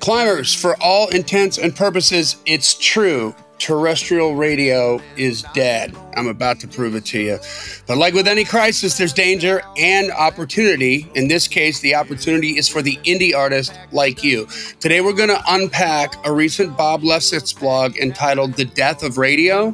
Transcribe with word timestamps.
Climbers, 0.00 0.54
for 0.54 0.76
all 0.82 1.08
intents 1.08 1.58
and 1.58 1.74
purposes, 1.74 2.36
it's 2.46 2.74
true. 2.74 3.34
Terrestrial 3.58 4.34
radio 4.34 5.00
is 5.16 5.44
dead. 5.54 5.96
I'm 6.16 6.26
about 6.26 6.58
to 6.60 6.68
prove 6.68 6.96
it 6.96 7.04
to 7.06 7.20
you. 7.20 7.38
But 7.86 7.96
like 7.96 8.12
with 8.12 8.26
any 8.26 8.44
crisis, 8.44 8.98
there's 8.98 9.12
danger 9.12 9.62
and 9.78 10.10
opportunity. 10.10 11.08
In 11.14 11.28
this 11.28 11.46
case, 11.46 11.78
the 11.78 11.94
opportunity 11.94 12.58
is 12.58 12.68
for 12.68 12.82
the 12.82 12.96
indie 13.04 13.36
artist 13.36 13.72
like 13.92 14.24
you. 14.24 14.48
Today, 14.80 15.00
we're 15.00 15.12
going 15.12 15.28
to 15.28 15.40
unpack 15.48 16.14
a 16.26 16.32
recent 16.32 16.76
Bob 16.76 17.02
Lefsetz 17.02 17.56
blog 17.56 17.96
entitled 17.96 18.54
The 18.54 18.64
Death 18.64 19.04
of 19.04 19.16
Radio 19.16 19.72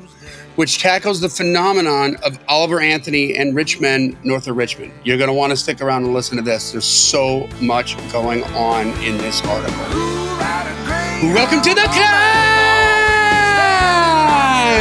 which 0.59 0.79
tackles 0.79 1.21
the 1.21 1.29
phenomenon 1.29 2.17
of 2.25 2.37
Oliver 2.49 2.81
Anthony 2.81 3.37
and 3.37 3.55
rich 3.55 3.79
men 3.81 4.19
north 4.25 4.49
of 4.49 4.57
Richmond. 4.57 4.91
You're 5.05 5.17
going 5.17 5.29
to 5.29 5.35
want 5.35 5.53
to 5.53 5.57
stick 5.57 5.81
around 5.81 6.03
and 6.05 6.13
listen 6.13 6.37
to 6.37 6.43
this. 6.43 6.73
There's 6.73 6.85
so 6.85 7.49
much 7.61 7.97
going 8.11 8.43
on 8.43 8.89
in 9.05 9.17
this 9.19 9.41
article. 9.45 9.79
Welcome 11.33 11.61
to 11.61 11.75
the 11.75 11.83
climb! 11.83 12.09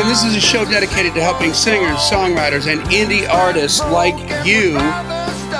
This 0.09 0.23
is 0.23 0.35
a 0.35 0.41
show 0.41 0.65
dedicated 0.65 1.13
to 1.13 1.21
helping 1.21 1.53
singers, 1.53 1.99
songwriters, 1.99 2.65
and 2.65 2.81
indie 2.89 3.29
artists 3.29 3.79
like 3.81 4.17
you 4.47 4.79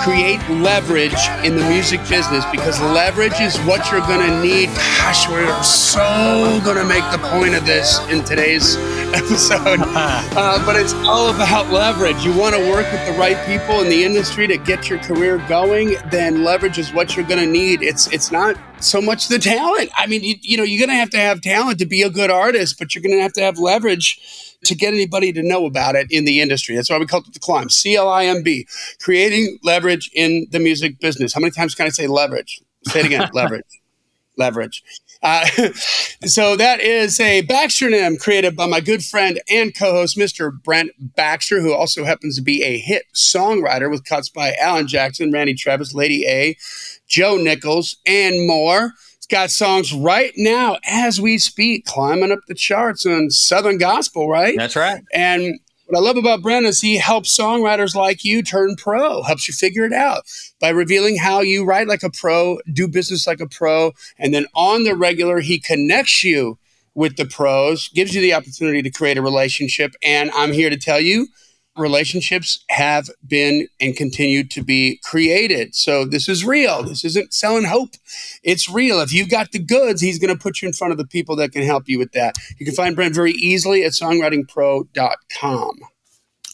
create 0.04 0.40
leverage 0.50 1.16
in 1.44 1.56
the 1.56 1.64
music 1.70 2.00
business 2.08 2.44
because 2.52 2.80
leverage 2.82 3.40
is 3.40 3.58
what 3.60 3.92
you're 3.92 4.02
going 4.02 4.28
to 4.28 4.42
need. 4.42 4.68
Gosh, 4.98 5.28
we're 5.30 5.64
so 5.64 6.60
going 6.64 6.78
to 6.78 6.86
make 6.86 7.04
the 7.12 7.20
point 7.30 7.56
of 7.56 7.66
this 7.66 8.00
in 8.10 8.24
today's 8.24 8.76
episode. 9.14 9.80
Uh, 10.38 10.64
but 10.66 10.76
it's 10.76 10.94
all 10.94 11.34
about 11.34 11.72
leverage. 11.72 12.24
You 12.24 12.38
want 12.38 12.56
to 12.56 12.62
work 12.70 12.90
with 12.92 13.06
the 13.08 13.14
right 13.14 13.38
people 13.48 13.82
in 13.82 13.90
the 13.90 14.04
industry 14.04 14.46
to 14.48 14.58
get 14.58 14.88
your 14.88 15.00
career 15.00 15.44
going, 15.50 15.96
then 16.12 16.44
leverage 16.44 16.78
is 16.78 16.94
what 16.94 17.16
you're 17.16 17.26
going 17.26 17.40
to 17.44 17.52
need. 17.52 17.82
It's 17.82 18.12
it's 18.14 18.32
not 18.32 18.56
so 18.80 19.02
much 19.02 19.28
the 19.28 19.40
talent. 19.40 19.90
I 19.98 20.06
mean, 20.06 20.24
you, 20.24 20.36
you 20.42 20.58
know, 20.58 20.64
you're 20.64 20.80
going 20.80 20.96
to 20.96 21.00
have 21.00 21.10
to 21.12 21.18
have 21.18 21.42
talent 21.42 21.80
to 21.80 21.86
be 21.86 22.04
a 22.04 22.10
good 22.10 22.30
artist, 22.30 22.78
but 22.78 22.94
you're 22.94 23.02
going 23.02 23.16
to 23.16 23.22
have 23.22 23.34
to 23.34 23.42
have 23.42 23.58
leverage 23.58 24.47
to 24.66 24.76
get 24.76 24.94
anybody 24.94 25.32
to 25.34 25.44
know 25.44 25.66
about 25.66 25.96
it 25.96 26.08
in 26.10 26.26
the 26.26 26.42
industry. 26.42 26.76
That's 26.76 26.90
why 26.90 26.98
we 26.98 27.06
call 27.06 27.22
it 27.22 27.34
the 27.34 27.40
climb. 27.40 27.70
C 27.70 27.96
L 27.96 28.10
I 28.10 28.26
M 28.26 28.44
B, 28.44 28.68
creating 29.00 29.60
leverage 29.64 30.10
in 30.14 30.48
the 30.52 30.60
music 30.60 31.00
business. 31.00 31.34
How 31.34 31.40
many 31.40 31.52
times 31.52 31.76
can 31.76 31.86
I 31.86 31.90
say 31.90 32.08
leverage? 32.08 32.62
Say 32.86 33.02
it 33.02 33.06
again, 33.06 33.30
leverage, 33.34 33.82
leverage. 34.38 34.84
Uh, 35.22 35.46
so 36.26 36.56
that 36.56 36.80
is 36.80 37.20
a 37.20 37.44
Baxternym 37.44 38.20
created 38.20 38.56
by 38.56 38.66
my 38.66 38.80
good 38.80 39.04
friend 39.04 39.40
and 39.50 39.76
co-host, 39.76 40.18
Mr. 40.18 40.52
Brent 40.64 40.92
Baxter, 41.00 41.62
who 41.62 41.74
also 41.74 42.04
happens 42.04 42.36
to 42.36 42.42
be 42.42 42.64
a 42.64 42.78
hit 42.78 43.04
songwriter 43.16 43.90
with 43.90 44.06
cuts 44.06 44.30
by 44.30 44.54
Alan 44.60 44.88
Jackson, 44.88 45.32
Randy 45.32 45.54
Travis, 45.54 45.94
Lady 45.94 46.26
A, 46.28 46.56
Joe 47.08 47.38
Nichols, 47.38 47.98
and 48.06 48.48
more 48.48 48.94
got 49.30 49.52
songs 49.52 49.94
right 49.94 50.34
now 50.38 50.78
as 50.86 51.20
we 51.20 51.38
speak, 51.38 51.86
climbing 51.86 52.32
up 52.32 52.40
the 52.48 52.56
charts 52.56 53.06
on 53.06 53.30
Southern 53.30 53.78
Gospel, 53.78 54.30
right? 54.30 54.56
That's 54.58 54.76
right. 54.76 55.04
And 55.14 55.60
what 55.88 56.00
I 56.00 56.02
love 56.02 56.18
about 56.18 56.42
Brent 56.42 56.66
is 56.66 56.82
he 56.82 56.98
helps 56.98 57.38
songwriters 57.38 57.96
like 57.96 58.26
you 58.26 58.44
turn 58.44 58.76
pro, 58.76 59.24
helps 59.24 59.48
you 59.48 59.54
figure 59.54 59.86
it 59.86 59.94
out 59.94 60.24
by 60.60 60.70
revealing 60.70 61.18
how 61.18 61.42
you 61.42 61.64
write 61.64 61.88
like 61.88 62.04
a 62.04 62.10
pro, 62.10 62.60
do 62.72 62.88
business 62.88 63.26
like 63.26 63.40
a 63.40 63.48
pro, 63.48 63.94
and 64.20 64.34
then 64.34 64.48
on 64.54 64.84
the 64.84 64.96
regular, 64.96 65.40
he 65.40 65.60
connects 65.60 66.24
you 66.24 66.58
with 66.94 67.16
the 67.16 67.26
pros, 67.26 67.90
gives 67.90 68.14
you 68.14 68.22
the 68.22 68.34
opportunity 68.34 68.82
to 68.82 68.90
create 68.90 69.18
a 69.18 69.22
relationship. 69.22 69.94
And 70.04 70.32
I'm 70.32 70.52
here 70.52 70.70
to 70.70 70.78
tell 70.78 71.00
you, 71.00 71.28
relationships 71.78 72.64
have 72.70 73.10
been 73.26 73.68
and 73.80 73.96
continue 73.96 74.44
to 74.46 74.64
be 74.64 75.00
created. 75.04 75.76
So 75.76 76.06
this 76.06 76.28
is 76.30 76.46
real. 76.46 76.84
This 76.84 77.04
isn't 77.06 77.34
selling 77.34 77.66
hope. 77.66 77.96
It's 78.44 78.70
real. 78.70 79.00
If 79.00 79.14
you've 79.14 79.30
got 79.30 79.52
the 79.52 79.60
goods, 79.60 80.02
he's 80.02 80.20
going 80.20 80.36
to 80.36 80.42
put 80.42 80.62
you 80.62 80.68
in 80.68 80.74
front 80.74 80.92
of 80.92 80.98
the 80.98 81.08
people 81.08 81.36
that 81.38 81.52
can 81.52 81.64
help 81.64 81.88
you 81.88 82.00
with 82.00 82.12
that. 82.14 82.36
You 82.58 82.66
can 82.66 82.76
find 82.76 82.96
Brent 82.96 83.16
very 83.16 83.34
easily 83.34 83.84
at 83.84 83.92
songwritingpro.com. 83.92 85.80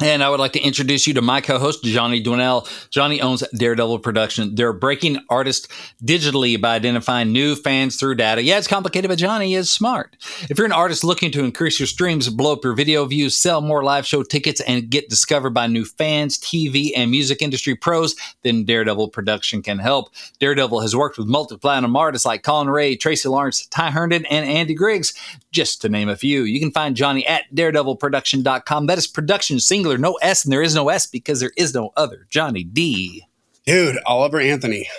And 0.04 0.22
I 0.22 0.30
would 0.30 0.42
like 0.42 0.52
to 0.52 0.59
introduce 0.59 1.08
you 1.08 1.14
to 1.14 1.22
my 1.22 1.40
co-host, 1.40 1.81
Johnny 1.86 2.22
Dwinell. 2.22 2.68
Johnny 2.90 3.22
owns 3.22 3.41
Daredevil 3.56 4.00
Production. 4.00 4.53
They're 4.53 4.74
breaking 4.74 5.19
artists 5.30 5.69
digitally 6.03 6.59
by 6.59 6.75
identifying 6.75 7.31
new 7.31 7.56
fans 7.56 7.96
through 7.96 8.16
data. 8.16 8.44
Yeah, 8.44 8.58
it's 8.58 8.68
complicated, 8.68 9.08
but 9.08 9.18
Johnny 9.18 9.56
is 9.56 9.72
smart. 9.72 10.18
If 10.50 10.58
you're 10.58 10.66
an 10.66 10.74
artist 10.74 11.06
looking 11.06 11.31
to 11.31 11.46
increase 11.46 11.80
your 11.80 11.88
streams, 11.88 12.28
blow 12.28 12.52
up 12.52 12.66
your 12.66 12.74
video 12.74 13.06
views, 13.06 13.38
sell 13.38 13.62
more 13.62 13.81
live 13.81 14.06
show 14.06 14.24
tickets, 14.24 14.59
and 14.59 14.90
get 14.90 15.08
discovered 15.08 15.52
by 15.52 15.68
new 15.68 15.86
fans, 15.86 16.38
TV, 16.38 16.92
and 16.94 17.09
music 17.09 17.42
industry 17.42 17.74
pros, 17.74 18.13
then 18.42 18.66
Daredevil 18.66 19.08
Production 19.08 19.62
can 19.62 19.80
help. 19.80 20.09
Daredevil 20.38 20.81
has 20.81 20.94
worked 20.94 21.18
with 21.18 21.28
multi-platinum 21.28 21.96
artists 21.96 22.25
like 22.25 22.44
Collin 22.44 22.69
Raye, 22.69 22.97
Tracy 22.97 23.30
Lawrence, 23.30 23.68
Ty 23.68 23.92
Herndon, 23.92 24.25
and 24.25 24.46
Andy 24.46 24.74
Griggs, 24.74 25.13
just 25.53 25.81
to 25.81 25.90
name 25.90 26.09
a 26.09 26.18
few. 26.18 26.44
You 26.44 26.59
can 26.59 26.72
find 26.72 26.96
Johnny 26.96 27.25
at 27.25 27.44
daredevilproduction.com. 27.53 28.88
That 28.88 28.97
is 28.97 29.08
production 29.08 29.59
singular 29.59 29.97
no 29.97 30.16
S, 30.16 30.44
and 30.44 30.52
there 30.52 30.62
is 30.62 30.75
no 30.75 30.90
S 30.90 31.06
because 31.06 31.40
there 31.40 31.53
is 31.56 31.74
no 31.74 31.94
other. 31.96 32.28
Johnny 32.30 32.64
D. 32.64 33.25
Dude, 33.66 33.97
Oliver 34.06 34.42
Anthony. 34.42 34.90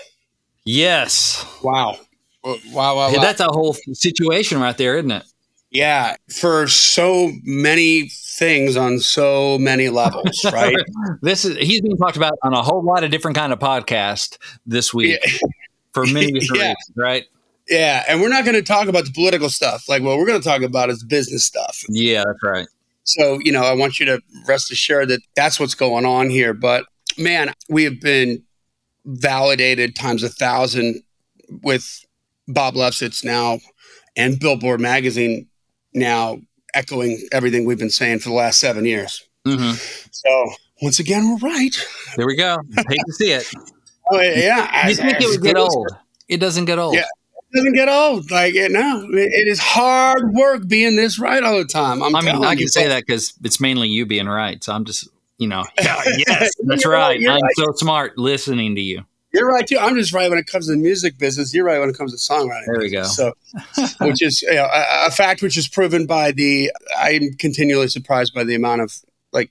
Yes. 0.65 1.45
Wow. 1.63 1.99
Wow, 2.43 2.57
wow, 2.73 2.97
wow. 2.97 3.11
That's 3.21 3.41
a 3.41 3.49
whole 3.49 3.75
situation 3.93 4.61
right 4.61 4.77
there, 4.77 4.97
isn't 4.97 5.11
it? 5.11 5.25
Yeah, 5.71 6.15
for 6.31 6.69
so 6.69 7.33
many 7.43 8.09
things 8.09 8.77
on 8.77 9.01
so 9.01 9.59
many 9.59 9.89
levels, 9.89 10.45
right? 10.53 10.77
this 11.21 11.45
is 11.45 11.57
he's 11.57 11.81
being 11.81 11.97
talked 11.97 12.17
about 12.17 12.35
on 12.43 12.53
a 12.53 12.63
whole 12.63 12.83
lot 12.83 13.03
of 13.03 13.11
different 13.11 13.37
kind 13.37 13.53
of 13.53 13.59
podcast 13.59 14.39
this 14.67 14.95
week 14.95 15.19
yeah. 15.21 15.49
for 15.93 16.07
many 16.07 16.31
different 16.31 16.51
yeah. 16.63 16.69
reasons, 16.69 16.93
right? 16.97 17.25
Yeah, 17.69 18.05
and 18.09 18.21
we're 18.21 18.29
not 18.29 18.45
going 18.45 18.57
to 18.57 18.63
talk 18.63 18.89
about 18.89 19.07
the 19.07 19.13
political 19.13 19.49
stuff. 19.49 19.89
Like, 19.89 20.03
what 20.03 20.19
we're 20.19 20.27
going 20.27 20.41
to 20.41 20.47
talk 20.47 20.63
about 20.63 20.91
is 20.91 21.03
business 21.03 21.45
stuff. 21.45 21.83
Yeah, 21.89 22.25
that's 22.27 22.43
right. 22.43 22.67
So, 23.05 23.39
you 23.43 23.53
know, 23.53 23.63
I 23.63 23.73
want 23.75 23.99
you 23.99 24.07
to 24.07 24.21
rest 24.47 24.71
assured 24.71 25.09
that 25.09 25.21
that's 25.35 25.59
what's 25.59 25.75
going 25.75 26.05
on 26.05 26.31
here. 26.31 26.53
But 26.53 26.85
man, 27.19 27.53
we 27.69 27.85
have 27.85 28.01
been 28.01 28.43
validated 29.05 29.95
times 29.97 30.23
a 30.23 30.29
thousand 30.29 31.03
with 31.63 32.05
Bob 32.49 32.75
Lefsetz 32.75 33.25
now 33.25 33.61
and 34.17 34.39
Billboard 34.39 34.81
Magazine 34.81 35.47
now 35.93 36.39
echoing 36.75 37.27
everything 37.33 37.65
we've 37.65 37.79
been 37.79 37.91
saying 37.91 38.19
for 38.19 38.31
the 38.31 38.35
last 38.35 38.59
seven 38.59 38.85
years. 38.85 39.23
Mm-hmm. 39.47 39.77
So, 40.11 40.51
once 40.83 40.99
again, 40.99 41.29
we're 41.29 41.49
right. 41.49 41.77
There 42.17 42.27
we 42.27 42.37
go. 42.37 42.59
Hate 42.77 43.01
to 43.07 43.13
see 43.13 43.33
it. 43.33 43.51
Oh, 44.11 44.21
yeah. 44.21 44.89
You 44.89 44.95
think 44.95 45.21
it 45.21 45.29
would 45.29 45.43
get 45.43 45.57
old? 45.57 45.89
It 46.29 46.39
doesn't 46.39 46.67
get 46.67 46.79
old. 46.79 46.95
Yeah 46.95 47.05
doesn't 47.55 47.73
get 47.75 47.89
old. 47.89 48.31
Like 48.31 48.55
it 48.55 48.71
now, 48.73 49.03
it 49.11 49.49
is 49.49 49.59
hard 49.59 50.33
work 50.33 50.67
being 50.67 50.97
this 50.97 51.19
right 51.19 51.43
all 51.43 51.59
the 51.59 51.65
time. 51.65 52.03
I'm 52.03 52.15
i 52.15 52.21
mean, 52.21 52.45
I 52.45 52.55
can 52.55 52.61
you, 52.61 52.69
say 52.69 52.89
that 52.89 53.07
because 53.07 53.35
it's 53.43 53.61
mainly 53.61 53.89
you 53.89 54.07
being 54.07 54.27
right. 54.27 54.63
So 54.63 54.73
I'm 54.73 54.85
just, 54.85 55.09
you 55.39 55.49
know, 55.49 55.65
yeah, 55.81 56.03
yes, 56.27 56.51
that's 56.65 56.87
right. 56.87 57.19
I'm 57.21 57.27
right. 57.27 57.53
so 57.57 57.73
smart 57.77 58.19
listening 58.19 58.75
to 58.75 58.81
you. 58.81 59.05
You're 59.33 59.49
right 59.49 59.67
too. 59.67 59.79
I'm 59.79 59.97
just 59.97 60.13
right 60.13 60.31
when 60.31 60.39
it 60.39 60.47
comes 60.47 60.67
to 60.67 60.73
the 60.73 60.79
music 60.79 61.19
business. 61.19 61.53
You're 61.53 61.65
right 61.65 61.81
when 61.81 61.91
it 61.91 61.99
comes 61.99 62.13
to 62.13 62.33
songwriting. 62.33 62.67
There 62.67 62.79
we 62.79 62.91
go. 62.91 63.03
So, 63.03 63.33
which 64.01 64.23
is 64.23 64.43
you 64.43 64.55
know, 64.55 64.69
a, 64.73 65.07
a 65.09 65.11
fact 65.11 65.43
which 65.43 65.57
is 65.57 65.67
proven 65.67 66.07
by 66.07 66.31
the. 66.31 66.71
I'm 66.97 67.33
continually 67.39 67.89
surprised 67.89 68.33
by 68.33 68.45
the 68.45 68.55
amount 68.55 68.83
of 68.83 68.95
like 69.33 69.51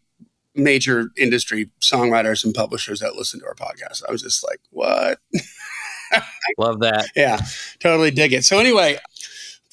major 0.55 1.09
industry 1.17 1.69
songwriters 1.81 2.45
and 2.45 2.53
publishers 2.53 3.01
that 3.01 3.15
listen 3.15 3.41
to 3.41 3.45
our 3.45 3.55
podcast. 3.55 4.03
I 4.07 4.11
was 4.11 4.21
just 4.21 4.41
like, 4.43 4.61
what? 4.69 5.19
Love 6.57 6.79
that. 6.79 7.07
Yeah, 7.15 7.39
totally 7.79 8.11
dig 8.11 8.33
it. 8.33 8.43
So, 8.43 8.59
anyway, 8.59 8.97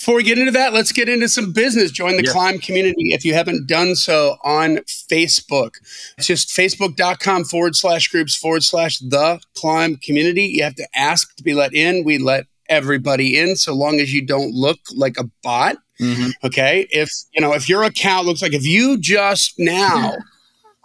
before 0.01 0.15
we 0.15 0.23
get 0.23 0.39
into 0.39 0.53
that, 0.53 0.73
let's 0.73 0.93
get 0.93 1.11
into 1.11 1.29
some 1.29 1.53
business. 1.53 1.91
Join 1.91 2.17
the 2.17 2.23
Climb 2.23 2.59
community 2.59 3.13
if 3.13 3.23
you 3.23 3.35
haven't 3.35 3.67
done 3.67 3.95
so 3.95 4.37
on 4.43 4.77
Facebook. 4.79 5.73
It's 6.17 6.27
just 6.27 6.49
facebook.com 6.49 7.45
forward 7.45 7.77
slash 7.77 8.09
groups 8.09 8.35
forward 8.35 8.65
slash 8.65 8.99
the 8.99 9.41
Climb 9.55 9.97
community. 9.97 10.45
You 10.45 10.63
have 10.65 10.77
to 10.77 10.89
ask 10.95 11.37
to 11.37 11.43
be 11.43 11.53
let 11.53 11.75
in. 11.75 12.03
We 12.05 12.17
let 12.17 12.47
everybody 12.71 13.39
in 13.39 13.57
so 13.57 13.75
long 13.75 14.01
as 14.01 14.15
you 14.15 14.25
don't 14.25 14.55
look 14.55 14.79
like 14.95 15.19
a 15.19 15.25
bot. 15.43 15.77
Mm-hmm. 16.01 16.31
Okay. 16.45 16.89
If, 16.91 17.11
you 17.35 17.43
know, 17.43 17.53
if 17.53 17.69
your 17.69 17.83
account 17.83 18.27
looks 18.27 18.41
like 18.41 18.55
if 18.55 18.65
you 18.65 18.99
just 18.99 19.59
now 19.59 20.15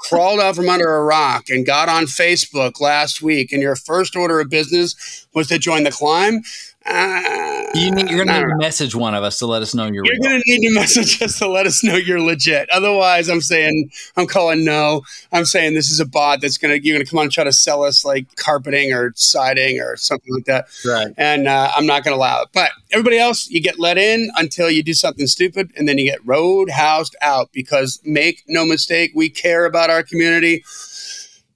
crawled 0.09 0.39
out 0.39 0.55
from 0.55 0.69
under 0.69 0.95
a 0.95 1.03
rock 1.03 1.49
and 1.49 1.65
got 1.65 1.89
on 1.89 2.03
Facebook 2.03 2.79
last 2.79 3.21
week, 3.21 3.51
and 3.51 3.61
your 3.61 3.75
first 3.75 4.15
order 4.15 4.39
of 4.39 4.49
business 4.49 5.27
was 5.33 5.47
to 5.47 5.57
join 5.57 5.83
the 5.83 5.91
climb, 5.91 6.41
uh, 6.87 7.65
you 7.73 7.91
need, 7.91 8.09
you're 8.09 8.25
going 8.25 8.27
to 8.27 8.45
need 8.45 8.51
to 8.51 8.57
message 8.57 8.93
one 8.93 9.15
of 9.15 9.23
us 9.23 9.39
to 9.39 9.47
let 9.47 9.61
us 9.61 9.73
know 9.73 9.85
you're. 9.85 10.05
You're 10.05 10.19
going 10.21 10.39
to 10.39 10.43
need 10.45 10.67
to 10.67 10.73
message 10.75 11.21
us 11.21 11.39
to 11.39 11.47
let 11.47 11.65
us 11.65 11.83
know 11.83 11.95
you're 11.95 12.21
legit. 12.21 12.69
Otherwise, 12.69 13.27
I'm 13.27 13.41
saying 13.41 13.89
I'm 14.15 14.27
calling 14.27 14.63
no. 14.63 15.01
I'm 15.31 15.45
saying 15.45 15.73
this 15.73 15.89
is 15.89 15.99
a 15.99 16.05
bot 16.05 16.41
that's 16.41 16.57
going 16.57 16.79
to 16.79 16.85
you're 16.85 16.95
going 16.95 17.03
to 17.03 17.09
come 17.09 17.19
on 17.19 17.25
and 17.25 17.31
try 17.31 17.43
to 17.43 17.51
sell 17.51 17.83
us 17.83 18.05
like 18.05 18.35
carpeting 18.35 18.93
or 18.93 19.13
siding 19.15 19.79
or 19.81 19.97
something 19.97 20.33
like 20.33 20.45
that. 20.45 20.67
Right. 20.85 21.07
And 21.17 21.47
uh, 21.47 21.71
I'm 21.75 21.87
not 21.87 22.03
going 22.03 22.13
to 22.13 22.19
allow 22.19 22.43
it. 22.43 22.49
But 22.53 22.71
everybody 22.91 23.17
else, 23.17 23.49
you 23.49 23.61
get 23.61 23.79
let 23.79 23.97
in 23.97 24.29
until 24.35 24.69
you 24.69 24.83
do 24.83 24.93
something 24.93 25.25
stupid, 25.27 25.71
and 25.75 25.87
then 25.89 25.97
you 25.97 26.05
get 26.05 26.25
road 26.25 26.69
housed 26.69 27.15
out 27.21 27.49
because 27.51 27.99
make 28.05 28.43
no 28.47 28.63
mistake, 28.63 29.11
we 29.15 29.29
care 29.29 29.65
about 29.65 29.89
our 29.89 30.03
community 30.03 30.63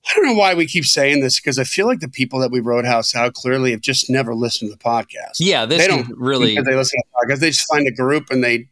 I 0.09 0.13
don't 0.15 0.25
know 0.25 0.33
why 0.33 0.55
we 0.55 0.65
keep 0.65 0.85
saying 0.85 1.21
this 1.21 1.39
because 1.39 1.59
I 1.59 1.63
feel 1.63 1.85
like 1.85 1.99
the 1.99 2.09
people 2.09 2.39
that 2.39 2.51
we 2.51 2.59
Roadhouse 2.59 3.15
out 3.15 3.35
clearly 3.35 3.71
have 3.71 3.81
just 3.81 4.09
never 4.09 4.33
listened 4.33 4.71
to 4.71 4.75
the 4.77 4.83
podcast. 4.83 5.37
Yeah, 5.39 5.65
this 5.65 5.79
they 5.79 5.87
don't 5.87 6.07
really. 6.17 6.55
They 6.55 6.75
listen 6.75 6.99
to 6.99 7.03
the 7.13 7.35
podcast, 7.35 7.39
they 7.39 7.49
just 7.51 7.67
find 7.67 7.87
a 7.87 7.91
group 7.91 8.31
and 8.31 8.43
they 8.43 8.67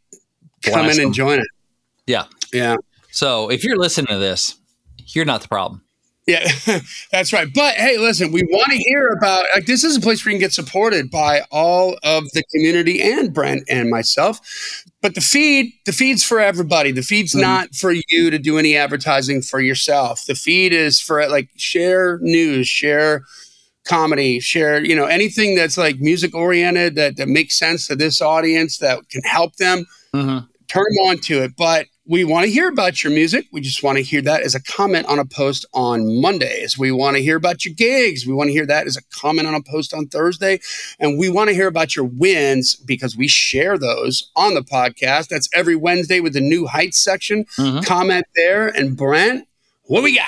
come 0.63 0.85
in 0.87 0.95
them. 0.97 1.05
and 1.07 1.13
join 1.13 1.39
it. 1.39 1.47
Yeah. 2.07 2.25
Yeah. 2.51 2.77
So 3.11 3.49
if 3.49 3.63
you're 3.63 3.77
listening 3.77 4.07
to 4.07 4.17
this, 4.17 4.55
you're 5.07 5.25
not 5.25 5.41
the 5.41 5.47
problem. 5.47 5.81
Yeah, 6.27 6.47
that's 7.11 7.31
right. 7.31 7.47
But 7.53 7.75
hey, 7.75 7.97
listen, 7.97 8.31
we 8.33 8.43
want 8.43 8.71
to 8.71 8.77
hear 8.77 9.07
about 9.17 9.45
like 9.55 9.65
this 9.65 9.83
is 9.83 9.95
a 9.97 10.01
place 10.01 10.23
where 10.25 10.31
you 10.33 10.37
can 10.37 10.45
get 10.45 10.53
supported 10.53 11.09
by 11.09 11.41
all 11.51 11.97
of 12.03 12.25
the 12.33 12.43
community 12.53 13.01
and 13.01 13.33
Brent 13.33 13.63
and 13.69 13.89
myself. 13.89 14.83
But 15.01 15.15
the 15.15 15.21
feed, 15.21 15.71
the 15.85 15.93
feed's 15.93 16.23
for 16.23 16.39
everybody. 16.39 16.91
The 16.91 17.01
feed's 17.01 17.33
Mhm. 17.33 17.41
not 17.41 17.75
for 17.75 17.93
you 17.93 18.29
to 18.29 18.37
do 18.39 18.57
any 18.57 18.75
advertising 18.75 19.41
for 19.41 19.61
yourself. 19.61 20.25
The 20.25 20.35
feed 20.35 20.73
is 20.73 20.99
for 20.99 21.25
like 21.29 21.47
share 21.55 22.19
news, 22.21 22.67
share 22.67 23.23
comedy, 23.85 24.39
share, 24.41 24.83
you 24.83 24.95
know, 24.95 25.05
anything 25.05 25.55
that's 25.55 25.77
like 25.77 25.99
music 25.99 26.35
oriented 26.35 26.95
that, 26.95 27.15
that 27.17 27.29
makes 27.29 27.57
sense 27.57 27.87
to 27.87 27.95
this 27.95 28.21
audience 28.21 28.79
that 28.79 29.07
can 29.09 29.21
help 29.23 29.55
them 29.57 29.85
hmm 30.13 30.39
turn 30.67 30.83
them 30.97 31.05
on 31.07 31.17
to 31.19 31.41
it. 31.43 31.53
But 31.57 31.85
we 32.07 32.23
want 32.23 32.45
to 32.45 32.51
hear 32.51 32.69
about 32.69 33.03
your 33.03 33.11
music. 33.11 33.47
We 33.51 33.59
just 33.59 33.83
want 33.83 33.97
to 33.97 34.03
hear 34.03 34.21
that 34.21 34.41
as 34.41 34.55
a 34.55 34.63
comment 34.63 35.07
on 35.07 35.19
a 35.19 35.25
post 35.25 35.65
on 35.73 36.21
Mondays. 36.21 36.77
We 36.77 36.91
want 36.91 37.17
to 37.17 37.21
hear 37.21 37.35
about 37.35 37.65
your 37.65 37.73
gigs. 37.73 38.25
We 38.25 38.33
want 38.33 38.47
to 38.47 38.53
hear 38.53 38.65
that 38.65 38.87
as 38.87 38.95
a 38.95 39.01
comment 39.13 39.47
on 39.47 39.53
a 39.53 39.61
post 39.61 39.93
on 39.93 40.07
Thursday. 40.07 40.59
And 40.99 41.19
we 41.19 41.27
want 41.27 41.49
to 41.49 41.53
hear 41.53 41.67
about 41.67 41.95
your 41.97 42.05
wins 42.05 42.75
because 42.75 43.17
we 43.17 43.27
share 43.27 43.77
those 43.77 44.31
on 44.37 44.53
the 44.53 44.61
podcast. 44.61 45.27
That's 45.27 45.49
every 45.53 45.75
Wednesday 45.75 46.21
with 46.21 46.33
the 46.33 46.39
new 46.41 46.65
heights 46.65 46.97
section. 46.97 47.45
hmm 47.57 47.81
Comment 47.81 48.25
there. 48.35 48.67
And 48.69 48.95
Brent, 48.95 49.47
what 49.83 50.01
we 50.01 50.15
got? 50.15 50.25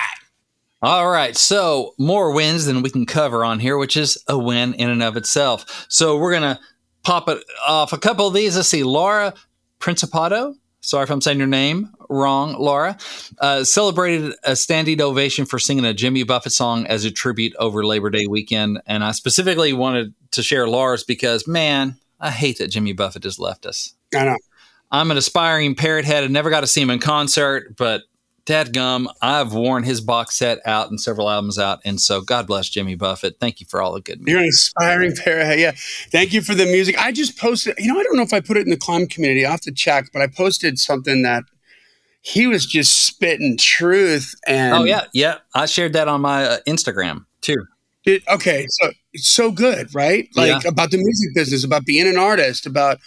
All 0.81 1.09
right. 1.09 1.35
So 1.35 1.93
more 1.97 2.33
wins 2.33 2.65
than 2.65 2.81
we 2.81 2.89
can 2.89 3.05
cover 3.05 3.45
on 3.45 3.59
here, 3.59 3.77
which 3.77 3.95
is 3.95 4.21
a 4.27 4.37
win 4.37 4.73
in 4.73 4.89
and 4.89 5.01
of 5.01 5.15
itself. 5.15 5.85
So 5.89 6.17
we're 6.17 6.33
gonna 6.33 6.59
pop 7.03 7.29
it 7.29 7.41
off 7.65 7.93
a 7.93 7.97
couple 7.97 8.27
of 8.27 8.33
these. 8.33 8.57
Let's 8.57 8.67
see, 8.67 8.83
Laura 8.83 9.33
Principato. 9.79 10.55
Sorry 10.81 11.03
if 11.03 11.09
I'm 11.09 11.21
saying 11.21 11.37
your 11.37 11.47
name 11.47 11.91
wrong, 12.09 12.55
Laura. 12.57 12.97
Uh, 13.39 13.63
celebrated 13.63 14.33
a 14.43 14.55
standing 14.55 15.01
ovation 15.01 15.45
for 15.45 15.59
singing 15.59 15.85
a 15.85 15.93
Jimmy 15.93 16.23
Buffett 16.23 16.53
song 16.53 16.87
as 16.87 17.05
a 17.05 17.11
tribute 17.11 17.53
over 17.59 17.85
Labor 17.85 18.09
Day 18.09 18.27
weekend. 18.27 18.81
And 18.85 19.03
I 19.03 19.11
specifically 19.11 19.73
wanted 19.73 20.13
to 20.31 20.43
share 20.43 20.67
Laura's 20.67 21.03
because, 21.03 21.47
man, 21.47 21.97
I 22.19 22.31
hate 22.31 22.57
that 22.57 22.69
Jimmy 22.69 22.93
Buffett 22.93 23.23
has 23.23 23.39
left 23.39 23.65
us. 23.65 23.93
I 24.15 24.25
know. 24.25 24.37
I'm 24.91 25.11
an 25.11 25.17
aspiring 25.17 25.75
parrot 25.75 26.05
head 26.05 26.23
and 26.23 26.33
never 26.33 26.49
got 26.49 26.61
to 26.61 26.67
see 26.67 26.81
him 26.81 26.89
in 26.89 26.99
concert, 26.99 27.75
but 27.77 28.03
dadgum, 28.49 29.07
I've 29.21 29.53
worn 29.53 29.83
his 29.83 30.01
box 30.01 30.35
set 30.35 30.59
out 30.65 30.89
and 30.89 30.99
several 30.99 31.29
albums 31.29 31.59
out. 31.59 31.79
And 31.85 32.01
so 32.01 32.21
God 32.21 32.47
bless 32.47 32.67
Jimmy 32.67 32.95
Buffett. 32.95 33.37
Thank 33.39 33.59
you 33.59 33.67
for 33.69 33.81
all 33.81 33.93
the 33.93 34.01
good 34.01 34.19
music. 34.19 34.31
You're 34.31 34.39
an 34.39 34.45
inspiring 34.45 35.15
pair. 35.15 35.57
Yeah. 35.57 35.71
Thank 36.11 36.33
you 36.33 36.41
for 36.41 36.55
the 36.55 36.65
music. 36.65 36.97
I 36.99 37.11
just 37.11 37.37
posted, 37.37 37.75
you 37.77 37.93
know, 37.93 37.99
I 37.99 38.03
don't 38.03 38.17
know 38.17 38.23
if 38.23 38.33
I 38.33 38.39
put 38.39 38.57
it 38.57 38.61
in 38.61 38.71
the 38.71 38.77
climb 38.77 39.07
community. 39.07 39.45
I'll 39.45 39.51
have 39.51 39.61
to 39.61 39.71
check, 39.71 40.09
but 40.11 40.21
I 40.21 40.27
posted 40.27 40.79
something 40.79 41.21
that 41.21 41.43
he 42.21 42.47
was 42.47 42.65
just 42.65 43.05
spitting 43.05 43.55
truth. 43.57 44.33
And 44.47 44.73
Oh, 44.73 44.83
yeah. 44.83 45.05
Yeah. 45.13 45.35
I 45.53 45.67
shared 45.67 45.93
that 45.93 46.07
on 46.07 46.21
my 46.21 46.45
uh, 46.45 46.57
Instagram 46.67 47.25
too. 47.41 47.63
It, 48.05 48.23
okay, 48.29 48.65
so 48.69 48.91
it's 49.13 49.29
so 49.29 49.51
good, 49.51 49.93
right? 49.93 50.29
Like 50.35 50.63
about 50.65 50.89
the 50.89 50.97
music 50.97 51.35
business, 51.35 51.65
about 51.65 51.85
being 51.85 52.07
an 52.07 52.17
artist, 52.17 52.65
about 52.65 52.97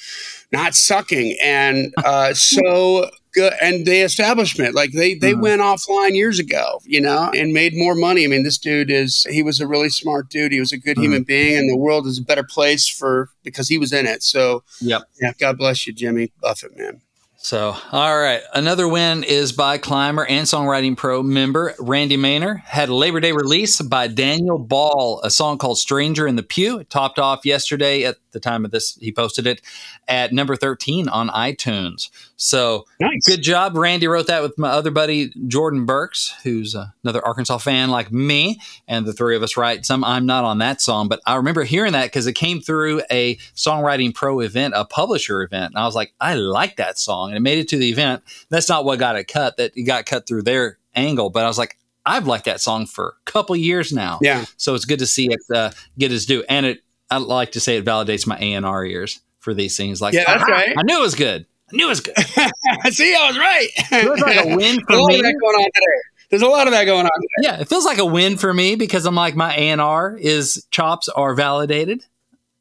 not 0.52 0.74
sucking, 0.74 1.36
and 1.42 1.92
uh, 2.04 2.34
so. 2.34 3.10
And 3.36 3.86
the 3.86 4.00
establishment, 4.02 4.74
like 4.74 4.92
they 4.92 5.14
they 5.14 5.32
Mhm. 5.32 5.40
went 5.40 5.62
offline 5.62 6.14
years 6.14 6.38
ago, 6.38 6.80
you 6.84 7.00
know, 7.00 7.30
and 7.34 7.52
made 7.52 7.74
more 7.74 7.94
money. 7.94 8.24
I 8.24 8.26
mean, 8.26 8.42
this 8.42 8.58
dude 8.58 8.90
is 8.90 9.26
he 9.30 9.42
was 9.42 9.60
a 9.60 9.66
really 9.66 9.88
smart 9.88 10.28
dude. 10.28 10.52
He 10.52 10.60
was 10.60 10.72
a 10.72 10.78
good 10.78 10.96
Mhm. 10.96 11.02
human 11.02 11.22
being, 11.22 11.56
and 11.56 11.70
the 11.70 11.76
world 11.76 12.06
is 12.06 12.18
a 12.18 12.22
better 12.22 12.44
place 12.44 12.86
for 12.88 13.30
because 13.42 13.68
he 13.68 13.78
was 13.78 13.92
in 13.92 14.06
it. 14.06 14.22
So 14.22 14.62
Yep. 14.80 15.02
yeah, 15.20 15.32
God 15.38 15.58
bless 15.58 15.86
you, 15.86 15.92
Jimmy 15.92 16.30
Buffett, 16.40 16.76
man. 16.76 17.00
So, 17.44 17.76
all 17.90 18.18
right. 18.20 18.40
Another 18.54 18.86
win 18.86 19.24
is 19.24 19.50
by 19.50 19.76
Climber 19.76 20.24
and 20.24 20.46
Songwriting 20.46 20.96
Pro 20.96 21.24
member 21.24 21.74
Randy 21.80 22.16
Maynor. 22.16 22.62
Had 22.62 22.88
a 22.88 22.94
Labor 22.94 23.18
Day 23.18 23.32
release 23.32 23.80
by 23.80 24.06
Daniel 24.06 24.60
Ball, 24.60 25.20
a 25.24 25.30
song 25.30 25.58
called 25.58 25.78
Stranger 25.78 26.28
in 26.28 26.36
the 26.36 26.44
Pew. 26.44 26.78
It 26.78 26.88
topped 26.88 27.18
off 27.18 27.44
yesterday 27.44 28.04
at 28.04 28.18
the 28.30 28.38
time 28.38 28.64
of 28.64 28.70
this, 28.70 28.96
he 29.00 29.10
posted 29.10 29.48
it 29.48 29.60
at 30.06 30.32
number 30.32 30.54
13 30.54 31.08
on 31.08 31.30
iTunes. 31.30 32.10
So, 32.42 32.86
Nice. 32.98 33.24
good 33.24 33.40
job. 33.40 33.76
Randy 33.76 34.08
wrote 34.08 34.26
that 34.26 34.42
with 34.42 34.58
my 34.58 34.68
other 34.70 34.90
buddy, 34.90 35.32
Jordan 35.46 35.86
Burks, 35.86 36.34
who's 36.42 36.74
uh, 36.74 36.86
another 37.04 37.24
Arkansas 37.24 37.58
fan 37.58 37.88
like 37.88 38.10
me. 38.10 38.60
And 38.88 39.06
the 39.06 39.12
three 39.12 39.36
of 39.36 39.44
us 39.44 39.56
write 39.56 39.86
some. 39.86 40.02
I'm 40.02 40.26
not 40.26 40.42
on 40.42 40.58
that 40.58 40.80
song, 40.80 41.06
but 41.06 41.20
I 41.24 41.36
remember 41.36 41.62
hearing 41.62 41.92
that 41.92 42.06
because 42.06 42.26
it 42.26 42.32
came 42.32 42.60
through 42.60 43.02
a 43.12 43.36
Songwriting 43.54 44.12
Pro 44.12 44.40
event, 44.40 44.74
a 44.76 44.84
publisher 44.84 45.42
event. 45.42 45.74
And 45.74 45.78
I 45.78 45.86
was 45.86 45.94
like, 45.94 46.14
I 46.20 46.34
like 46.34 46.76
that 46.76 46.98
song. 46.98 47.28
And 47.28 47.36
it 47.36 47.40
made 47.40 47.58
it 47.58 47.68
to 47.68 47.76
the 47.78 47.88
event. 47.88 48.24
That's 48.50 48.68
not 48.68 48.84
what 48.84 48.98
got 48.98 49.14
it 49.14 49.28
cut, 49.28 49.56
that 49.58 49.76
it 49.76 49.84
got 49.84 50.06
cut 50.06 50.26
through 50.26 50.42
their 50.42 50.78
angle. 50.96 51.30
But 51.30 51.44
I 51.44 51.46
was 51.46 51.58
like, 51.58 51.78
I've 52.04 52.26
liked 52.26 52.46
that 52.46 52.60
song 52.60 52.86
for 52.86 53.14
a 53.24 53.30
couple 53.30 53.54
years 53.54 53.92
now. 53.92 54.18
Yeah. 54.20 54.46
So 54.56 54.74
it's 54.74 54.84
good 54.84 54.98
to 54.98 55.06
see 55.06 55.28
it 55.30 55.38
uh, 55.54 55.70
get 55.96 56.12
its 56.12 56.26
due. 56.26 56.42
And 56.48 56.66
it, 56.66 56.80
I 57.08 57.18
like 57.18 57.52
to 57.52 57.60
say 57.60 57.76
it 57.76 57.84
validates 57.84 58.26
my 58.26 58.36
A&R 58.38 58.84
ears 58.84 59.20
for 59.38 59.54
these 59.54 59.76
things. 59.76 60.00
Like, 60.02 60.14
Yeah, 60.14 60.24
that's 60.26 60.50
right." 60.50 60.74
I 60.76 60.82
knew 60.82 60.98
it 60.98 61.02
was 61.02 61.14
good. 61.14 61.46
I 61.72 61.76
knew 61.76 61.86
it 61.86 61.88
was 61.88 62.00
good. 62.00 62.16
See, 62.92 63.14
I 63.14 63.26
was 63.28 63.38
right. 63.38 63.68
It 63.76 64.10
was 64.10 64.20
like 64.20 64.44
a 64.44 64.48
win 64.48 64.58
There's 64.58 64.76
a 64.78 64.80
for 64.86 64.96
lot 64.96 65.08
me. 65.08 65.16
of 65.16 65.22
that 65.22 65.34
going 65.40 65.56
on 65.56 65.70
today. 65.74 66.02
There's 66.30 66.42
a 66.42 66.48
lot 66.48 66.66
of 66.66 66.72
that 66.72 66.84
going 66.84 67.06
on 67.06 67.10
today. 67.20 67.48
Yeah, 67.48 67.60
it 67.60 67.68
feels 67.68 67.84
like 67.84 67.98
a 67.98 68.04
win 68.04 68.36
for 68.36 68.52
me 68.52 68.74
because 68.74 69.06
I'm 69.06 69.14
like 69.14 69.34
my 69.34 69.54
A&R 69.56 70.16
is 70.16 70.66
chops 70.70 71.08
are 71.08 71.34
validated. 71.34 72.04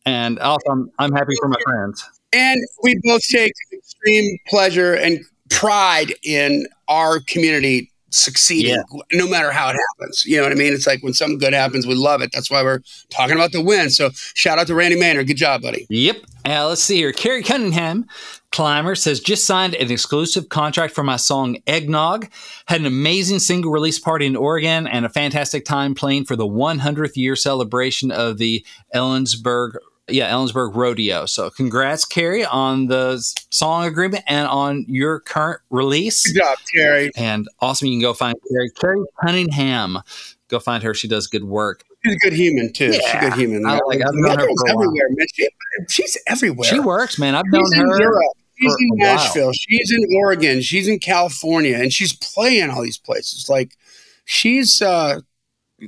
And 0.06 0.40
also 0.40 0.70
I'm, 0.72 0.92
I'm 1.00 1.12
happy 1.12 1.34
for 1.40 1.48
my 1.48 1.58
friends. 1.64 2.04
And 2.34 2.62
we 2.84 3.00
both 3.04 3.22
take 3.24 3.54
extreme 3.74 4.38
pleasure 4.48 4.94
and 4.94 5.20
pride 5.50 6.14
in 6.24 6.66
our 6.88 7.20
community 7.20 7.92
succeeding, 8.12 8.82
no 9.14 9.28
matter 9.28 9.52
how 9.52 9.70
it 9.70 9.78
happens. 9.90 10.26
You 10.26 10.38
know 10.38 10.44
what 10.44 10.52
I 10.52 10.56
mean? 10.56 10.74
It's 10.74 10.88
like 10.88 11.02
when 11.02 11.14
something 11.14 11.40
good 11.40 11.54
happens, 11.54 11.88
we 11.88 11.96
love 11.96 12.22
it. 12.22 12.32
That's 12.32 12.52
why 12.52 12.62
we're 12.62 12.82
talking 13.10 13.36
about 13.36 13.52
the 13.52 13.62
win. 13.62 13.90
So 13.90 14.12
shout 14.36 14.60
out 14.60 14.68
to 14.68 14.76
Randy 14.76 15.00
Maynard. 15.00 15.28
Good 15.28 15.38
job, 15.38 15.62
buddy. 15.62 15.88
Yep. 15.90 16.18
Uh, 16.46 16.68
let's 16.68 16.82
see 16.82 16.98
here. 16.98 17.12
Carrie 17.12 17.44
Cunningham, 17.44 18.06
Climber, 18.52 18.96
says 18.96 19.20
just 19.20 19.46
signed 19.46 19.76
an 19.76 19.92
exclusive 19.92 20.50
contract 20.50 20.94
for 20.94 21.04
my 21.04 21.16
song 21.16 21.58
Eggnog. 21.68 22.28
Had 22.68 22.82
an 22.82 22.88
amazing 22.88 23.40
single 23.40 23.72
release 23.72 24.00
party 24.00 24.26
in 24.26 24.36
Oregon 24.36 24.88
and 24.88 25.06
a 25.06 25.10
fantastic 25.10 25.66
time 25.66 25.94
playing 25.96 26.26
for 26.26 26.36
the 26.36 26.48
100th 26.48 27.16
year 27.16 27.36
celebration 27.36 28.12
of 28.12 28.38
the 28.38 28.66
Ellensburg. 28.94 29.76
Yeah, 30.14 30.32
Ellensburg 30.32 30.76
Rodeo. 30.76 31.26
So, 31.26 31.50
congrats, 31.50 32.06
Carrie, 32.06 32.46
on 32.46 32.88
the 32.88 33.18
song 33.50 33.86
agreement 33.86 34.24
and 34.28 34.48
on 34.48 34.86
your 34.88 35.20
current 35.20 35.62
release. 35.70 36.26
Good 36.32 36.40
job, 36.40 36.58
Terry. 36.76 37.12
And 37.16 37.48
awesome, 37.60 37.88
you 37.88 37.94
can 37.96 38.02
go 38.02 38.14
find 38.14 38.36
Carrie. 38.52 38.70
Carrie 38.80 39.06
Cunningham. 39.24 40.00
Go 40.48 40.60
find 40.60 40.84
her. 40.84 40.94
She 40.94 41.08
does 41.08 41.28
good 41.28 41.46
work. 41.46 41.84
She's 42.04 42.16
a 42.16 42.18
good 42.18 42.34
human, 42.34 42.74
too. 42.74 42.94
She's 42.94 43.14
a 43.14 43.20
good 43.20 43.34
human. 43.34 43.66
I 43.66 43.80
like- 43.86 44.02
I've 44.02 44.14
known 44.14 44.38
her 44.40 44.46
for 44.46 44.70
everywhere, 44.70 45.08
man. 45.12 45.28
She, 45.34 45.48
she's 45.90 46.18
everywhere. 46.28 46.68
She 46.70 46.80
works, 46.80 47.18
man. 47.20 47.36
I've 47.36 47.44
known 47.48 47.64
She's 47.72 47.80
in 47.80 47.88
her. 47.88 48.00
Europe. 48.00 48.24
She's 48.60 48.76
in. 48.80 48.90
Nashville. 48.98 49.52
She's 49.54 49.92
in 49.92 50.06
Oregon. 50.18 50.62
She's 50.62 50.88
in 50.88 51.00
California, 51.00 51.78
and 51.78 51.92
she's 51.94 52.14
playing 52.14 52.70
all 52.70 52.82
these 52.82 52.98
places. 52.98 53.48
Like 53.50 53.78
she's, 54.26 54.82
uh 54.82 55.22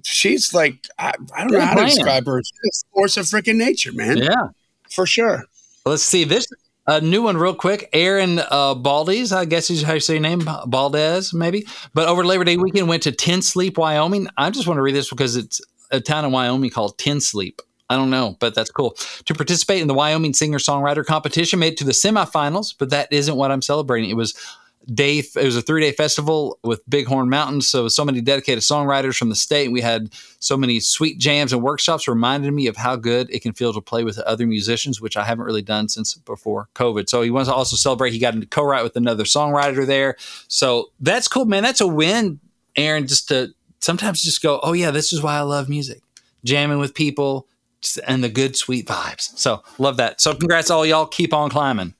she's 0.03 0.53
like, 0.53 0.87
I, 0.97 1.13
I 1.35 1.41
don't 1.41 1.51
know 1.51 1.59
Good 1.59 1.67
how 1.67 1.75
to 1.75 1.85
describe 1.85 2.25
her. 2.25 2.41
She's 2.43 2.85
a 2.85 2.93
force 2.93 3.17
of 3.17 3.25
freaking 3.25 3.57
nature, 3.57 3.91
man. 3.93 4.17
Yeah. 4.17 4.49
For 4.89 5.05
sure. 5.05 5.45
Let's 5.85 6.03
see 6.03 6.23
this 6.23 6.47
a 6.87 7.01
new 7.01 7.21
one 7.21 7.37
real 7.37 7.55
quick. 7.55 7.89
Aaron 7.93 8.39
uh, 8.39 8.75
Baldes, 8.75 9.31
I 9.31 9.45
guess 9.45 9.69
is 9.69 9.83
how 9.83 9.93
you 9.93 9.99
say 9.99 10.15
your 10.15 10.21
name, 10.21 10.41
Baldez 10.41 11.33
maybe. 11.33 11.65
But 11.93 12.07
over 12.07 12.25
Labor 12.25 12.43
Day 12.43 12.57
weekend 12.57 12.87
went 12.87 13.03
to 13.03 13.11
Ten 13.11 13.41
Sleep, 13.41 13.77
Wyoming. 13.77 14.27
I 14.37 14.49
just 14.49 14.67
want 14.67 14.77
to 14.77 14.81
read 14.81 14.95
this 14.95 15.09
because 15.09 15.35
it's 15.35 15.61
a 15.91 16.01
town 16.01 16.25
in 16.25 16.31
Wyoming 16.31 16.69
called 16.69 16.97
Ten 16.97 17.21
Sleep. 17.21 17.61
I 17.89 17.95
don't 17.95 18.09
know, 18.09 18.37
but 18.39 18.55
that's 18.55 18.71
cool. 18.71 18.95
To 19.25 19.35
participate 19.35 19.81
in 19.81 19.87
the 19.87 19.93
Wyoming 19.93 20.33
singer 20.33 20.57
songwriter 20.57 21.05
competition, 21.05 21.59
made 21.59 21.73
it 21.73 21.77
to 21.79 21.83
the 21.83 21.91
semifinals, 21.91 22.73
but 22.77 22.89
that 22.89 23.11
isn't 23.11 23.35
what 23.35 23.51
I'm 23.51 23.61
celebrating. 23.61 24.09
It 24.09 24.15
was 24.15 24.33
day. 24.93 25.19
It 25.19 25.35
was 25.35 25.55
a 25.55 25.61
three 25.61 25.81
day 25.81 25.91
festival 25.91 26.59
with 26.63 26.81
Bighorn 26.89 27.29
Mountains. 27.29 27.67
So 27.67 27.87
so 27.87 28.03
many 28.03 28.21
dedicated 28.21 28.63
songwriters 28.63 29.15
from 29.15 29.29
the 29.29 29.35
state. 29.35 29.71
We 29.71 29.81
had 29.81 30.13
so 30.39 30.57
many 30.57 30.79
sweet 30.79 31.19
jams 31.19 31.53
and 31.53 31.61
workshops. 31.61 32.07
Reminded 32.07 32.53
me 32.53 32.67
of 32.67 32.77
how 32.77 32.95
good 32.95 33.29
it 33.29 33.41
can 33.41 33.53
feel 33.53 33.73
to 33.73 33.81
play 33.81 34.03
with 34.03 34.19
other 34.19 34.45
musicians, 34.45 35.01
which 35.01 35.17
I 35.17 35.23
haven't 35.23 35.45
really 35.45 35.61
done 35.61 35.89
since 35.89 36.13
before 36.15 36.69
COVID. 36.75 37.09
So 37.09 37.21
he 37.21 37.29
wants 37.29 37.49
to 37.49 37.55
also 37.55 37.75
celebrate. 37.75 38.11
He 38.11 38.19
got 38.19 38.33
to 38.33 38.45
co-write 38.45 38.83
with 38.83 38.95
another 38.95 39.23
songwriter 39.23 39.85
there. 39.85 40.15
So 40.47 40.91
that's 40.99 41.27
cool, 41.27 41.45
man. 41.45 41.63
That's 41.63 41.81
a 41.81 41.87
win, 41.87 42.39
Aaron. 42.75 43.07
Just 43.07 43.29
to 43.29 43.53
sometimes 43.79 44.21
just 44.21 44.41
go, 44.41 44.59
oh 44.63 44.73
yeah, 44.73 44.91
this 44.91 45.13
is 45.13 45.21
why 45.21 45.35
I 45.35 45.41
love 45.41 45.69
music, 45.69 46.01
jamming 46.43 46.79
with 46.79 46.93
people. 46.93 47.47
And 48.07 48.23
the 48.23 48.29
good, 48.29 48.55
sweet 48.55 48.87
vibes. 48.87 49.37
So 49.37 49.61
love 49.77 49.97
that. 49.97 50.21
So 50.21 50.33
congrats, 50.33 50.69
all 50.69 50.85
y'all. 50.85 51.05
Keep 51.05 51.33
on 51.33 51.49
climbing. 51.49 51.93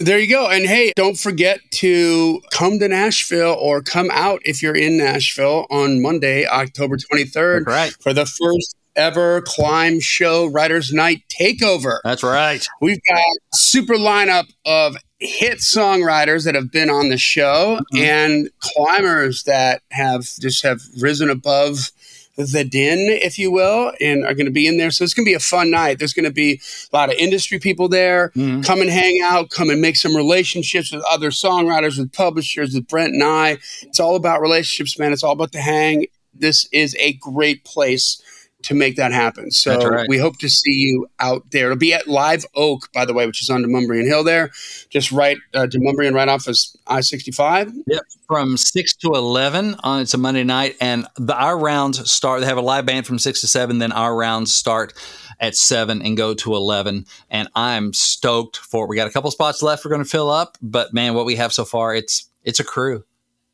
There 0.00 0.18
you 0.20 0.28
go. 0.28 0.48
And 0.48 0.64
hey, 0.64 0.92
don't 0.94 1.18
forget 1.18 1.60
to 1.72 2.40
come 2.52 2.78
to 2.78 2.86
Nashville 2.86 3.56
or 3.60 3.82
come 3.82 4.10
out 4.12 4.40
if 4.44 4.62
you're 4.62 4.76
in 4.76 4.96
Nashville 4.96 5.66
on 5.70 6.00
Monday, 6.00 6.46
October 6.46 6.96
23rd 6.96 7.66
right. 7.66 7.92
for 8.00 8.12
the 8.12 8.24
first 8.24 8.76
ever 8.94 9.42
climb 9.42 10.00
show 10.00 10.46
writers 10.46 10.92
night 10.92 11.22
takeover 11.28 11.98
that's 12.02 12.24
right 12.24 12.66
we've 12.80 12.98
got 13.08 13.22
super 13.54 13.94
lineup 13.94 14.46
of 14.66 14.96
hit 15.20 15.58
songwriters 15.58 16.44
that 16.44 16.56
have 16.56 16.72
been 16.72 16.90
on 16.90 17.08
the 17.08 17.16
show 17.16 17.78
mm-hmm. 17.94 18.04
and 18.04 18.50
climbers 18.58 19.44
that 19.44 19.82
have 19.92 20.22
just 20.40 20.64
have 20.64 20.80
risen 21.00 21.30
above 21.30 21.92
the 22.38 22.64
din, 22.64 22.98
if 23.10 23.36
you 23.36 23.50
will, 23.50 23.92
and 24.00 24.24
are 24.24 24.34
going 24.34 24.46
to 24.46 24.52
be 24.52 24.66
in 24.66 24.78
there. 24.78 24.92
So 24.92 25.02
it's 25.02 25.12
going 25.12 25.24
to 25.24 25.30
be 25.30 25.34
a 25.34 25.40
fun 25.40 25.70
night. 25.70 25.98
There's 25.98 26.12
going 26.12 26.24
to 26.24 26.32
be 26.32 26.60
a 26.92 26.96
lot 26.96 27.10
of 27.10 27.16
industry 27.16 27.58
people 27.58 27.88
there. 27.88 28.30
Mm-hmm. 28.30 28.62
Come 28.62 28.80
and 28.80 28.88
hang 28.88 29.18
out. 29.24 29.50
Come 29.50 29.70
and 29.70 29.80
make 29.80 29.96
some 29.96 30.16
relationships 30.16 30.92
with 30.92 31.02
other 31.10 31.30
songwriters, 31.30 31.98
with 31.98 32.12
publishers, 32.12 32.74
with 32.74 32.86
Brent 32.86 33.14
and 33.14 33.24
I. 33.24 33.58
It's 33.82 33.98
all 33.98 34.14
about 34.14 34.40
relationships, 34.40 34.98
man. 34.98 35.12
It's 35.12 35.24
all 35.24 35.32
about 35.32 35.52
the 35.52 35.60
hang. 35.60 36.06
This 36.32 36.68
is 36.72 36.94
a 37.00 37.14
great 37.14 37.64
place 37.64 38.22
to 38.62 38.74
make 38.74 38.96
that 38.96 39.12
happen. 39.12 39.50
So 39.50 39.88
right. 39.88 40.06
we 40.08 40.18
hope 40.18 40.38
to 40.38 40.48
see 40.48 40.72
you 40.72 41.06
out 41.20 41.50
there. 41.52 41.66
It'll 41.66 41.78
be 41.78 41.94
at 41.94 42.08
Live 42.08 42.44
Oak, 42.54 42.92
by 42.92 43.04
the 43.04 43.14
way, 43.14 43.26
which 43.26 43.40
is 43.40 43.50
on 43.50 43.62
Demonbreun 43.62 44.04
Hill 44.04 44.24
there, 44.24 44.50
just 44.90 45.12
right, 45.12 45.38
uh, 45.54 45.66
Demonbreun 45.66 46.12
right 46.12 46.28
off 46.28 46.48
of 46.48 46.56
I 46.86 47.00
65. 47.00 47.72
Yep, 47.86 48.02
from 48.26 48.56
6 48.56 48.96
to 48.96 49.12
11 49.14 49.76
on 49.80 50.00
it's 50.00 50.14
a 50.14 50.18
Monday 50.18 50.42
night. 50.42 50.76
And 50.80 51.06
the, 51.16 51.36
our 51.36 51.56
rounds 51.56 52.10
start, 52.10 52.40
they 52.40 52.46
have 52.46 52.56
a 52.56 52.62
live 52.62 52.84
band 52.84 53.06
from 53.06 53.18
6 53.18 53.40
to 53.42 53.46
7, 53.46 53.78
then 53.78 53.92
our 53.92 54.16
rounds 54.16 54.52
start 54.52 54.92
at 55.38 55.54
7 55.54 56.02
and 56.02 56.16
go 56.16 56.34
to 56.34 56.54
11. 56.54 57.06
And 57.30 57.48
I'm 57.54 57.92
stoked 57.92 58.56
for 58.56 58.86
it. 58.86 58.88
We 58.88 58.96
got 58.96 59.06
a 59.06 59.12
couple 59.12 59.30
spots 59.30 59.62
left 59.62 59.84
we're 59.84 59.90
going 59.90 60.02
to 60.02 60.08
fill 60.08 60.30
up, 60.30 60.58
but 60.60 60.92
man, 60.92 61.14
what 61.14 61.26
we 61.26 61.36
have 61.36 61.52
so 61.52 61.64
far, 61.64 61.94
it's 61.94 62.28
it's 62.44 62.60
a 62.60 62.64
crew. 62.64 63.04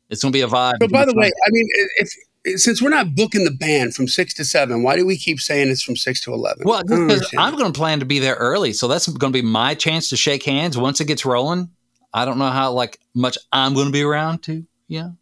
It's 0.09 0.21
going 0.21 0.31
to 0.31 0.37
be 0.37 0.41
a 0.41 0.47
vibe. 0.47 0.75
But 0.79 0.91
by 0.91 1.05
the 1.05 1.13
way, 1.15 1.27
I 1.27 1.49
mean, 1.49 1.65
if 1.97 2.09
since 2.55 2.81
we're 2.81 2.89
not 2.89 3.15
booking 3.15 3.43
the 3.43 3.51
band 3.51 3.95
from 3.95 4.07
six 4.07 4.33
to 4.35 4.45
seven, 4.45 4.83
why 4.83 4.95
do 4.95 5.05
we 5.05 5.17
keep 5.17 5.39
saying 5.39 5.69
it's 5.69 5.83
from 5.83 5.95
six 5.95 6.21
to 6.21 6.33
eleven? 6.33 6.63
Well, 6.65 6.83
because 6.83 7.33
I'm 7.37 7.55
going 7.55 7.71
to 7.71 7.77
plan 7.77 7.99
to 7.99 8.05
be 8.05 8.19
there 8.19 8.35
early, 8.35 8.73
so 8.73 8.87
that's 8.87 9.07
going 9.07 9.33
to 9.33 9.37
be 9.37 9.45
my 9.45 9.75
chance 9.75 10.09
to 10.09 10.17
shake 10.17 10.43
hands 10.43 10.77
once 10.77 11.01
it 11.01 11.05
gets 11.05 11.25
rolling. 11.25 11.69
I 12.13 12.25
don't 12.25 12.37
know 12.37 12.49
how 12.49 12.71
like 12.71 12.99
much 13.13 13.37
I'm 13.51 13.73
going 13.73 13.87
to 13.87 13.91
be 13.91 14.03
around 14.03 14.43
to, 14.43 14.65
you 14.87 15.17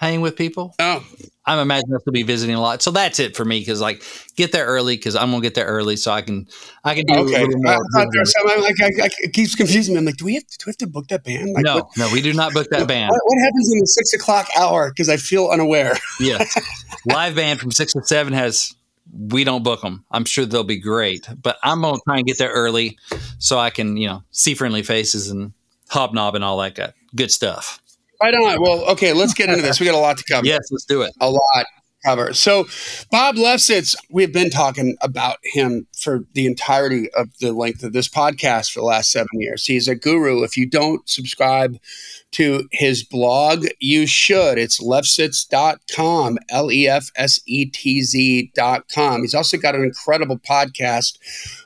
know, 0.00 0.06
hang 0.06 0.20
with 0.20 0.36
people. 0.36 0.74
Oh, 0.78 1.04
I'm 1.48 1.60
imagining 1.60 1.94
us 1.94 2.02
to 2.02 2.10
be 2.10 2.24
visiting 2.24 2.56
a 2.56 2.60
lot. 2.60 2.82
So 2.82 2.90
that's 2.90 3.20
it 3.20 3.36
for 3.36 3.44
me 3.44 3.60
because 3.60 3.80
like 3.80 4.02
get 4.34 4.50
there 4.50 4.66
early 4.66 4.96
because 4.96 5.14
I'm 5.14 5.30
gonna 5.30 5.42
get 5.42 5.54
there 5.54 5.66
early 5.66 5.96
so 5.96 6.10
I 6.10 6.22
can 6.22 6.48
I 6.82 6.94
can 6.94 7.04
do 7.06 7.14
okay. 7.14 7.42
a 7.42 7.46
little 7.46 7.62
more. 7.62 7.72
I 7.72 7.78
thought 7.94 8.08
there's 8.12 8.32
something 8.32 8.62
like 8.62 8.74
I, 8.82 9.04
I, 9.04 9.08
it 9.20 9.32
keeps 9.32 9.54
confusing 9.54 9.94
me. 9.94 10.00
I'm 10.00 10.04
like, 10.04 10.16
do 10.16 10.24
we 10.24 10.34
have 10.34 10.46
to, 10.46 10.58
do 10.58 10.64
we 10.66 10.70
have 10.70 10.78
to 10.78 10.86
book 10.88 11.06
that 11.08 11.22
band? 11.22 11.52
Like, 11.52 11.64
no, 11.64 11.76
what, 11.76 11.86
no, 11.96 12.10
we 12.12 12.20
do 12.20 12.32
not 12.32 12.52
book 12.52 12.68
that 12.70 12.88
band. 12.88 13.10
What, 13.10 13.20
what 13.24 13.38
happens 13.44 13.72
in 13.72 13.78
the 13.78 13.86
six 13.86 14.12
o'clock 14.12 14.48
hour? 14.58 14.90
Because 14.90 15.08
I 15.08 15.18
feel 15.18 15.48
unaware. 15.48 15.96
yes, 16.18 16.60
live 17.06 17.36
band 17.36 17.60
from 17.60 17.70
six 17.70 17.92
to 17.92 18.02
seven 18.02 18.32
has 18.32 18.74
we 19.16 19.44
don't 19.44 19.62
book 19.62 19.82
them. 19.82 20.04
I'm 20.10 20.24
sure 20.24 20.46
they'll 20.46 20.64
be 20.64 20.80
great, 20.80 21.28
but 21.40 21.58
I'm 21.62 21.82
gonna 21.82 21.98
try 22.04 22.18
and 22.18 22.26
get 22.26 22.38
there 22.38 22.50
early 22.50 22.98
so 23.38 23.56
I 23.56 23.70
can 23.70 23.96
you 23.96 24.08
know 24.08 24.24
see 24.32 24.54
friendly 24.54 24.82
faces 24.82 25.30
and 25.30 25.52
hobnob 25.88 26.34
and 26.34 26.42
all 26.42 26.58
that 26.58 26.74
good 26.74 26.92
good 27.14 27.30
stuff. 27.30 27.80
Right 28.20 28.34
on. 28.34 28.60
Well, 28.60 28.90
okay, 28.92 29.12
let's 29.12 29.34
get 29.34 29.48
into 29.48 29.62
this. 29.62 29.80
We 29.80 29.86
got 29.86 29.94
a 29.94 29.98
lot 29.98 30.18
to 30.18 30.24
cover. 30.24 30.46
Yes, 30.46 30.68
let's 30.70 30.84
do 30.84 31.02
it. 31.02 31.12
A 31.20 31.30
lot 31.30 31.66
cover. 32.06 32.32
So, 32.32 32.66
Bob 33.10 33.34
Lefsetz, 33.34 33.96
we've 34.10 34.32
been 34.32 34.50
talking 34.50 34.96
about 35.02 35.38
him 35.42 35.86
for 35.98 36.24
the 36.34 36.46
entirety 36.46 37.10
of 37.12 37.36
the 37.40 37.52
length 37.52 37.82
of 37.82 37.92
this 37.92 38.08
podcast 38.08 38.70
for 38.70 38.80
the 38.80 38.86
last 38.86 39.10
seven 39.10 39.28
years. 39.34 39.66
He's 39.66 39.88
a 39.88 39.96
guru. 39.96 40.44
If 40.44 40.56
you 40.56 40.66
don't 40.66 41.08
subscribe 41.08 41.78
to 42.32 42.68
his 42.70 43.02
blog, 43.02 43.66
you 43.80 44.06
should. 44.06 44.56
It's 44.58 44.80
lefsetz.com, 44.80 46.38
L 46.48 46.70
E 46.70 46.86
F 46.86 47.10
S 47.16 47.40
E 47.46 47.66
T 47.66 48.02
Z.com. 48.02 49.22
He's 49.22 49.34
also 49.34 49.56
got 49.56 49.74
an 49.74 49.82
incredible 49.82 50.38
podcast 50.38 51.18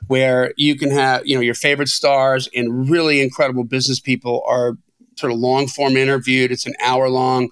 where 0.07 0.53
you 0.57 0.75
can 0.75 0.89
have, 0.91 1.25
you 1.25 1.35
know, 1.35 1.41
your 1.41 1.55
favorite 1.55 1.89
stars 1.89 2.49
and 2.55 2.89
really 2.89 3.21
incredible 3.21 3.63
business 3.63 3.99
people 3.99 4.43
are 4.47 4.77
sort 5.21 5.31
of 5.31 5.39
long 5.39 5.67
form 5.67 5.95
interviewed. 5.95 6.51
It's 6.51 6.65
an 6.65 6.75
hour 6.83 7.09
long 7.09 7.49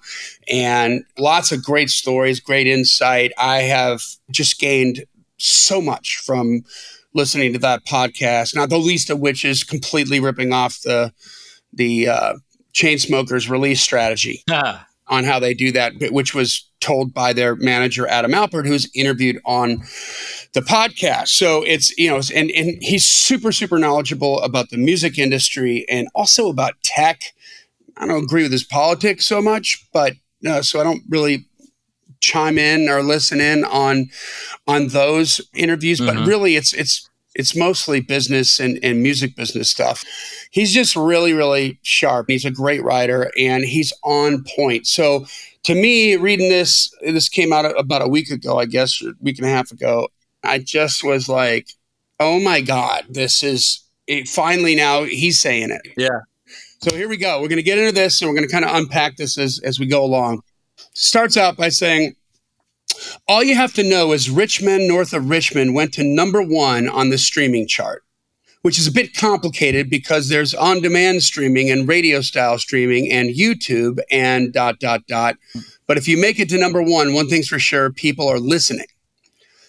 and 0.48 1.04
lots 1.18 1.52
of 1.52 1.64
great 1.64 1.88
stories, 1.88 2.40
great 2.40 2.66
insight. 2.66 3.32
I 3.38 3.62
have 3.62 4.02
just 4.30 4.58
gained 4.58 5.04
so 5.38 5.80
much 5.80 6.18
from 6.18 6.62
listening 7.14 7.52
to 7.52 7.58
that 7.60 7.84
podcast, 7.86 8.54
not 8.54 8.68
the 8.68 8.78
least 8.78 9.10
of 9.10 9.20
which 9.20 9.44
is 9.44 9.64
completely 9.64 10.20
ripping 10.20 10.52
off 10.52 10.80
the 10.82 11.12
the 11.72 12.08
uh, 12.08 12.34
Chainsmokers 12.74 13.48
release 13.48 13.80
strategy 13.80 14.42
ah. 14.50 14.86
on 15.06 15.24
how 15.24 15.38
they 15.38 15.54
do 15.54 15.72
that, 15.72 15.92
which 16.10 16.34
was 16.34 16.68
told 16.80 17.12
by 17.12 17.32
their 17.32 17.54
manager 17.56 18.06
Adam 18.08 18.32
Alpert, 18.32 18.66
who's 18.66 18.90
interviewed 18.94 19.40
on 19.44 19.82
the 20.52 20.60
podcast. 20.60 21.28
So 21.28 21.62
it's 21.62 21.96
you 21.96 22.08
know, 22.08 22.20
and 22.34 22.50
and 22.50 22.82
he's 22.82 23.04
super 23.04 23.52
super 23.52 23.78
knowledgeable 23.78 24.40
about 24.40 24.70
the 24.70 24.78
music 24.78 25.18
industry 25.18 25.86
and 25.88 26.08
also 26.14 26.48
about 26.48 26.74
tech 26.82 27.32
I 28.00 28.06
don't 28.06 28.24
agree 28.24 28.42
with 28.42 28.52
his 28.52 28.64
politics 28.64 29.26
so 29.26 29.40
much, 29.42 29.86
but 29.92 30.14
uh, 30.46 30.62
so 30.62 30.80
I 30.80 30.84
don't 30.84 31.02
really 31.08 31.44
chime 32.20 32.58
in 32.58 32.88
or 32.88 33.02
listen 33.02 33.40
in 33.40 33.64
on 33.64 34.08
on 34.66 34.88
those 34.88 35.40
interviews. 35.54 36.00
Mm-hmm. 36.00 36.18
But 36.18 36.26
really, 36.26 36.56
it's 36.56 36.72
it's 36.72 37.08
it's 37.34 37.54
mostly 37.54 38.00
business 38.00 38.58
and, 38.58 38.78
and 38.82 39.02
music 39.02 39.36
business 39.36 39.68
stuff. 39.68 40.04
He's 40.50 40.72
just 40.72 40.96
really, 40.96 41.32
really 41.32 41.78
sharp. 41.82 42.26
He's 42.28 42.44
a 42.44 42.50
great 42.50 42.82
writer 42.82 43.30
and 43.38 43.64
he's 43.64 43.92
on 44.02 44.44
point. 44.56 44.86
So 44.86 45.26
to 45.64 45.74
me, 45.74 46.16
reading 46.16 46.48
this, 46.48 46.92
this 47.02 47.28
came 47.28 47.52
out 47.52 47.78
about 47.78 48.02
a 48.02 48.08
week 48.08 48.30
ago, 48.30 48.58
I 48.58 48.66
guess, 48.66 49.00
a 49.02 49.12
week 49.20 49.38
and 49.38 49.46
a 49.46 49.50
half 49.50 49.70
ago. 49.70 50.08
I 50.42 50.58
just 50.58 51.04
was 51.04 51.28
like, 51.28 51.68
oh 52.18 52.40
my 52.40 52.60
God, 52.60 53.04
this 53.08 53.42
is 53.42 53.80
it, 54.06 54.28
finally 54.28 54.74
now 54.74 55.04
he's 55.04 55.38
saying 55.38 55.70
it. 55.70 55.92
Yeah. 55.96 56.20
So 56.82 56.96
here 56.96 57.08
we 57.10 57.18
go. 57.18 57.42
We're 57.42 57.48
going 57.48 57.58
to 57.58 57.62
get 57.62 57.78
into 57.78 57.92
this 57.92 58.20
and 58.20 58.28
we're 58.28 58.36
going 58.36 58.48
to 58.48 58.52
kind 58.52 58.64
of 58.64 58.74
unpack 58.74 59.16
this 59.16 59.36
as, 59.36 59.60
as 59.62 59.78
we 59.78 59.86
go 59.86 60.02
along. 60.02 60.42
Starts 60.94 61.36
out 61.36 61.56
by 61.56 61.68
saying, 61.68 62.16
all 63.28 63.42
you 63.42 63.54
have 63.54 63.74
to 63.74 63.82
know 63.82 64.12
is 64.12 64.30
rich 64.30 64.62
men 64.62 64.88
north 64.88 65.12
of 65.12 65.28
Richmond 65.28 65.74
went 65.74 65.92
to 65.94 66.04
number 66.04 66.42
one 66.42 66.88
on 66.88 67.10
the 67.10 67.18
streaming 67.18 67.68
chart, 67.68 68.02
which 68.62 68.78
is 68.78 68.86
a 68.86 68.92
bit 68.92 69.14
complicated 69.14 69.90
because 69.90 70.28
there's 70.28 70.54
on 70.54 70.80
demand 70.80 71.22
streaming 71.22 71.70
and 71.70 71.86
radio 71.86 72.22
style 72.22 72.58
streaming 72.58 73.12
and 73.12 73.28
YouTube 73.28 74.00
and 74.10 74.50
dot, 74.50 74.78
dot, 74.80 75.06
dot. 75.06 75.36
But 75.86 75.98
if 75.98 76.08
you 76.08 76.18
make 76.18 76.40
it 76.40 76.48
to 76.48 76.58
number 76.58 76.82
one, 76.82 77.12
one 77.12 77.28
thing's 77.28 77.48
for 77.48 77.58
sure 77.58 77.92
people 77.92 78.26
are 78.26 78.40
listening. 78.40 78.86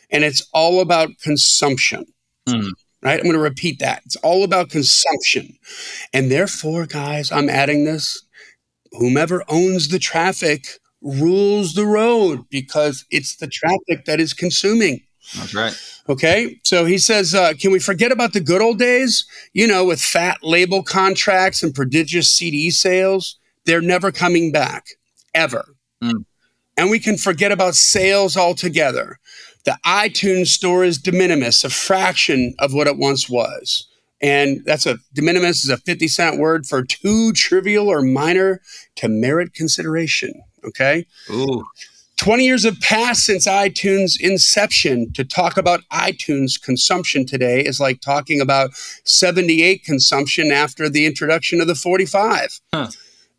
And 0.09 0.23
it's 0.23 0.47
all 0.53 0.79
about 0.79 1.09
consumption. 1.21 2.05
Mm 2.47 2.71
right? 3.03 3.19
I'm 3.19 3.23
going 3.23 3.33
to 3.33 3.39
repeat 3.39 3.79
that. 3.79 4.01
It's 4.05 4.15
all 4.17 4.43
about 4.43 4.69
consumption. 4.69 5.57
And 6.13 6.31
therefore, 6.31 6.85
guys, 6.85 7.31
I'm 7.31 7.49
adding 7.49 7.85
this 7.85 8.23
whomever 8.93 9.43
owns 9.47 9.87
the 9.87 9.99
traffic 9.99 10.65
rules 11.01 11.73
the 11.73 11.85
road 11.85 12.45
because 12.49 13.05
it's 13.09 13.37
the 13.37 13.47
traffic 13.47 14.05
that 14.05 14.19
is 14.19 14.33
consuming. 14.33 15.01
That's 15.35 15.55
right. 15.55 15.73
Okay. 16.09 16.59
So 16.63 16.85
he 16.85 16.97
says, 16.97 17.33
uh, 17.33 17.53
can 17.59 17.71
we 17.71 17.79
forget 17.79 18.11
about 18.11 18.33
the 18.33 18.41
good 18.41 18.61
old 18.61 18.79
days? 18.79 19.25
You 19.53 19.67
know, 19.67 19.85
with 19.85 20.01
fat 20.01 20.39
label 20.43 20.83
contracts 20.83 21.63
and 21.63 21.73
prodigious 21.73 22.29
CD 22.29 22.69
sales? 22.69 23.39
They're 23.65 23.81
never 23.81 24.11
coming 24.11 24.51
back, 24.51 24.85
ever. 25.33 25.75
Mm. 26.03 26.25
And 26.77 26.89
we 26.89 26.99
can 26.99 27.17
forget 27.17 27.51
about 27.51 27.75
sales 27.75 28.35
altogether. 28.35 29.19
The 29.65 29.77
iTunes 29.85 30.47
store 30.47 30.83
is 30.83 30.97
de 30.97 31.11
minimis, 31.11 31.63
a 31.63 31.69
fraction 31.69 32.53
of 32.59 32.73
what 32.73 32.87
it 32.87 32.97
once 32.97 33.29
was. 33.29 33.87
And 34.21 34.63
that's 34.65 34.85
a 34.85 34.97
de 35.13 35.21
minimis 35.21 35.63
is 35.63 35.69
a 35.69 35.77
50 35.77 36.07
cent 36.07 36.37
word 36.37 36.65
for 36.65 36.83
too 36.83 37.33
trivial 37.33 37.87
or 37.87 38.01
minor 38.01 38.61
to 38.97 39.07
merit 39.07 39.53
consideration. 39.53 40.33
Okay. 40.63 41.05
Ooh. 41.29 41.63
20 42.17 42.45
years 42.45 42.65
have 42.65 42.79
passed 42.81 43.25
since 43.25 43.47
iTunes' 43.47 44.15
inception. 44.19 45.11
To 45.13 45.25
talk 45.25 45.57
about 45.57 45.81
iTunes 45.91 46.61
consumption 46.61 47.25
today 47.25 47.61
is 47.61 47.79
like 47.79 47.99
talking 47.99 48.39
about 48.39 48.75
78 49.05 49.83
consumption 49.83 50.51
after 50.51 50.87
the 50.87 51.07
introduction 51.07 51.59
of 51.61 51.65
the 51.65 51.73
45. 51.73 52.59
Huh. 52.71 52.89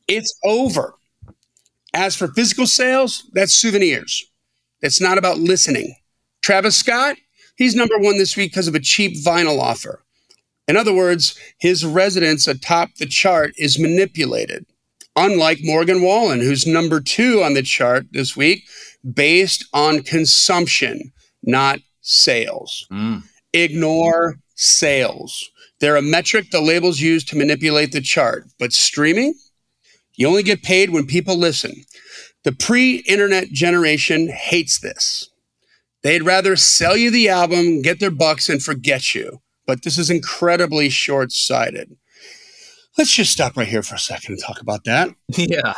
It's 0.09 0.37
over. 0.45 0.95
As 1.95 2.17
for 2.17 2.27
physical 2.27 2.67
sales, 2.67 3.31
that's 3.33 3.55
souvenirs. 3.55 4.25
It's 4.81 5.01
not 5.01 5.17
about 5.17 5.39
listening. 5.39 5.95
Travis 6.43 6.77
Scott, 6.77 7.17
he's 7.57 7.75
number 7.75 7.99
one 7.99 8.19
this 8.19 8.37
week 8.37 8.51
because 8.51 8.69
of 8.69 8.75
a 8.75 8.81
cheap 8.81 9.25
vinyl 9.25 9.61
offer. 9.61 10.03
In 10.69 10.77
other 10.77 10.93
words, 10.93 11.39
his 11.59 11.85
residence 11.85 12.47
atop 12.47 12.95
the 12.97 13.07
chart 13.07 13.53
is 13.57 13.79
manipulated. 13.79 14.67
Unlike 15.15 15.59
Morgan 15.63 16.03
Wallen, 16.03 16.41
who's 16.41 16.67
number 16.67 17.01
two 17.01 17.43
on 17.43 17.55
the 17.55 17.63
chart 17.63 18.07
this 18.13 18.37
week, 18.37 18.65
based 19.13 19.67
on 19.73 20.03
consumption, 20.03 21.13
not 21.43 21.81
sales. 22.01 22.87
Mm. 22.91 23.23
Ignore 23.53 24.39
sales. 24.55 25.51
They're 25.81 25.97
a 25.97 26.03
metric 26.03 26.51
the 26.51 26.61
labels 26.61 27.01
use 27.01 27.25
to 27.25 27.37
manipulate 27.37 27.93
the 27.93 28.01
chart. 28.01 28.45
But 28.59 28.73
streaming, 28.73 29.35
you 30.15 30.29
only 30.29 30.43
get 30.43 30.63
paid 30.63 30.91
when 30.91 31.07
people 31.07 31.37
listen. 31.37 31.85
The 32.45 32.53
pre 32.53 32.97
internet 33.07 33.49
generation 33.49 34.29
hates 34.29 34.81
this. 34.81 35.29
They'd 36.03 36.23
rather 36.23 36.57
sell 36.57 36.97
you 36.97 37.11
the 37.11 37.29
album, 37.29 37.81
get 37.83 38.01
their 38.01 38.11
bucks, 38.11 38.49
and 38.49 38.63
forget 38.63 39.15
you. 39.15 39.41
But 39.67 39.83
this 39.83 39.99
is 39.99 40.11
incredibly 40.11 40.89
short 40.89 41.31
sighted. 41.33 41.97
Let's 42.99 43.15
just 43.15 43.33
stop 43.33 43.57
right 43.57 43.69
here 43.69 43.83
for 43.83 43.95
a 43.95 43.99
second 43.99 44.35
and 44.35 44.43
talk 44.43 44.61
about 44.61 44.85
that. 44.85 45.11
Yeah. 45.37 45.75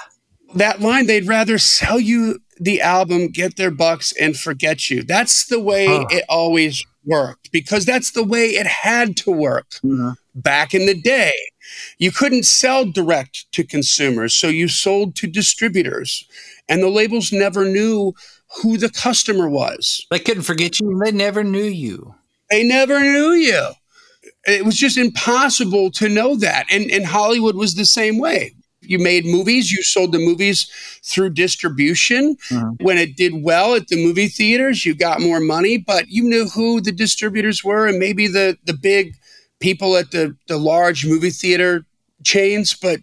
That 0.54 0.80
line, 0.80 1.06
they'd 1.06 1.26
rather 1.26 1.58
sell 1.58 1.98
you 1.98 2.38
the 2.60 2.80
album, 2.80 3.26
get 3.28 3.56
their 3.56 3.72
bucks, 3.72 4.12
and 4.20 4.38
forget 4.38 4.88
you. 4.88 5.02
That's 5.02 5.46
the 5.46 5.58
way 5.58 5.86
Huh. 5.86 6.06
it 6.10 6.24
always 6.28 6.84
worked 7.04 7.50
because 7.50 7.84
that's 7.84 8.12
the 8.12 8.22
way 8.22 8.50
it 8.50 8.66
had 8.66 9.16
to 9.18 9.32
work 9.32 9.66
Mhm. 9.84 10.14
back 10.34 10.72
in 10.72 10.86
the 10.86 10.94
day. 10.94 11.32
You 11.98 12.12
couldn't 12.12 12.44
sell 12.44 12.84
direct 12.84 13.50
to 13.52 13.64
consumers, 13.64 14.32
so 14.32 14.46
you 14.48 14.68
sold 14.68 15.16
to 15.16 15.26
distributors. 15.26 16.24
And 16.68 16.82
the 16.82 16.88
labels 16.88 17.32
never 17.32 17.64
knew 17.64 18.14
who 18.62 18.76
the 18.76 18.90
customer 18.90 19.48
was. 19.48 20.06
They 20.10 20.18
couldn't 20.18 20.42
forget 20.44 20.80
you. 20.80 21.00
They 21.04 21.12
never 21.12 21.42
knew 21.44 21.64
you. 21.64 22.14
They 22.50 22.62
never 22.62 23.00
knew 23.00 23.32
you. 23.32 23.70
It 24.46 24.64
was 24.64 24.76
just 24.76 24.96
impossible 24.96 25.90
to 25.92 26.08
know 26.08 26.36
that. 26.36 26.66
And, 26.70 26.90
and 26.90 27.06
Hollywood 27.06 27.56
was 27.56 27.74
the 27.74 27.84
same 27.84 28.18
way. 28.18 28.54
You 28.86 28.98
made 28.98 29.24
movies, 29.24 29.72
you 29.72 29.82
sold 29.82 30.12
the 30.12 30.18
movies 30.18 30.70
through 31.02 31.30
distribution. 31.30 32.36
Mhm. 32.50 32.82
When 32.82 32.98
it 32.98 33.16
did 33.16 33.42
well 33.42 33.74
at 33.74 33.88
the 33.88 33.96
movie 34.04 34.28
theaters, 34.28 34.84
you 34.84 34.94
got 34.94 35.20
more 35.20 35.40
money, 35.40 35.78
but 35.78 36.08
you 36.08 36.22
knew 36.22 36.48
who 36.48 36.82
the 36.82 36.92
distributors 36.92 37.64
were 37.64 37.86
and 37.86 37.98
maybe 37.98 38.26
the, 38.26 38.58
the 38.64 38.74
big 38.74 39.14
people 39.58 39.96
at 39.96 40.10
the, 40.10 40.36
the 40.48 40.58
large 40.58 41.06
movie 41.06 41.30
theater 41.30 41.86
chains, 42.24 42.74
but 42.74 43.00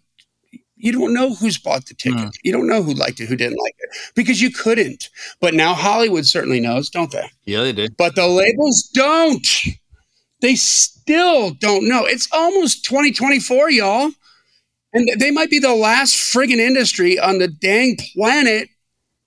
you 0.81 0.91
don't 0.91 1.13
know 1.13 1.35
who's 1.35 1.57
bought 1.57 1.85
the 1.85 1.93
ticket. 1.93 2.19
Mm. 2.19 2.31
You 2.43 2.51
don't 2.51 2.67
know 2.67 2.81
who 2.81 2.93
liked 2.93 3.19
it, 3.19 3.27
who 3.27 3.35
didn't 3.35 3.59
like 3.61 3.75
it, 3.79 3.89
because 4.15 4.41
you 4.41 4.51
couldn't. 4.51 5.09
But 5.39 5.53
now 5.53 5.73
Hollywood 5.73 6.25
certainly 6.25 6.59
knows, 6.59 6.89
don't 6.89 7.11
they? 7.11 7.29
Yeah, 7.45 7.61
they 7.61 7.73
did. 7.73 7.97
but 7.97 8.15
the 8.15 8.27
labels 8.27 8.83
don't. 8.93 9.47
They 10.41 10.55
still 10.55 11.51
don't 11.51 11.87
know. 11.87 12.05
It's 12.05 12.27
almost 12.31 12.83
2024, 12.85 13.69
y'all. 13.69 14.11
And 14.93 15.07
they 15.19 15.31
might 15.31 15.49
be 15.49 15.59
the 15.59 15.75
last 15.75 16.15
friggin' 16.15 16.57
industry 16.57 17.17
on 17.19 17.37
the 17.37 17.47
dang 17.47 17.97
planet 18.15 18.69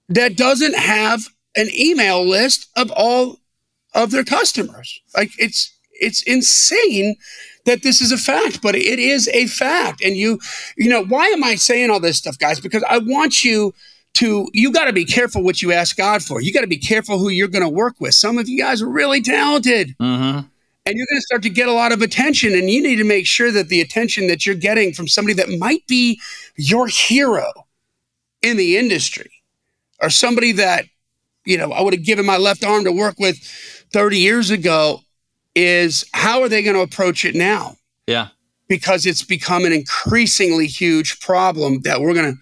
that 0.08 0.36
doesn't 0.36 0.76
have 0.76 1.28
an 1.56 1.68
email 1.72 2.26
list 2.26 2.68
of 2.76 2.90
all 2.90 3.38
of 3.94 4.10
their 4.10 4.24
customers. 4.24 5.00
Like 5.16 5.30
it's 5.38 5.72
it's 5.92 6.22
insane 6.24 7.16
that 7.64 7.82
this 7.82 8.00
is 8.00 8.12
a 8.12 8.18
fact, 8.18 8.60
but 8.62 8.74
it 8.74 8.98
is 8.98 9.28
a 9.28 9.46
fact. 9.46 10.02
And 10.02 10.16
you, 10.16 10.38
you 10.76 10.88
know, 10.88 11.04
why 11.04 11.26
am 11.28 11.42
I 11.42 11.54
saying 11.54 11.90
all 11.90 12.00
this 12.00 12.18
stuff, 12.18 12.38
guys? 12.38 12.60
Because 12.60 12.84
I 12.88 12.98
want 12.98 13.42
you 13.44 13.74
to 14.14 14.48
you 14.52 14.70
got 14.72 14.84
to 14.84 14.92
be 14.92 15.04
careful 15.04 15.42
what 15.42 15.60
you 15.60 15.72
ask 15.72 15.96
God 15.96 16.22
for. 16.22 16.40
You 16.40 16.52
got 16.52 16.60
to 16.60 16.66
be 16.66 16.78
careful 16.78 17.18
who 17.18 17.28
you're 17.28 17.48
going 17.48 17.64
to 17.64 17.68
work 17.68 17.96
with. 17.98 18.14
Some 18.14 18.38
of 18.38 18.48
you 18.48 18.58
guys 18.58 18.80
are 18.80 18.88
really 18.88 19.20
talented 19.20 19.96
Mm-hmm. 20.00 20.46
and 20.86 20.96
you're 20.96 21.06
going 21.06 21.18
to 21.18 21.26
start 21.26 21.42
to 21.42 21.50
get 21.50 21.68
a 21.68 21.72
lot 21.72 21.92
of 21.92 22.02
attention 22.02 22.52
and 22.52 22.70
you 22.70 22.82
need 22.82 22.96
to 22.96 23.04
make 23.04 23.26
sure 23.26 23.50
that 23.50 23.68
the 23.68 23.80
attention 23.80 24.26
that 24.28 24.46
you're 24.46 24.54
getting 24.54 24.92
from 24.92 25.08
somebody 25.08 25.34
that 25.34 25.48
might 25.58 25.86
be 25.86 26.20
your 26.56 26.86
hero 26.86 27.66
in 28.42 28.56
the 28.56 28.76
industry 28.76 29.30
or 30.00 30.10
somebody 30.10 30.52
that 30.52 30.84
you 31.44 31.58
know 31.58 31.72
I 31.72 31.82
would 31.82 31.94
have 31.94 32.04
given 32.04 32.24
my 32.26 32.36
left 32.36 32.62
arm 32.64 32.84
to 32.84 32.92
work 32.92 33.16
with 33.18 33.38
30 33.92 34.18
years 34.18 34.50
ago 34.50 35.00
is 35.54 36.04
how 36.12 36.42
are 36.42 36.48
they 36.48 36.62
going 36.62 36.76
to 36.76 36.82
approach 36.82 37.24
it 37.24 37.34
now 37.34 37.76
Yeah. 38.06 38.28
because 38.68 39.06
it's 39.06 39.22
become 39.22 39.64
an 39.64 39.72
increasingly 39.72 40.66
huge 40.66 41.20
problem 41.20 41.80
that 41.82 42.00
we're 42.00 42.14
going 42.14 42.34
to 42.34 42.40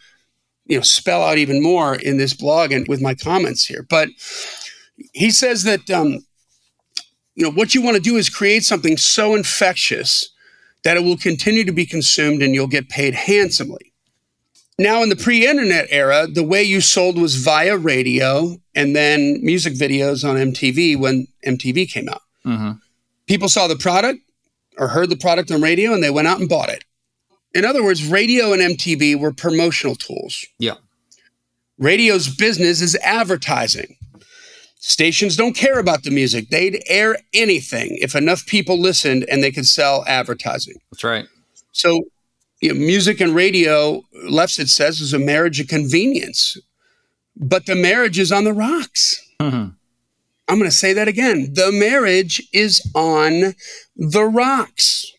you 0.67 0.77
know 0.79 0.83
spell 0.83 1.23
out 1.23 1.39
even 1.39 1.63
more 1.63 1.95
in 1.97 2.17
this 2.19 2.35
blog 2.35 2.73
and 2.73 2.87
with 2.89 3.01
my 3.03 3.15
comments 3.15 3.67
here 3.67 3.85
but 3.91 4.09
he 5.13 5.31
says 5.31 5.65
that 5.65 5.91
um, 5.91 6.25
you 7.35 7.45
know 7.45 7.51
what 7.51 7.75
you 7.75 7.83
want 7.83 7.97
to 7.97 8.03
do 8.03 8.17
is 8.17 8.29
create 8.31 8.63
something 8.65 8.97
so 8.97 9.35
infectious 9.35 10.31
that 10.85 10.97
it 10.97 11.03
will 11.05 11.17
continue 11.17 11.65
to 11.65 11.73
be 11.73 11.85
consumed 11.87 12.43
and 12.43 12.55
you'll 12.55 12.67
get 12.67 12.89
paid 12.89 13.15
handsomely 13.15 13.93
now 14.79 15.03
in 15.03 15.09
the 15.09 15.17
pre-internet 15.17 15.87
era 15.91 16.27
the 16.27 16.43
way 16.45 16.63
you 16.63 16.81
sold 16.81 17.19
was 17.19 17.35
via 17.35 17.77
radio 17.77 18.57
and 18.75 18.95
then 18.97 19.39
music 19.43 19.75
videos 19.75 20.27
on 20.27 20.37
mtv 20.53 20.97
when 20.99 21.27
mtv 21.47 21.91
came 21.91 22.09
out 22.09 22.23
Mm-hmm. 22.47 22.73
People 23.33 23.49
saw 23.49 23.67
the 23.67 23.77
product 23.77 24.21
or 24.77 24.89
heard 24.89 25.09
the 25.09 25.17
product 25.17 25.51
on 25.51 25.63
radio 25.63 25.95
and 25.95 26.05
they 26.05 26.11
went 26.11 26.29
out 26.29 26.39
and 26.39 26.51
bought 26.51 26.69
it. 26.69 26.85
In 27.55 27.65
other 27.65 27.83
words, 27.83 28.07
radio 28.07 28.53
and 28.53 28.61
MTV 28.61 29.19
were 29.19 29.33
promotional 29.33 29.95
tools. 29.95 30.45
Yeah. 30.59 30.75
Radio's 31.79 32.29
business 32.29 32.83
is 32.83 32.95
advertising. 32.97 33.97
Stations 34.81 35.35
don't 35.35 35.55
care 35.55 35.79
about 35.79 36.03
the 36.03 36.11
music. 36.11 36.51
They'd 36.51 36.83
air 36.87 37.17
anything 37.33 37.97
if 38.03 38.15
enough 38.15 38.45
people 38.45 38.79
listened 38.79 39.25
and 39.31 39.43
they 39.43 39.51
could 39.51 39.67
sell 39.67 40.05
advertising. 40.07 40.77
That's 40.91 41.03
right. 41.03 41.25
So, 41.73 42.03
you 42.61 42.75
know, 42.75 42.79
music 42.79 43.19
and 43.19 43.35
radio, 43.35 44.03
Lefsetz 44.29 44.69
says, 44.69 45.01
is 45.01 45.15
a 45.15 45.19
marriage 45.19 45.59
of 45.59 45.69
convenience. 45.69 46.59
But 47.35 47.65
the 47.65 47.77
marriage 47.77 48.19
is 48.19 48.31
on 48.31 48.45
the 48.45 48.53
rocks. 48.53 49.27
Mm-hmm. 49.41 49.71
I'm 50.53 50.59
going 50.59 50.71
to 50.71 50.77
say 50.77 50.93
that 50.93 51.09
again. 51.09 51.55
The 51.55 51.73
marriage 51.73 52.47
is 52.53 52.87
on 52.95 53.55
the 53.97 54.25
rocks. 54.25 55.11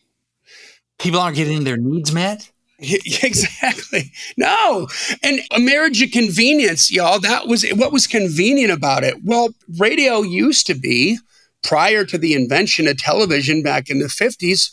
People 1.00 1.18
aren't 1.18 1.34
getting 1.34 1.64
their 1.64 1.76
needs 1.76 2.12
met. 2.12 2.50
Exactly. 2.78 4.12
No. 4.36 4.88
And 5.22 5.40
a 5.50 5.58
marriage 5.58 6.02
of 6.02 6.10
convenience, 6.10 6.92
y'all, 6.92 7.18
that 7.20 7.48
was 7.48 7.64
what 7.70 7.92
was 7.92 8.06
convenient 8.06 8.70
about 8.70 9.02
it. 9.02 9.24
Well, 9.24 9.54
radio 9.78 10.20
used 10.20 10.66
to 10.66 10.74
be, 10.74 11.18
prior 11.62 12.04
to 12.04 12.18
the 12.18 12.34
invention 12.34 12.86
of 12.86 12.98
television 12.98 13.62
back 13.62 13.88
in 13.88 14.00
the 14.00 14.06
50s, 14.06 14.70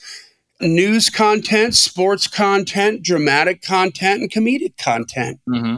news 0.59 1.09
content, 1.09 1.73
sports 1.73 2.27
content, 2.27 3.01
dramatic 3.01 3.61
content, 3.61 4.21
and 4.21 4.31
comedic 4.31 4.77
content. 4.77 5.39
Mm-hmm. 5.47 5.77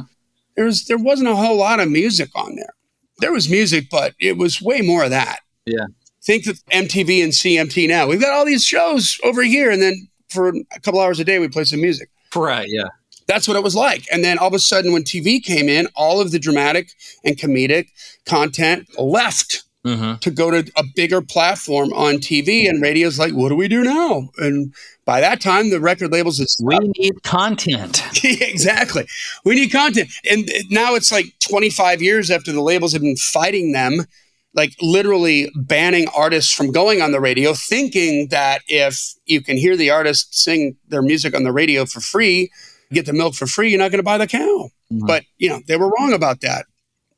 There 0.55 0.65
was 0.65 0.85
there 0.85 0.97
wasn't 0.97 1.29
a 1.29 1.35
whole 1.35 1.57
lot 1.57 1.79
of 1.79 1.89
music 1.89 2.29
on 2.35 2.55
there. 2.55 2.73
There 3.19 3.31
was 3.31 3.49
music, 3.49 3.89
but 3.89 4.13
it 4.19 4.37
was 4.37 4.61
way 4.61 4.81
more 4.81 5.03
of 5.03 5.09
that. 5.11 5.39
Yeah. 5.65 5.85
Think 6.23 6.47
of 6.47 6.63
MTV 6.71 7.23
and 7.23 7.33
CMT 7.33 7.87
now. 7.87 8.07
We've 8.07 8.21
got 8.21 8.31
all 8.31 8.45
these 8.45 8.63
shows 8.63 9.17
over 9.23 9.43
here, 9.43 9.69
and 9.71 9.81
then 9.81 10.07
for 10.29 10.49
a 10.49 10.79
couple 10.79 10.99
hours 10.99 11.19
a 11.19 11.23
day 11.23 11.39
we 11.39 11.47
play 11.47 11.63
some 11.65 11.81
music. 11.81 12.09
Right. 12.35 12.67
Yeah. 12.69 12.87
That's 13.27 13.47
what 13.47 13.55
it 13.55 13.63
was 13.63 13.75
like. 13.75 14.05
And 14.11 14.23
then 14.23 14.37
all 14.37 14.47
of 14.47 14.53
a 14.53 14.59
sudden, 14.59 14.91
when 14.91 15.03
TV 15.03 15.41
came 15.41 15.69
in, 15.69 15.87
all 15.95 16.19
of 16.19 16.31
the 16.31 16.39
dramatic 16.39 16.91
and 17.23 17.37
comedic 17.37 17.87
content 18.25 18.87
left 18.99 19.63
Mm-hmm. 19.85 20.19
to 20.19 20.31
go 20.31 20.49
to 20.49 20.71
a 20.77 20.83
bigger 20.95 21.21
platform 21.21 21.91
on 21.91 22.15
TV. 22.15 22.69
And 22.69 22.81
radio's 22.81 23.19
like, 23.19 23.33
what 23.33 23.49
do 23.49 23.55
we 23.55 23.67
do 23.67 23.83
now? 23.83 24.29
And 24.37 24.73
by 25.05 25.19
that 25.21 25.41
time, 25.41 25.69
the 25.69 25.79
record 25.79 26.11
labels 26.11 26.37
had 26.39 26.47
We 26.61 26.77
need 26.97 27.23
content. 27.23 28.01
exactly. 28.23 29.05
We 29.43 29.55
need 29.55 29.71
content. 29.71 30.09
And 30.29 30.49
now 30.69 30.95
it's 30.95 31.11
like 31.11 31.25
25 31.39 32.01
years 32.01 32.31
after 32.31 32.51
the 32.51 32.61
labels 32.61 32.93
have 32.93 33.01
been 33.01 33.17
fighting 33.17 33.73
them, 33.73 34.05
like 34.53 34.71
literally 34.81 35.51
banning 35.55 36.07
artists 36.15 36.53
from 36.53 36.71
going 36.71 37.01
on 37.01 37.11
the 37.11 37.19
radio, 37.19 37.53
thinking 37.53 38.27
that 38.29 38.61
if 38.67 39.13
you 39.25 39.41
can 39.41 39.57
hear 39.57 39.75
the 39.75 39.89
artist 39.89 40.33
sing 40.41 40.77
their 40.87 41.01
music 41.01 41.35
on 41.35 41.43
the 41.43 41.51
radio 41.51 41.85
for 41.85 41.99
free, 41.99 42.49
get 42.91 43.05
the 43.05 43.13
milk 43.13 43.33
for 43.35 43.47
free, 43.47 43.69
you're 43.71 43.79
not 43.79 43.91
going 43.91 43.99
to 43.99 44.03
buy 44.03 44.17
the 44.17 44.27
cow. 44.27 44.69
Mhm. 44.91 45.07
But, 45.07 45.23
you 45.37 45.49
know, 45.49 45.59
they 45.67 45.75
were 45.75 45.89
wrong 45.89 46.13
about 46.13 46.41
that 46.41 46.65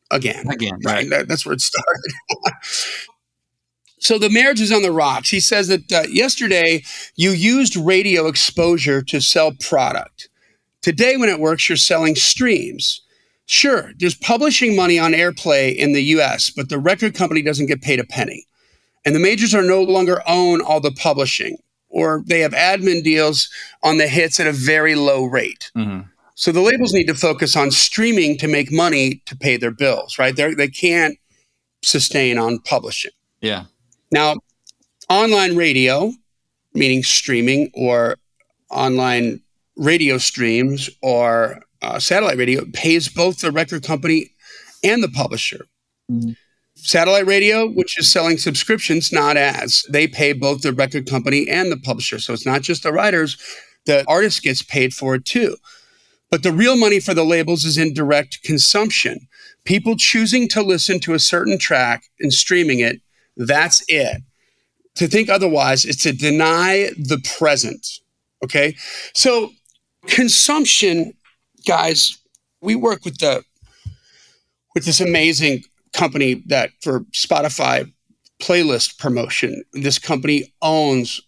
again. 0.09 0.47
Again, 0.49 0.79
Right. 0.83 0.93
right. 0.93 1.09
That- 1.09 1.27
that's 1.27 1.45
where 1.45 1.53
it 1.53 1.61
started. 1.61 2.11
so 4.05 4.19
the 4.19 4.29
marriage 4.29 4.61
is 4.61 4.71
on 4.71 4.83
the 4.83 4.91
rocks. 4.91 5.29
He 5.29 5.39
says 5.39 5.67
that 5.69 5.91
uh, 5.91 6.03
yesterday 6.07 6.83
you 7.15 7.31
used 7.31 7.75
radio 7.75 8.27
exposure 8.27 9.01
to 9.01 9.19
sell 9.19 9.53
product. 9.59 10.29
Today, 10.83 11.17
when 11.17 11.27
it 11.27 11.39
works, 11.39 11.67
you're 11.67 11.75
selling 11.75 12.15
streams. 12.15 13.01
Sure, 13.47 13.93
there's 13.97 14.13
publishing 14.13 14.75
money 14.75 14.99
on 14.99 15.13
airplay 15.13 15.75
in 15.75 15.93
the 15.93 16.03
US, 16.03 16.51
but 16.51 16.69
the 16.69 16.77
record 16.77 17.15
company 17.15 17.41
doesn't 17.41 17.65
get 17.65 17.81
paid 17.81 17.99
a 17.99 18.03
penny. 18.03 18.45
And 19.05 19.15
the 19.15 19.19
majors 19.19 19.55
are 19.55 19.63
no 19.63 19.81
longer 19.81 20.21
own 20.27 20.61
all 20.61 20.79
the 20.79 20.91
publishing, 20.91 21.57
or 21.89 22.23
they 22.27 22.41
have 22.41 22.53
admin 22.53 23.03
deals 23.03 23.49
on 23.81 23.97
the 23.97 24.07
hits 24.07 24.39
at 24.39 24.45
a 24.45 24.51
very 24.51 24.93
low 24.93 25.25
rate. 25.25 25.71
Mm-hmm. 25.75 26.01
So 26.35 26.51
the 26.51 26.61
labels 26.61 26.93
need 26.93 27.07
to 27.07 27.15
focus 27.15 27.55
on 27.55 27.71
streaming 27.71 28.37
to 28.37 28.47
make 28.47 28.71
money 28.71 29.23
to 29.25 29.35
pay 29.35 29.57
their 29.57 29.71
bills, 29.71 30.19
right? 30.19 30.35
They're, 30.35 30.53
they 30.53 30.67
can't 30.67 31.17
sustain 31.81 32.37
on 32.37 32.59
publishing. 32.59 33.11
Yeah. 33.41 33.65
Now, 34.11 34.35
online 35.09 35.55
radio, 35.55 36.13
meaning 36.73 37.03
streaming 37.03 37.69
or 37.73 38.17
online 38.69 39.41
radio 39.75 40.17
streams 40.17 40.89
or 41.01 41.61
uh, 41.81 41.99
satellite 41.99 42.37
radio, 42.37 42.65
pays 42.73 43.07
both 43.09 43.39
the 43.39 43.51
record 43.51 43.83
company 43.83 44.31
and 44.83 45.03
the 45.03 45.09
publisher. 45.09 45.65
Mhm. 46.11 46.35
Satellite 46.75 47.25
radio, 47.25 47.67
which 47.67 47.97
is 47.97 48.11
selling 48.11 48.37
subscriptions, 48.37 49.11
not 49.11 49.37
ads. 49.37 49.85
They 49.89 50.07
pay 50.07 50.33
both 50.33 50.61
the 50.61 50.73
record 50.73 51.09
company 51.09 51.47
and 51.47 51.71
the 51.71 51.77
publisher. 51.77 52.19
So 52.19 52.33
it's 52.33 52.45
not 52.45 52.61
just 52.61 52.83
the 52.83 52.91
writers, 52.91 53.37
the 53.85 54.03
artist 54.07 54.43
gets 54.43 54.61
paid 54.61 54.93
for 54.93 55.15
it 55.15 55.25
too. 55.25 55.57
But 56.29 56.43
the 56.43 56.51
real 56.51 56.75
money 56.75 56.99
for 56.99 57.13
the 57.13 57.23
labels 57.23 57.65
is 57.65 57.77
in 57.77 57.93
direct 57.93 58.43
consumption. 58.43 59.27
People 59.63 59.95
choosing 59.95 60.47
to 60.49 60.61
listen 60.61 60.99
to 61.01 61.13
a 61.13 61.19
certain 61.19 61.57
track 61.57 62.03
and 62.19 62.33
streaming 62.33 62.79
it, 62.79 63.01
that's 63.37 63.83
it. 63.87 64.21
To 64.95 65.07
think 65.07 65.29
otherwise 65.29 65.83
is 65.85 65.97
to 65.97 66.13
deny 66.13 66.89
the 66.97 67.21
present. 67.37 67.85
Okay. 68.43 68.75
So 69.13 69.51
consumption, 70.07 71.13
guys, 71.67 72.17
we 72.61 72.75
work 72.75 73.03
with 73.03 73.17
the 73.17 73.43
with 74.73 74.85
this 74.85 74.99
amazing 74.99 75.63
company 75.93 76.43
that 76.47 76.71
for 76.81 77.01
Spotify 77.11 77.91
playlist 78.41 78.97
promotion. 78.99 79.63
This 79.73 79.97
company 79.97 80.53
owns 80.61 81.21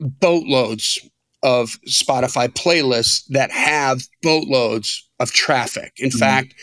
boatloads 0.00 0.98
of 1.42 1.78
Spotify 1.88 2.48
playlists 2.48 3.24
that 3.28 3.50
have 3.50 4.02
boatloads 4.22 5.08
of 5.20 5.32
traffic. 5.32 5.92
In 5.98 6.08
mm-hmm. 6.08 6.18
fact, 6.18 6.54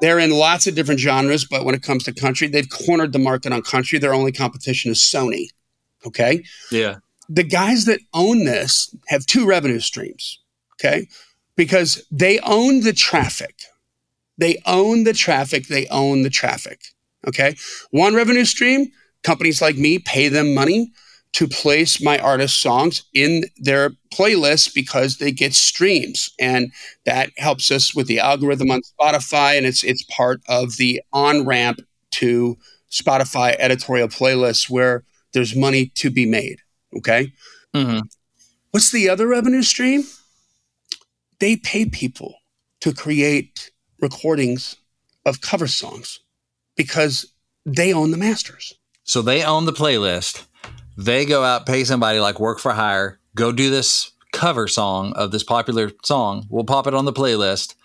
they're 0.00 0.18
in 0.18 0.30
lots 0.30 0.66
of 0.66 0.74
different 0.74 1.00
genres, 1.00 1.44
but 1.44 1.64
when 1.64 1.74
it 1.74 1.82
comes 1.82 2.04
to 2.04 2.12
country, 2.12 2.48
they've 2.48 2.68
cornered 2.68 3.12
the 3.12 3.18
market 3.18 3.52
on 3.52 3.62
country. 3.62 3.98
Their 3.98 4.14
only 4.14 4.32
competition 4.32 4.90
is 4.90 4.98
Sony. 4.98 5.46
Okay. 6.06 6.44
Yeah. 6.70 6.96
The 7.28 7.42
guys 7.42 7.84
that 7.86 8.00
own 8.14 8.44
this 8.44 8.94
have 9.08 9.26
two 9.26 9.46
revenue 9.46 9.80
streams. 9.80 10.40
Okay. 10.74 11.08
Because 11.56 12.06
they 12.10 12.38
own 12.40 12.80
the 12.80 12.92
traffic. 12.92 13.56
They 14.38 14.62
own 14.66 15.04
the 15.04 15.12
traffic. 15.12 15.66
They 15.66 15.86
own 15.88 16.22
the 16.22 16.30
traffic. 16.30 16.80
Okay. 17.26 17.56
One 17.90 18.14
revenue 18.14 18.44
stream, 18.44 18.92
companies 19.24 19.60
like 19.60 19.76
me 19.76 19.98
pay 19.98 20.28
them 20.28 20.54
money 20.54 20.92
to 21.34 21.46
place 21.46 22.02
my 22.02 22.18
artist 22.18 22.60
songs 22.60 23.04
in 23.14 23.44
their 23.58 23.90
playlists 24.12 24.72
because 24.74 25.18
they 25.18 25.30
get 25.30 25.54
streams. 25.54 26.30
And 26.38 26.72
that 27.04 27.30
helps 27.36 27.70
us 27.70 27.94
with 27.94 28.06
the 28.06 28.18
algorithm 28.18 28.70
on 28.70 28.80
Spotify 28.98 29.56
and 29.56 29.66
it's 29.66 29.84
it's 29.84 30.02
part 30.04 30.40
of 30.48 30.76
the 30.76 31.02
on 31.12 31.44
ramp 31.44 31.80
to 32.12 32.56
Spotify 32.90 33.54
editorial 33.58 34.08
playlists 34.08 34.70
where 34.70 35.04
there's 35.32 35.54
money 35.54 35.86
to 35.96 36.10
be 36.10 36.24
made 36.24 36.58
okay? 36.96 37.32
Mm-hmm. 37.74 38.00
what's 38.70 38.90
the 38.90 39.08
other 39.08 39.26
revenue 39.26 39.62
stream? 39.62 40.04
They 41.38 41.56
pay 41.56 41.84
people 41.86 42.34
to 42.80 42.94
create 42.94 43.70
recordings 44.00 44.76
of 45.26 45.40
cover 45.40 45.66
songs 45.66 46.20
because 46.76 47.32
they 47.66 47.92
own 47.92 48.10
the 48.10 48.16
masters. 48.16 48.74
So 49.04 49.22
they 49.22 49.44
own 49.44 49.66
the 49.66 49.72
playlist 49.72 50.44
they 50.98 51.24
go 51.24 51.44
out, 51.44 51.64
pay 51.64 51.84
somebody 51.84 52.18
like 52.18 52.40
work 52.40 52.58
for 52.58 52.72
hire, 52.72 53.20
go 53.36 53.52
do 53.52 53.70
this 53.70 54.10
cover 54.32 54.66
song 54.66 55.12
of 55.14 55.30
this 55.30 55.44
popular 55.44 55.92
song. 56.04 56.46
We'll 56.50 56.64
pop 56.64 56.88
it 56.88 56.94
on 56.94 57.04
the 57.04 57.12
playlist, 57.12 57.76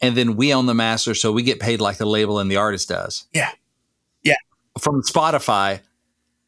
and 0.00 0.16
then 0.16 0.36
we 0.36 0.54
own 0.54 0.66
the 0.66 0.74
master, 0.74 1.14
so 1.14 1.32
we 1.32 1.42
get 1.42 1.58
paid 1.58 1.80
like 1.80 1.98
the 1.98 2.06
label 2.06 2.38
and 2.38 2.48
the 2.50 2.56
artist 2.56 2.88
does. 2.88 3.26
Yeah, 3.32 3.50
yeah. 4.22 4.36
From 4.80 5.02
Spotify 5.02 5.80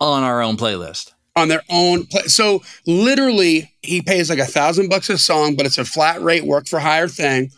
on 0.01 0.23
our 0.23 0.41
own 0.41 0.57
playlist. 0.57 1.13
On 1.37 1.49
their 1.49 1.63
own, 1.69 2.07
play- 2.07 2.29
so 2.29 2.63
literally, 2.87 3.73
he 3.83 4.01
pays 4.01 4.31
like 4.31 4.39
a 4.39 4.47
thousand 4.47 4.89
bucks 4.89 5.11
a 5.11 5.19
song, 5.19 5.57
but 5.57 5.67
it's 5.67 5.79
a 5.79 5.85
flat 5.85 6.23
rate 6.23 6.45
work 6.45 6.69
for 6.69 6.79
hire 6.79 7.09
thing. 7.09 7.51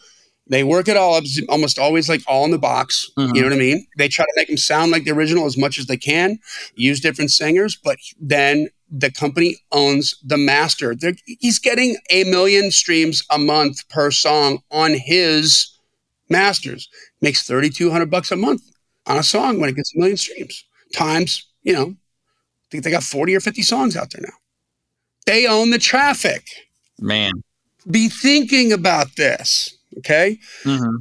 They 0.48 0.62
work 0.62 0.88
it 0.88 0.96
all 0.96 1.14
up, 1.14 1.24
almost 1.48 1.78
always 1.78 2.08
like 2.08 2.22
all 2.26 2.44
in 2.44 2.52
the 2.52 2.58
box. 2.58 3.10
Mm-hmm. 3.18 3.34
You 3.34 3.42
know 3.42 3.48
what 3.48 3.56
I 3.56 3.58
mean? 3.58 3.86
They 3.98 4.08
try 4.08 4.24
to 4.24 4.32
make 4.36 4.48
them 4.48 4.56
sound 4.56 4.92
like 4.92 5.04
the 5.04 5.10
original 5.10 5.46
as 5.46 5.56
much 5.56 5.78
as 5.78 5.86
they 5.86 5.96
can, 5.96 6.38
use 6.76 7.00
different 7.00 7.32
singers, 7.32 7.76
but 7.76 7.98
then 8.20 8.68
the 8.90 9.10
company 9.10 9.56
owns 9.72 10.14
the 10.24 10.36
master. 10.36 10.94
They're, 10.94 11.16
he's 11.24 11.58
getting 11.58 11.96
a 12.10 12.24
million 12.24 12.70
streams 12.70 13.24
a 13.30 13.38
month 13.38 13.88
per 13.88 14.10
song 14.10 14.62
on 14.70 14.94
his 14.94 15.76
masters. 16.28 16.88
Makes 17.20 17.42
3200 17.42 18.10
bucks 18.10 18.30
a 18.30 18.36
month 18.36 18.62
on 19.06 19.18
a 19.18 19.22
song 19.22 19.58
when 19.58 19.68
it 19.68 19.76
gets 19.76 19.94
a 19.94 19.98
million 19.98 20.16
streams. 20.16 20.64
Times, 20.94 21.44
you 21.62 21.72
know, 21.72 21.86
I 21.86 22.66
think 22.70 22.84
they 22.84 22.90
got 22.90 23.02
40 23.02 23.34
or 23.34 23.40
50 23.40 23.62
songs 23.62 23.96
out 23.96 24.10
there 24.12 24.22
now. 24.22 24.34
They 25.26 25.46
own 25.46 25.70
the 25.70 25.78
traffic. 25.78 26.46
Man. 27.00 27.32
Be 27.90 28.08
thinking 28.08 28.72
about 28.72 29.16
this. 29.16 29.75
Okay. 29.98 30.38
Mm-hmm. 30.64 30.96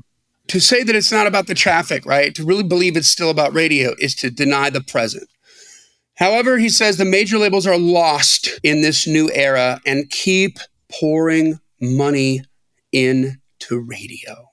To 0.48 0.60
say 0.60 0.84
that 0.84 0.96
it's 0.96 1.12
not 1.12 1.28
about 1.28 1.48
the 1.48 1.56
traffic, 1.56 2.06
right? 2.06 2.34
To 2.36 2.46
really 2.46 2.64
believe 2.64 2.96
it's 2.96 3.08
still 3.08 3.30
about 3.30 3.54
radio 3.54 3.96
is 4.00 4.14
to 4.16 4.30
deny 4.30 4.70
the 4.70 4.82
present. 4.82 5.28
However, 6.16 6.58
he 6.58 6.70
says 6.70 6.98
the 6.98 7.06
major 7.06 7.38
labels 7.38 7.68
are 7.68 7.78
lost 7.78 8.60
in 8.64 8.82
this 8.82 9.06
new 9.08 9.30
era 9.34 9.82
and 9.86 10.10
keep 10.10 10.60
pouring 10.90 11.60
money 11.82 12.42
into 12.92 13.36
radio. 13.72 14.50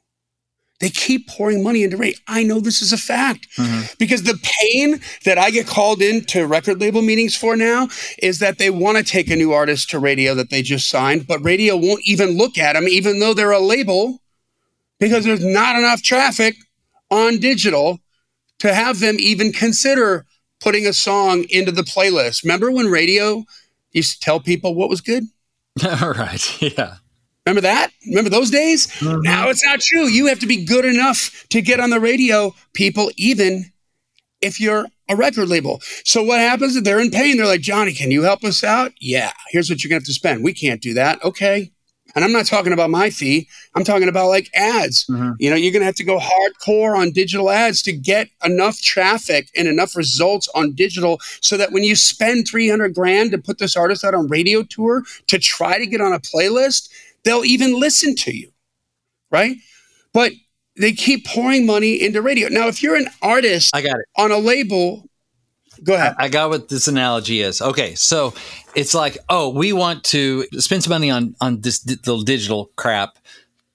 They 0.81 0.91
keep 0.91 1.29
pouring 1.29 1.63
money 1.63 1.85
into 1.85 1.97
radio. 1.97 2.19
I 2.27 2.43
know 2.43 2.59
this 2.59 2.83
is 2.83 2.93
a 2.93 2.97
fact 2.97 3.47
mm-hmm. 3.57 3.83
because 4.01 4.25
the 4.25 4.41
pain 4.61 5.01
that 5.25 5.39
I 5.39 5.53
get 5.53 5.69
called 5.69 6.03
into 6.03 6.45
record 6.45 6.81
label 6.81 7.03
meetings 7.03 7.37
for 7.37 7.55
now 7.55 7.87
is 8.19 8.41
that 8.41 8.59
they 8.59 8.69
want 8.69 8.99
to 8.99 9.05
take 9.05 9.31
a 9.31 9.37
new 9.37 9.53
artist 9.53 9.91
to 9.91 10.01
radio 10.01 10.35
that 10.35 10.51
they 10.51 10.61
just 10.61 10.89
signed, 10.89 11.29
but 11.29 11.45
radio 11.45 11.77
won't 11.77 12.03
even 12.05 12.37
look 12.37 12.59
at 12.59 12.73
them, 12.73 12.89
even 12.89 13.21
though 13.21 13.33
they're 13.33 13.53
a 13.53 13.61
label 13.61 14.22
because 15.03 15.25
there's 15.25 15.45
not 15.45 15.75
enough 15.75 16.01
traffic 16.01 16.55
on 17.11 17.39
digital 17.39 17.99
to 18.61 18.73
have 18.73 19.01
them 19.01 19.17
even 19.19 19.51
consider 19.51 20.25
putting 20.61 20.87
a 20.87 20.93
song 20.93 21.45
into 21.51 21.73
the 21.73 21.83
playlist. 21.83 22.45
Remember 22.45 22.71
when 22.71 22.87
radio 22.87 23.45
used 23.91 24.13
to 24.13 24.21
tell 24.21 24.39
people 24.39 24.77
what 24.77 24.89
was 24.89 25.01
good? 25.01 25.25
All 25.85 26.13
right. 26.13 26.63
Yeah. 26.63 26.99
Remember 27.45 27.63
that? 27.63 27.91
Remember 28.07 28.31
those 28.31 28.53
days? 28.53 28.87
Mm-hmm. 28.87 29.23
Now 29.23 29.49
it's 29.49 29.65
not 29.65 29.81
true. 29.81 30.07
You 30.07 30.27
have 30.27 30.39
to 30.39 30.47
be 30.47 30.65
good 30.65 30.85
enough 30.85 31.47
to 31.49 31.61
get 31.61 31.81
on 31.81 31.91
the 31.91 31.99
radio, 31.99 32.55
people, 32.73 33.11
even 33.17 33.73
if 34.41 34.61
you're 34.61 34.87
a 35.09 35.17
record 35.17 35.49
label. 35.49 35.81
So 36.05 36.23
what 36.23 36.39
happens 36.39 36.77
if 36.77 36.85
they're 36.85 37.01
in 37.01 37.11
pain? 37.11 37.39
They're 37.39 37.47
like, 37.47 37.61
Johnny, 37.61 37.93
can 37.93 38.13
you 38.13 38.23
help 38.23 38.45
us 38.45 38.63
out? 38.63 38.93
Yeah, 39.01 39.33
here's 39.49 39.69
what 39.69 39.83
you're 39.83 39.89
gonna 39.89 39.97
have 39.97 40.05
to 40.05 40.13
spend. 40.13 40.45
We 40.45 40.55
can't 40.55 40.81
do 40.81 40.95
that. 40.95 41.25
Okay. 41.25 41.73
And 42.15 42.25
I'm 42.25 42.33
not 42.33 42.47
talking 42.47 42.73
about 42.73 42.91
my 42.91 43.11
fee. 43.11 43.49
I'm 43.75 43.85
talking 43.85 44.09
about 44.09 44.29
like 44.29 44.51
ads. 44.55 45.05
Mm-hmm. 45.07 45.33
You 45.39 45.51
know, 45.51 45.57
you're 45.57 45.73
going 45.73 45.81
to 45.81 45.87
have 45.87 45.95
to 45.97 46.05
go 46.05 46.19
hardcore 46.19 46.97
on 46.97 47.13
digital 47.13 47.51
ads 47.51 47.83
to 47.83 47.93
get 47.93 48.29
enough 48.45 48.81
traffic 48.81 49.51
and 49.57 49.67
enough 49.67 49.97
results 49.97 50.49
on 50.55 50.73
digital 50.73 51.21
so 51.41 51.57
that 51.57 51.73
when 51.73 51.85
you 51.85 51.97
spend 51.97 52.47
300 52.49 52.95
grand 52.95 53.31
to 53.33 53.39
put 53.39 53.59
this 53.59 53.77
artist 53.77 54.05
out 54.05 54.15
on 54.15 54.27
radio 54.29 54.63
tour 54.63 55.03
to 55.29 55.39
try 55.39 55.79
to 55.79 55.87
get 55.87 56.01
on 56.01 56.13
a 56.13 56.21
playlist, 56.21 56.89
they'll 57.25 57.45
even 57.45 57.79
listen 57.79 58.15
to 58.17 58.37
you. 58.37 58.51
Right? 59.31 59.57
But 60.13 60.33
they 60.77 60.93
keep 60.93 61.27
pouring 61.27 61.67
money 61.67 62.03
into 62.03 62.23
radio. 62.23 62.49
Now, 62.49 62.69
if 62.69 62.83
you're 62.83 62.97
an 62.97 63.09
artist 63.21 63.75
I 63.75 63.83
got 63.83 63.99
it. 63.99 64.07
on 64.17 64.31
a 64.31 64.39
label, 64.39 65.09
Go 65.85 65.95
ahead. 65.95 66.15
I, 66.19 66.29
got 66.29 66.51
what 66.51 66.69
this 66.69 66.89
analogy 66.89 67.41
is. 67.41 67.61
Okay, 67.61 67.95
so 67.95 68.35
it's 68.75 68.95
like, 68.95 69.19
oh, 69.29 69.49
we 69.49 69.73
want 69.73 70.05
to 70.05 70.45
spend 70.59 70.85
some 70.85 70.91
money 70.91 71.11
on 71.11 71.35
on 71.41 71.61
this 71.61 71.87
little 71.87 72.23
digital 72.23 72.71
crap 72.77 73.19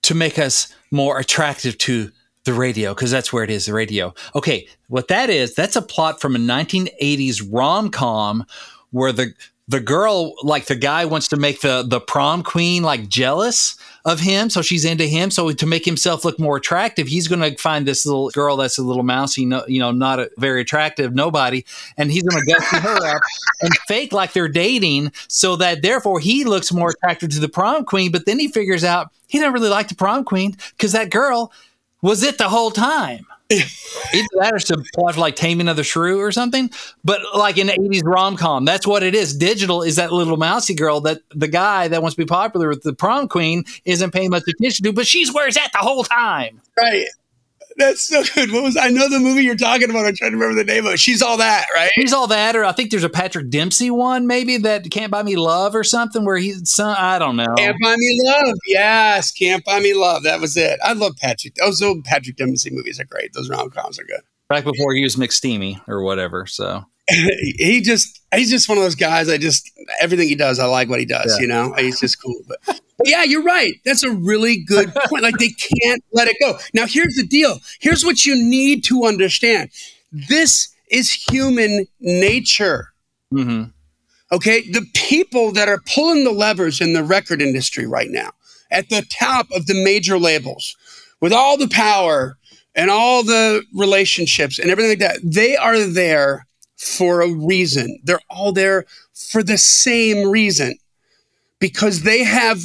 to 0.04 0.16
make 0.16 0.40
us 0.40 0.74
more 0.92 1.20
attractive 1.20 1.78
to 1.80 2.12
the 2.46 2.54
radio 2.54 2.94
because 2.94 3.12
that's 3.12 3.34
where 3.34 3.44
it 3.44 3.50
is 3.50 3.66
the 3.66 3.74
radio 3.74 4.14
okay 4.34 4.66
what 4.88 5.10
that 5.10 5.30
is 5.30 5.54
that's 5.54 5.76
a 5.76 5.82
plot 5.82 6.22
from 6.22 6.34
a 6.34 6.40
1980s 6.40 7.46
rom-com 7.52 8.46
where 8.92 9.12
the 9.12 9.34
the 9.68 9.82
girl 9.82 10.34
like 10.44 10.66
the 10.66 10.76
guy 10.76 11.04
wants 11.04 11.28
to 11.28 11.36
make 11.36 11.60
the 11.60 11.84
the 11.86 12.00
prom 12.00 12.42
queen 12.42 12.84
like 12.84 13.10
jealous 13.10 13.76
of 14.08 14.20
him 14.22 14.50
so 14.50 14.64
she's 14.64 14.86
into 14.86 15.04
him. 15.04 15.30
So 15.30 15.52
to 15.52 15.66
make 15.68 15.86
himself 15.86 16.26
look 16.26 16.40
more 16.40 16.58
attractive 16.58 17.08
he's 17.08 17.28
going 17.28 17.42
to 17.42 17.56
find 17.58 17.86
this 17.86 18.06
little 18.06 18.30
girl 18.32 18.58
that's 18.58 18.80
a 18.80 18.84
little 18.84 19.04
mousy 19.04 19.44
you 19.68 19.80
know 19.80 19.92
not 19.92 20.20
a, 20.20 20.32
very 20.38 20.62
attractive 20.62 21.14
nobody 21.14 21.64
and 21.98 22.12
he's 22.12 22.24
going 22.24 22.44
to 22.44 22.54
gussy 22.54 22.78
her 22.78 23.16
up 23.16 23.22
and 23.62 23.74
fake 23.88 24.14
like 24.14 24.34
they're 24.34 24.48
dating 24.48 25.12
so 25.28 25.56
that 25.58 25.82
therefore 25.82 26.20
he 26.20 26.44
looks 26.44 26.72
more 26.72 26.90
attractive 26.90 27.30
to 27.30 27.40
the 27.40 27.50
prom 27.50 27.86
queen. 27.86 28.12
But 28.12 28.26
then 28.26 28.40
he 28.40 28.48
figures 28.48 28.84
out 28.84 29.12
he 29.28 29.40
doesn't 29.40 29.54
really 29.54 29.70
like 29.70 29.90
the 29.90 29.96
prom 29.96 30.24
queen 30.24 30.56
because 30.72 30.94
that 30.94 31.10
girl 31.10 31.52
was 32.02 32.24
it 32.24 32.38
the 32.38 32.50
whole 32.50 32.72
time 32.72 33.26
Either 33.50 34.28
that 34.40 34.54
or 34.54 34.60
some 34.60 34.84
plot 34.94 35.18
like 35.18 35.36
Taming 35.36 35.68
of 35.68 35.78
the 35.78 35.84
Shrew 35.84 36.20
or 36.20 36.32
something. 36.32 36.70
But 37.04 37.22
like 37.36 37.58
in 37.58 37.68
the 37.68 37.74
80s 37.74 38.02
rom 38.04 38.36
com, 38.36 38.66
that's 38.66 38.86
what 38.86 39.04
it 39.04 39.16
is. 39.16 39.36
Digital 39.36 39.84
is 39.84 39.96
that 39.96 40.12
little 40.12 40.38
mousy 40.38 40.74
girl 40.74 41.02
that 41.02 41.22
the 41.34 41.48
guy 41.48 41.88
that 41.88 42.02
wants 42.02 42.16
to 42.16 42.22
be 42.22 42.26
popular 42.26 42.70
with 42.70 42.84
the 42.84 42.94
prom 42.94 43.28
queen 43.28 43.64
isn't 43.86 44.12
paying 44.12 44.30
much 44.30 44.44
attention 44.48 44.84
to, 44.86 44.94
but 44.94 45.08
she's 45.08 45.34
where 45.34 45.48
it's 45.48 45.58
at 45.58 45.72
the 45.72 45.80
whole 45.80 46.04
time. 46.04 46.62
Right. 46.78 47.08
That's 47.78 48.08
so 48.08 48.24
good. 48.34 48.52
What 48.52 48.64
was 48.64 48.76
I 48.76 48.90
know 48.90 49.08
the 49.08 49.20
movie 49.20 49.44
you're 49.44 49.56
talking 49.56 49.90
about? 49.90 50.06
I'm 50.06 50.16
trying 50.16 50.32
to 50.32 50.38
remember 50.38 50.56
the 50.56 50.72
name 50.72 50.88
of 50.88 50.94
it. 50.94 51.00
She's 51.00 51.22
all 51.22 51.38
that, 51.38 51.68
right? 51.76 51.92
She's 51.94 52.12
all 52.12 52.26
that, 52.28 52.56
or 52.56 52.66
I 52.66 52.72
think 52.72 52.90
there's 52.90 53.04
a 53.04 53.10
Patrick 53.10 53.50
Dempsey 53.50 53.92
one, 53.92 54.26
maybe 54.26 54.58
that 54.58 54.90
Can't 54.90 55.12
Buy 55.12 55.22
Me 55.22 55.36
Love 55.36 55.76
or 55.76 55.84
something, 55.84 56.26
where 56.26 56.38
he's 56.38 56.70
some 56.70 56.96
I 56.98 57.20
don't 57.20 57.36
know. 57.36 57.54
Can't 57.56 57.78
Buy 57.82 57.96
Me 57.96 58.20
Love, 58.24 58.56
yes, 58.66 59.32
Can't 59.32 59.64
Buy 59.64 59.80
Me 59.80 59.94
Love. 59.94 60.24
That 60.24 60.42
was 60.42 60.58
it. 60.58 60.80
I 60.84 60.94
love 60.94 61.16
Patrick. 61.18 61.54
Those 61.56 61.82
old 61.82 62.04
Patrick 62.04 62.36
Dempsey 62.36 62.72
movies 62.72 63.00
are 63.00 63.06
great. 63.06 63.34
Those 63.34 63.50
rom 63.50 63.70
coms 63.70 64.00
are 64.00 64.06
good. 64.06 64.22
Back 64.50 64.64
before 64.64 64.94
he 64.94 65.04
was 65.04 65.16
McSteamy 65.16 65.82
or 65.88 66.02
whatever. 66.02 66.48
So 66.48 66.84
he 67.10 67.82
just 67.82 68.22
he's 68.34 68.50
just 68.50 68.68
one 68.68 68.80
of 68.80 68.84
those 68.84 68.96
guys. 68.96 69.30
I 69.30 69.38
just 69.38 69.72
everything 70.02 70.28
he 70.28 70.36
does, 70.36 70.58
I 70.58 70.66
like 70.66 70.90
what 70.90 71.00
he 71.00 71.06
does. 71.06 71.36
Yeah. 71.38 71.42
You 71.42 71.48
know, 71.48 71.74
he's 71.78 72.00
just 72.00 72.22
cool. 72.22 72.42
But, 72.48 72.60
but 72.66 72.82
yeah, 73.06 73.24
you're 73.24 73.44
right. 73.44 73.76
That's 73.86 74.04
a 74.04 74.12
really 74.12 74.58
good 74.58 74.94
point. 75.08 75.24
Like 75.24 75.38
they 75.38 75.50
can't 75.50 76.04
let 76.14 76.28
it 76.28 76.38
go. 76.40 76.58
Now 76.74 76.86
here's 76.88 77.16
the 77.16 77.26
deal. 77.26 77.60
Here's 77.80 78.04
what 78.04 78.26
you 78.26 78.36
need 78.36 78.84
to 78.86 79.06
understand. 79.06 79.70
This 80.12 80.70
is 80.90 81.12
human 81.12 81.86
nature. 82.00 82.90
hmm 83.32 83.64
Okay, 84.32 84.62
the 84.70 84.86
people 84.94 85.54
that 85.54 85.70
are 85.70 85.80
pulling 85.94 86.26
the 86.26 86.32
levers 86.32 86.82
in 86.82 86.94
the 86.94 87.04
record 87.04 87.42
industry 87.42 87.86
right 87.88 88.10
now, 88.10 88.32
at 88.72 88.90
the 88.90 89.06
top 89.10 89.48
of 89.56 89.68
the 89.68 89.84
major 89.86 90.20
labels, 90.20 90.76
with 91.22 91.32
all 91.32 91.58
the 91.58 91.70
power 91.70 92.38
and 92.76 92.90
all 92.90 93.24
the 93.24 93.64
relationships 93.74 94.60
and 94.60 94.70
everything 94.70 94.92
like 94.92 95.00
that, 95.00 95.20
they 95.24 95.56
are 95.56 95.80
there 95.80 96.46
for 96.78 97.22
a 97.22 97.32
reason. 97.32 98.00
They're 98.04 98.20
all 98.30 98.52
there 98.52 98.86
for 99.14 99.44
the 99.44 99.58
same 99.58 100.30
reason 100.30 100.78
because 101.60 102.04
they 102.04 102.24
have 102.24 102.62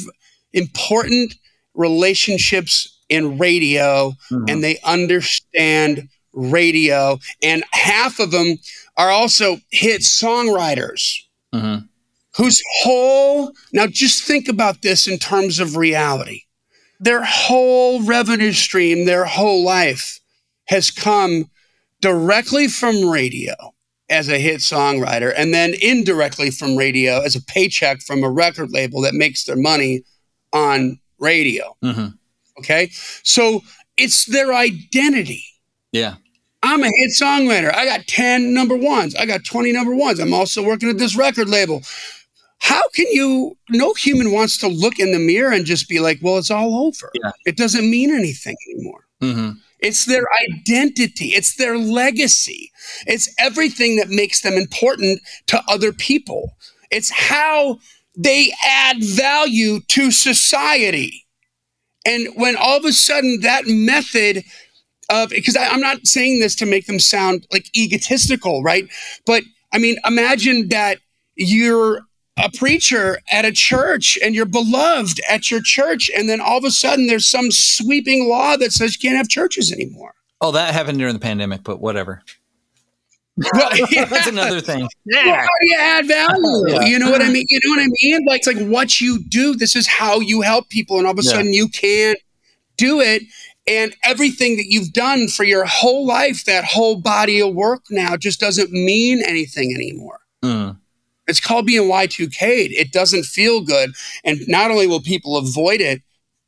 important 0.53 1.35
relationships 1.75 2.99
in 3.09 3.37
radio 3.37 4.13
Mhm. 4.31 4.49
and 4.49 4.63
they 4.63 4.77
understand 4.83 6.07
radio. 6.33 7.19
And 7.41 7.63
half 7.71 8.19
of 8.19 8.31
them 8.31 8.57
are 8.97 9.09
also 9.11 9.59
hit 9.71 10.01
songwriters 10.01 11.01
hmm 11.53 11.77
whose 12.35 12.59
whole 12.81 13.51
now 13.73 13.85
just 13.85 14.23
think 14.23 14.47
about 14.47 14.81
this 14.81 15.07
in 15.07 15.19
terms 15.19 15.59
of 15.59 15.75
reality 15.77 16.41
their 16.99 17.23
whole 17.23 18.01
revenue 18.01 18.51
stream 18.51 19.05
their 19.05 19.25
whole 19.25 19.63
life 19.63 20.19
has 20.65 20.89
come 20.89 21.45
directly 22.01 22.67
from 22.67 23.07
radio 23.07 23.53
as 24.09 24.29
a 24.29 24.39
hit 24.39 24.61
songwriter 24.61 25.31
and 25.37 25.53
then 25.53 25.75
indirectly 25.79 26.49
from 26.49 26.75
radio 26.75 27.21
as 27.21 27.35
a 27.35 27.41
paycheck 27.43 28.01
from 28.01 28.23
a 28.23 28.29
record 28.31 28.71
label 28.71 28.99
that 29.01 29.13
makes 29.13 29.43
their 29.43 29.55
money 29.55 30.01
on 30.53 30.99
radio 31.19 31.75
hmm 31.81 32.07
okay 32.57 32.89
so 33.23 33.61
it's 33.97 34.25
their 34.25 34.53
identity 34.53 35.43
Yeah. 35.91 36.15
I'm 36.65 36.81
a 36.81 36.87
hit 36.87 37.11
songwriter. 37.21 37.75
I 37.75 37.85
got 37.85 38.07
10 38.07 38.53
number 38.53 38.77
ones. 38.77 39.15
I 39.15 39.25
got 39.25 39.43
20 39.43 39.73
number 39.73 39.93
ones. 39.93 40.19
I'm 40.19 40.33
also 40.33 40.63
working 40.63 40.89
at 40.89 40.97
this 40.97 41.13
record 41.13 41.49
label. 41.49 41.81
How 42.59 42.81
can 42.95 43.05
you, 43.11 43.57
no 43.69 43.93
human 43.95 44.31
wants 44.31 44.57
to 44.59 44.69
look 44.69 44.97
in 44.97 45.11
the 45.11 45.19
mirror 45.19 45.51
and 45.51 45.65
just 45.65 45.89
be 45.89 45.99
like, 45.99 46.19
well, 46.21 46.37
it's 46.37 46.49
all 46.49 46.85
over. 46.87 47.11
Yeah. 47.21 47.31
It 47.45 47.57
doesn't 47.57 47.89
mean 47.91 48.15
anything 48.15 48.55
anymore. 48.69 49.03
hmm 49.19 49.49
It's 49.79 50.05
their 50.05 50.25
identity, 50.49 51.33
it's 51.35 51.57
their 51.57 51.77
legacy, 51.77 52.71
it's 53.05 53.27
everything 53.37 53.97
that 53.97 54.07
makes 54.09 54.39
them 54.41 54.53
important 54.53 55.19
to 55.47 55.61
other 55.67 55.91
people. 55.91 56.55
It's 56.91 57.11
how 57.11 57.79
they 58.15 58.53
add 58.65 59.03
value 59.03 59.79
to 59.89 60.11
society. 60.11 61.25
And 62.05 62.27
when 62.35 62.55
all 62.55 62.77
of 62.77 62.85
a 62.85 62.93
sudden 62.93 63.39
that 63.41 63.65
method 63.65 64.43
of, 65.09 65.29
because 65.29 65.57
I'm 65.57 65.81
not 65.81 66.05
saying 66.05 66.39
this 66.39 66.55
to 66.57 66.65
make 66.65 66.85
them 66.85 66.99
sound 66.99 67.47
like 67.51 67.65
egotistical, 67.75 68.63
right? 68.63 68.87
But 69.25 69.43
I 69.73 69.77
mean, 69.77 69.97
imagine 70.05 70.69
that 70.69 70.99
you're 71.35 72.01
a 72.37 72.49
preacher 72.51 73.19
at 73.31 73.45
a 73.45 73.51
church 73.51 74.17
and 74.23 74.35
you're 74.35 74.45
beloved 74.45 75.21
at 75.29 75.51
your 75.51 75.61
church, 75.61 76.09
and 76.15 76.27
then 76.27 76.41
all 76.41 76.57
of 76.57 76.63
a 76.63 76.71
sudden 76.71 77.07
there's 77.07 77.27
some 77.27 77.51
sweeping 77.51 78.27
law 78.27 78.57
that 78.57 78.71
says 78.71 78.95
you 78.95 79.07
can't 79.07 79.17
have 79.17 79.29
churches 79.29 79.71
anymore. 79.71 80.13
Oh, 80.41 80.51
that 80.51 80.73
happened 80.73 80.97
during 80.97 81.13
the 81.13 81.19
pandemic, 81.19 81.63
but 81.63 81.79
whatever. 81.79 82.23
Well, 83.37 83.69
yeah. 83.91 84.05
That's 84.05 84.27
another 84.27 84.61
thing. 84.61 84.87
Well, 85.05 85.35
how 85.35 85.47
do 85.61 85.67
you 85.67 85.77
add 85.79 86.07
value? 86.07 86.67
Yeah. 86.67 86.85
You 86.85 86.99
know 86.99 87.09
what 87.11 87.21
I 87.21 87.29
mean? 87.29 87.45
You 87.49 87.59
know 87.63 87.71
what 87.71 87.83
I 87.83 87.87
mean? 88.01 88.25
Like 88.27 88.39
it's 88.39 88.47
like 88.47 88.67
what 88.67 89.01
you 89.01 89.23
do. 89.23 89.55
This 89.55 89.75
is 89.75 89.87
how 89.87 90.19
you 90.19 90.41
help 90.41 90.69
people, 90.69 90.97
and 90.97 91.07
all 91.07 91.13
of 91.13 91.19
a 91.19 91.23
Yeah. 91.23 91.31
sudden 91.31 91.53
you 91.53 91.67
can't 91.67 92.19
do 92.77 93.01
it. 93.01 93.23
And 93.65 93.95
everything 94.03 94.57
that 94.57 94.65
you've 94.67 94.91
done 94.91 95.29
for 95.29 95.45
your 95.45 95.63
whole 95.65 96.05
life, 96.05 96.43
that 96.45 96.65
whole 96.65 96.97
body 96.97 97.41
of 97.41 97.55
work 97.55 97.83
now 97.89 98.17
just 98.17 98.39
doesn't 98.39 98.71
mean 98.71 99.23
anything 99.25 99.73
anymore. 99.73 100.19
Mm. 100.43 100.77
It's 101.27 101.39
called 101.39 101.65
being 101.65 101.83
Y2K'd. 101.89 102.73
It 102.73 102.91
doesn't 102.91 103.23
feel 103.23 103.61
good. 103.61 103.91
And 104.25 104.41
not 104.49 104.69
only 104.69 104.85
will 104.85 104.99
people 105.01 105.37
avoid 105.37 105.79
it, 105.79 106.01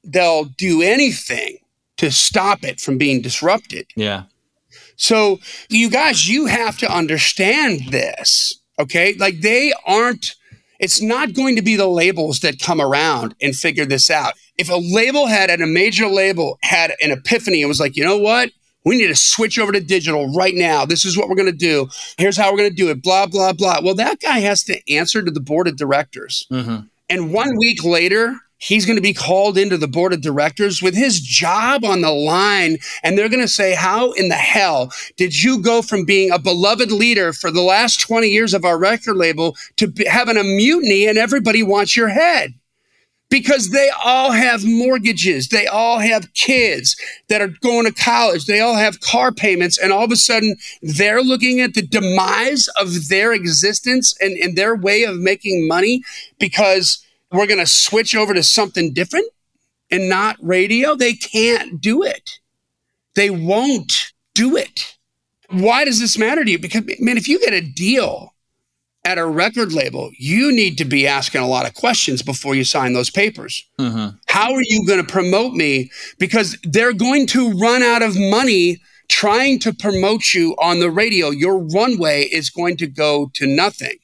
they'll 0.04 0.43
do 0.43 0.82
anything 0.82 1.58
to 1.98 2.12
stop 2.12 2.65
it 2.65 2.82
from 2.82 2.98
being 2.98 3.21
disrupted. 3.21 3.88
Yeah. 3.95 4.24
So, 4.95 5.39
you 5.69 5.89
guys, 5.89 6.27
you 6.27 6.45
have 6.45 6.77
to 6.79 6.91
understand 6.91 7.89
this, 7.91 8.60
okay? 8.79 9.13
Like, 9.17 9.41
they 9.41 9.73
aren't, 9.86 10.36
it's 10.79 11.01
not 11.01 11.34
going 11.34 11.55
to 11.55 11.62
be 11.62 11.75
the 11.75 11.88
labels 11.88 12.39
that 12.41 12.60
come 12.60 12.81
around 12.81 13.36
and 13.41 13.55
figure 13.55 13.86
this 13.86 14.10
out. 14.10 14.34
If 14.58 14.69
a 14.69 14.75
label 14.75 15.27
had, 15.27 15.49
at 15.49 15.62
a 15.62 15.67
major 15.67 16.08
label, 16.08 16.58
had 16.62 16.93
an 17.01 17.12
epiphany 17.12 17.62
and 17.62 17.67
was 17.67 17.79
like, 17.79 17.97
you 17.97 18.03
know 18.03 18.17
what? 18.17 18.51
We 18.86 18.97
need 18.97 19.08
to 19.08 19.15
switch 19.15 19.58
over 19.58 19.71
to 19.71 19.79
digital 19.79 20.31
right 20.34 20.53
now. 20.53 20.86
This 20.86 21.05
is 21.05 21.17
what 21.17 21.27
we're 21.27 21.36
going 21.36 21.51
to 21.51 21.58
do. 21.58 21.89
Here's 22.17 22.38
how 22.38 22.51
we're 22.51 22.60
going 22.60 22.69
to 22.69 22.75
do 22.75 22.89
it, 22.89 23.01
blah, 23.01 23.25
blah, 23.25 23.51
blah. 23.51 23.79
Well, 23.84 23.95
that 23.95 24.19
guy 24.19 24.39
has 24.39 24.63
to 24.65 24.79
answer 24.93 25.23
to 25.23 25.31
the 25.31 25.39
board 25.39 25.67
of 25.67 25.75
directors. 25.75 26.45
hmm 26.49 26.77
And 27.10 27.34
one 27.34 27.58
week 27.58 27.84
later, 27.84 28.36
he's 28.58 28.86
going 28.86 28.96
to 28.96 29.02
be 29.02 29.13
called 29.13 29.58
into 29.58 29.78
the 29.78 29.88
board 29.88 30.13
of 30.13 30.22
directors 30.22 30.82
with 30.82 30.96
his 30.96 31.20
job 31.20 31.84
on 31.84 32.02
the 32.02 32.12
line. 32.12 32.78
And 33.04 33.18
they're 33.18 33.30
going 33.30 33.41
to 33.41 33.48
say, 33.48 33.74
How 33.74 34.12
in 34.12 34.30
the 34.30 34.36
hell 34.36 34.91
did 35.18 35.41
you 35.41 35.62
go 35.62 35.82
from 35.82 36.06
being 36.06 36.32
a 36.32 36.39
beloved 36.39 36.91
leader 36.91 37.34
for 37.34 37.52
the 37.52 37.62
last 37.62 38.00
20 38.02 38.28
years 38.28 38.54
of 38.54 38.65
our 38.65 38.78
record 38.78 39.15
label 39.15 39.56
to 39.78 39.88
be, 39.88 40.06
having 40.06 40.38
a 40.38 40.44
mutiny 40.44 41.08
and 41.08 41.18
everybody 41.18 41.63
wants 41.63 41.96
your 41.96 42.10
head? 42.10 42.54
Because 43.28 43.72
they 43.72 43.89
all 44.04 44.32
have 44.32 44.63
mortgages, 44.63 45.50
they 45.50 45.65
all 45.65 45.98
have 45.98 46.32
kids 46.36 46.96
that 47.28 47.41
are 47.41 47.52
going 47.62 47.86
to 47.86 47.91
college, 47.91 48.46
they 48.46 48.62
all 48.62 48.76
have 48.76 49.02
car 49.02 49.32
payments, 49.32 49.80
and 49.80 49.91
all 49.91 50.06
of 50.06 50.12
a 50.12 50.15
sudden 50.15 50.56
they're 50.84 51.24
looking 51.24 51.60
at 51.60 51.74
the 51.74 51.82
demise 51.82 52.70
of 52.80 53.10
their 53.10 53.34
existence 53.34 54.15
and, 54.22 54.38
and 54.38 54.56
their 54.56 54.76
way 54.76 55.04
of 55.04 55.18
making 55.18 55.68
money 55.68 56.04
because 56.39 57.05
we're 57.32 57.48
going 57.48 57.60
to 57.60 57.66
switch 57.66 58.16
over 58.16 58.34
to 58.34 58.44
something 58.44 58.94
different 58.94 59.28
and 59.92 60.10
not 60.10 60.38
radio. 60.42 60.96
They 60.96 61.14
can't 61.14 61.82
do 61.82 62.04
it. 62.04 62.30
They 63.16 63.30
won't 63.30 64.12
do 64.34 64.56
it. 64.58 64.96
Why 65.50 65.86
does 65.86 66.00
this 66.00 66.18
matter 66.18 66.44
to 66.44 66.52
you? 66.52 66.60
Because, 66.60 66.84
man, 67.00 67.18
if 67.18 67.28
you 67.28 67.40
get 67.40 67.54
a 67.54 67.62
deal 67.62 68.34
at 69.04 69.18
a 69.18 69.26
record 69.26 69.72
label, 69.72 70.12
you 70.18 70.52
need 70.52 70.78
to 70.80 70.86
be 70.86 71.06
asking 71.08 71.42
a 71.42 71.48
lot 71.48 71.68
of 71.68 71.76
questions 71.76 72.22
before 72.24 72.56
you 72.56 72.64
sign 72.64 72.94
those 72.94 73.10
papers. 73.10 73.64
hmm 73.80 74.08
How 74.28 74.54
are 74.54 74.64
you 74.64 74.86
going 74.88 75.04
to 75.06 75.12
promote 75.12 75.54
me? 75.54 75.92
Because 76.20 76.58
they're 76.64 76.94
going 76.94 77.28
to 77.28 77.52
run 77.52 77.84
out 77.84 78.02
of 78.02 78.18
money 78.18 78.82
trying 79.08 79.60
to 79.60 79.72
promote 79.74 80.34
you 80.34 80.56
on 80.60 80.80
the 80.80 80.90
radio. 80.90 81.30
Your 81.30 81.60
runway 81.60 82.24
is 82.24 82.50
going 82.50 82.78
to 82.78 82.88
go 82.88 83.30
to 83.36 83.46
nothing. 83.46 83.98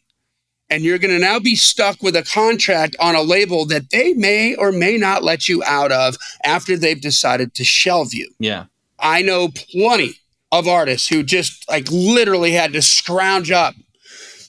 And 0.72 0.84
you're 0.84 0.98
going 0.98 1.14
to 1.14 1.20
now 1.20 1.38
be 1.38 1.56
stuck 1.56 2.02
with 2.02 2.16
a 2.16 2.24
contract 2.24 2.96
on 3.00 3.14
a 3.14 3.22
label 3.22 3.66
that 3.66 3.90
they 3.92 4.14
may 4.14 4.56
or 4.56 4.72
may 4.72 4.98
not 4.98 5.22
let 5.22 5.48
you 5.50 5.62
out 5.64 5.92
of 5.92 6.18
after 6.44 6.78
they've 6.78 7.00
decided 7.00 7.54
to 7.56 7.64
shelve 7.64 8.14
you. 8.14 8.32
Yeah. 8.40 8.66
I 8.98 9.22
know 9.22 9.50
plenty 9.50 10.16
of 10.52 10.68
artists 10.68 11.08
who 11.08 11.24
just 11.24 11.68
like 11.70 11.88
literally 11.92 12.52
had 12.52 12.74
to 12.74 12.82
scrounge 12.82 13.52
up 13.52 13.76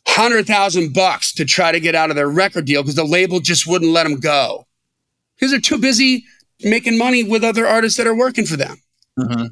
hundred 0.06 0.46
thousand 0.46 0.92
bucks 0.94 1.32
to 1.34 1.44
try 1.44 1.70
to 1.70 1.78
get 1.78 1.94
out 1.94 2.10
of 2.10 2.16
their 2.16 2.28
record 2.28 2.64
deal 2.64 2.82
because 2.82 2.96
the 2.96 3.04
label 3.04 3.38
just 3.38 3.66
wouldn't 3.68 3.92
let 3.92 4.02
them 4.02 4.18
go 4.18 4.66
because 5.36 5.52
they're 5.52 5.60
too 5.60 5.78
busy 5.78 6.24
making 6.62 6.98
money 6.98 7.22
with 7.22 7.44
other 7.44 7.68
artists 7.68 7.96
that 7.98 8.06
are 8.06 8.14
working 8.14 8.44
for 8.44 8.56
them 8.56 8.76
hmm 9.16 9.46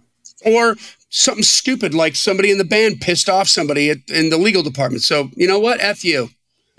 or 0.44 0.76
something 1.10 1.42
stupid 1.42 1.92
like 1.92 2.14
somebody 2.16 2.50
in 2.50 2.58
the 2.58 2.64
band 2.64 3.00
pissed 3.00 3.28
off 3.28 3.48
somebody 3.48 3.90
at, 3.90 3.98
in 4.08 4.30
the 4.30 4.38
legal 4.38 4.62
department. 4.62 5.02
So 5.02 5.30
you 5.34 5.46
know 5.46 5.58
what? 5.58 5.80
F 5.80 6.04
you. 6.04 6.30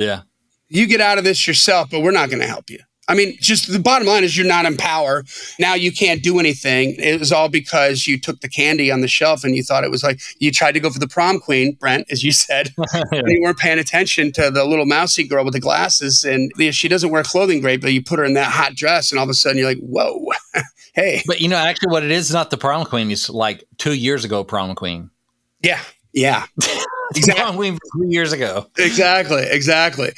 Yeah. 0.02 0.22
You 0.70 0.88
get 0.88 1.02
out 1.02 1.18
of 1.18 1.24
this 1.24 1.48
yourself, 1.48 1.90
but 1.90 2.02
we're 2.02 2.12
not 2.12 2.30
going 2.30 2.42
to 2.42 2.48
help 2.48 2.70
you. 2.70 2.80
I 3.10 3.14
mean, 3.14 3.36
just 3.42 3.70
the 3.70 3.80
bottom 3.80 4.08
line 4.08 4.24
is 4.24 4.38
you're 4.38 4.48
not 4.48 4.66
in 4.66 4.78
power. 4.78 5.26
Now 5.60 5.74
you 5.74 5.92
can't 5.92 6.24
do 6.24 6.40
anything. 6.40 6.96
It 6.98 7.20
was 7.20 7.32
all 7.32 7.50
because 7.50 8.08
you 8.08 8.18
took 8.18 8.40
the 8.40 8.48
candy 8.48 8.90
on 8.90 9.02
the 9.02 9.08
shelf 9.10 9.44
and 9.44 9.54
you 9.54 9.64
thought 9.64 9.84
it 9.84 9.92
was 9.92 10.02
like 10.02 10.22
you 10.40 10.50
tried 10.50 10.74
to 10.74 10.80
go 10.80 10.90
for 10.90 11.00
the 11.00 11.10
prom 11.10 11.40
queen, 11.40 11.74
Brent, 11.74 12.08
as 12.10 12.24
you 12.24 12.32
said, 12.32 12.70
and 13.12 13.28
you 13.28 13.42
weren't 13.42 13.58
paying 13.58 13.80
attention 13.80 14.32
to 14.34 14.50
the 14.50 14.64
little 14.64 14.86
mousy 14.86 15.28
girl 15.28 15.44
with 15.44 15.54
the 15.54 15.60
glasses. 15.60 16.24
And 16.24 16.52
she 16.74 16.88
doesn't 16.88 17.10
wear 17.10 17.24
clothing 17.24 17.60
great, 17.60 17.82
but 17.82 17.92
you 17.92 18.02
put 18.02 18.20
her 18.20 18.24
in 18.24 18.36
that 18.36 18.52
hot 18.52 18.76
dress, 18.76 19.12
and 19.12 19.20
all 19.20 19.26
of 19.26 19.30
a 19.30 19.34
sudden 19.34 19.58
you're 19.58 19.68
like, 19.68 19.80
whoa, 19.80 20.28
hey, 20.94 21.22
But 21.28 21.42
you 21.42 21.50
know, 21.50 21.58
actually, 21.58 21.92
what 21.92 22.04
it 22.04 22.12
is 22.12 22.28
is 22.28 22.34
not 22.34 22.50
the 22.50 22.58
prom 22.58 22.86
queen. 22.86 23.12
It's 23.12 23.30
like 23.30 23.66
two 23.78 23.94
years 23.94 24.24
ago, 24.24 24.46
prom 24.46 24.74
queen. 24.74 25.10
yeah, 25.62 25.82
yeah. 26.14 26.46
exactly. 27.15 27.78
Three 27.93 28.10
years 28.10 28.32
ago. 28.32 28.67
Exactly, 28.78 29.43
exactly. 29.43 30.12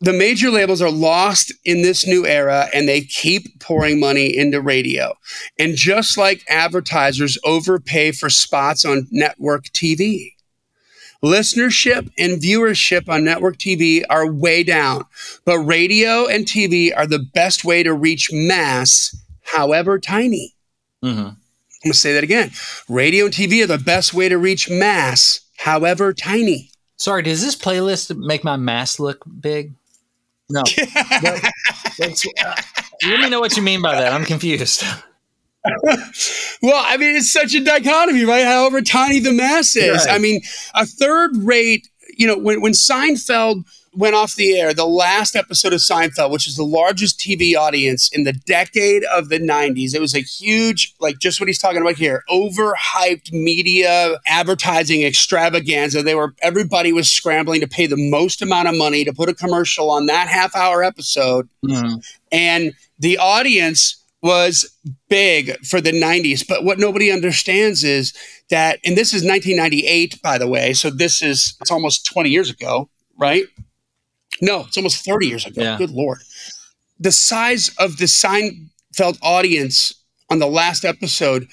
The 0.00 0.12
major 0.12 0.50
labels 0.50 0.82
are 0.82 0.90
lost 0.90 1.52
in 1.64 1.82
this 1.82 2.06
new 2.06 2.26
era 2.26 2.68
and 2.74 2.88
they 2.88 3.02
keep 3.02 3.60
pouring 3.60 4.00
money 4.00 4.36
into 4.36 4.60
radio. 4.60 5.14
And 5.58 5.76
just 5.76 6.18
like 6.18 6.44
advertisers 6.48 7.38
overpay 7.44 8.12
for 8.12 8.30
spots 8.30 8.84
on 8.84 9.06
network 9.10 9.66
TV, 9.66 10.34
listenership 11.22 12.10
and 12.18 12.40
viewership 12.40 13.08
on 13.08 13.24
network 13.24 13.56
TV 13.58 14.02
are 14.10 14.30
way 14.30 14.62
down. 14.62 15.04
But 15.44 15.58
radio 15.58 16.26
and 16.26 16.46
TV 16.46 16.90
are 16.96 17.06
the 17.06 17.24
best 17.34 17.64
way 17.64 17.82
to 17.82 17.94
reach 17.94 18.30
mass, 18.32 19.16
however 19.42 19.98
tiny. 19.98 20.54
Mm-hmm. 21.04 21.20
I'm 21.82 21.88
going 21.88 21.92
to 21.92 21.98
say 21.98 22.12
that 22.12 22.24
again. 22.24 22.50
Radio 22.88 23.24
and 23.24 23.34
TV 23.34 23.64
are 23.64 23.66
the 23.66 23.78
best 23.78 24.12
way 24.12 24.28
to 24.28 24.36
reach 24.36 24.68
mass, 24.68 25.40
however 25.60 26.12
tiny. 26.12 26.70
Sorry, 26.96 27.22
does 27.22 27.42
this 27.42 27.56
playlist 27.56 28.16
make 28.16 28.44
my 28.44 28.56
mass 28.56 28.98
look 28.98 29.24
big? 29.40 29.74
No. 30.48 30.62
uh, 31.12 31.40
let 32.00 33.20
me 33.20 33.28
know 33.28 33.40
what 33.40 33.56
you 33.56 33.62
mean 33.62 33.80
by 33.80 33.94
that. 33.94 34.12
I'm 34.12 34.24
confused. 34.24 34.82
well, 35.64 36.84
I 36.86 36.96
mean, 36.96 37.16
it's 37.16 37.32
such 37.32 37.54
a 37.54 37.62
dichotomy, 37.62 38.24
right? 38.24 38.44
However 38.44 38.82
tiny 38.82 39.20
the 39.20 39.32
mass 39.32 39.76
is. 39.76 40.06
Right. 40.06 40.14
I 40.14 40.18
mean, 40.18 40.42
a 40.74 40.84
third 40.84 41.36
rate, 41.36 41.88
you 42.16 42.26
know, 42.26 42.36
when, 42.36 42.60
when 42.60 42.72
Seinfeld– 42.72 43.64
went 43.92 44.14
off 44.14 44.36
the 44.36 44.56
air, 44.56 44.72
the 44.72 44.86
last 44.86 45.34
episode 45.34 45.72
of 45.72 45.80
Seinfeld, 45.80 46.30
which 46.30 46.46
is 46.46 46.56
the 46.56 46.64
largest 46.64 47.18
TV 47.18 47.56
audience 47.56 48.08
in 48.12 48.24
the 48.24 48.32
decade 48.32 49.02
of 49.04 49.28
the 49.28 49.40
90s. 49.40 49.94
It 49.94 50.00
was 50.00 50.14
a 50.14 50.20
huge, 50.20 50.94
like 51.00 51.18
just 51.18 51.40
what 51.40 51.48
he's 51.48 51.58
talking 51.58 51.80
about 51.80 51.96
here, 51.96 52.22
overhyped 52.30 53.32
media 53.32 54.18
advertising 54.26 55.02
extravaganza. 55.02 56.02
They 56.02 56.14
were 56.14 56.34
everybody 56.40 56.92
was 56.92 57.10
scrambling 57.10 57.60
to 57.62 57.68
pay 57.68 57.86
the 57.86 58.10
most 58.10 58.42
amount 58.42 58.68
of 58.68 58.76
money 58.76 59.04
to 59.04 59.12
put 59.12 59.28
a 59.28 59.34
commercial 59.34 59.90
on 59.90 60.06
that 60.06 60.28
half 60.28 60.54
hour 60.54 60.84
episode. 60.84 61.48
Mm-hmm. 61.64 61.98
And 62.30 62.72
the 62.98 63.18
audience 63.18 63.96
was 64.22 64.70
big 65.08 65.56
for 65.64 65.80
the 65.80 65.92
90s. 65.92 66.46
But 66.46 66.64
what 66.64 66.78
nobody 66.78 67.10
understands 67.10 67.82
is 67.82 68.12
that, 68.50 68.78
and 68.84 68.96
this 68.96 69.14
is 69.14 69.24
1998, 69.24 70.20
by 70.22 70.38
the 70.38 70.46
way. 70.46 70.74
So 70.74 70.90
this 70.90 71.22
is, 71.22 71.56
it's 71.60 71.70
almost 71.70 72.04
20 72.06 72.28
years 72.28 72.50
ago, 72.50 72.88
right? 73.16 73.44
No, 74.40 74.60
it's 74.60 74.76
almost 74.76 75.04
30 75.04 75.26
years 75.26 75.46
ago. 75.46 75.62
Yeah. 75.62 75.78
Good 75.78 75.90
Lord. 75.90 76.20
The 76.98 77.12
size 77.12 77.70
of 77.78 77.98
the 77.98 78.06
Seinfeld 78.06 79.18
audience 79.22 79.94
on 80.28 80.38
the 80.38 80.46
last 80.46 80.84
episode 80.84 81.48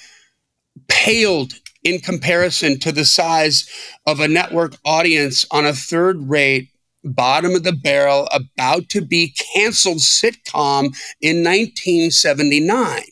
paled 0.88 1.54
in 1.84 2.00
comparison 2.00 2.80
to 2.80 2.92
the 2.92 3.06
size 3.06 3.70
of 4.06 4.20
a 4.20 4.28
network 4.28 4.76
audience 4.86 5.46
on 5.52 5.66
a 5.66 5.74
third 5.74 6.30
rate, 6.30 6.70
bottom 7.04 7.56
of 7.56 7.64
the 7.64 7.72
barrel, 7.72 8.28
about 8.32 8.90
to 8.90 9.02
be 9.02 9.34
canceled 9.54 10.00
sitcom 10.00 10.96
in 11.22 11.44
1979 11.44 13.04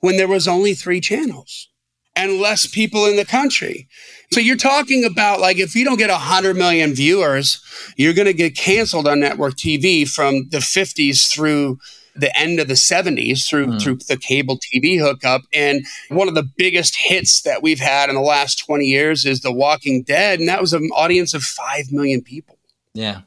when 0.00 0.16
there 0.16 0.28
was 0.28 0.46
only 0.46 0.74
three 0.74 1.00
channels 1.00 1.68
and 2.14 2.40
less 2.40 2.66
people 2.66 3.04
in 3.06 3.16
the 3.16 3.24
country. 3.24 3.88
So 4.32 4.40
you're 4.40 4.56
talking 4.56 5.04
about 5.04 5.40
like 5.40 5.58
if 5.58 5.74
you 5.74 5.84
don't 5.84 5.98
get 5.98 6.10
100 6.10 6.56
million 6.56 6.94
viewers, 6.94 7.62
you're 7.96 8.14
going 8.14 8.26
to 8.26 8.34
get 8.34 8.56
canceled 8.56 9.06
on 9.06 9.20
network 9.20 9.54
TV 9.54 10.08
from 10.08 10.48
the 10.50 10.58
50s 10.58 11.30
through 11.30 11.78
the 12.16 12.36
end 12.38 12.58
of 12.58 12.66
the 12.66 12.74
70s 12.74 13.46
through 13.46 13.66
mm. 13.66 13.82
through 13.82 13.96
the 14.08 14.16
cable 14.16 14.58
TV 14.58 14.98
hookup 14.98 15.42
and 15.52 15.84
one 16.08 16.28
of 16.28 16.34
the 16.34 16.48
biggest 16.56 16.96
hits 16.96 17.42
that 17.42 17.62
we've 17.62 17.78
had 17.78 18.08
in 18.08 18.14
the 18.14 18.22
last 18.22 18.64
20 18.64 18.86
years 18.86 19.26
is 19.26 19.40
The 19.40 19.52
Walking 19.52 20.02
Dead 20.02 20.38
and 20.38 20.48
that 20.48 20.60
was 20.60 20.72
an 20.72 20.88
audience 20.94 21.34
of 21.34 21.42
5 21.42 21.92
million 21.92 22.22
people. 22.22 22.58
Yeah. 22.94 23.20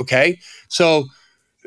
Okay? 0.00 0.40
So 0.68 1.06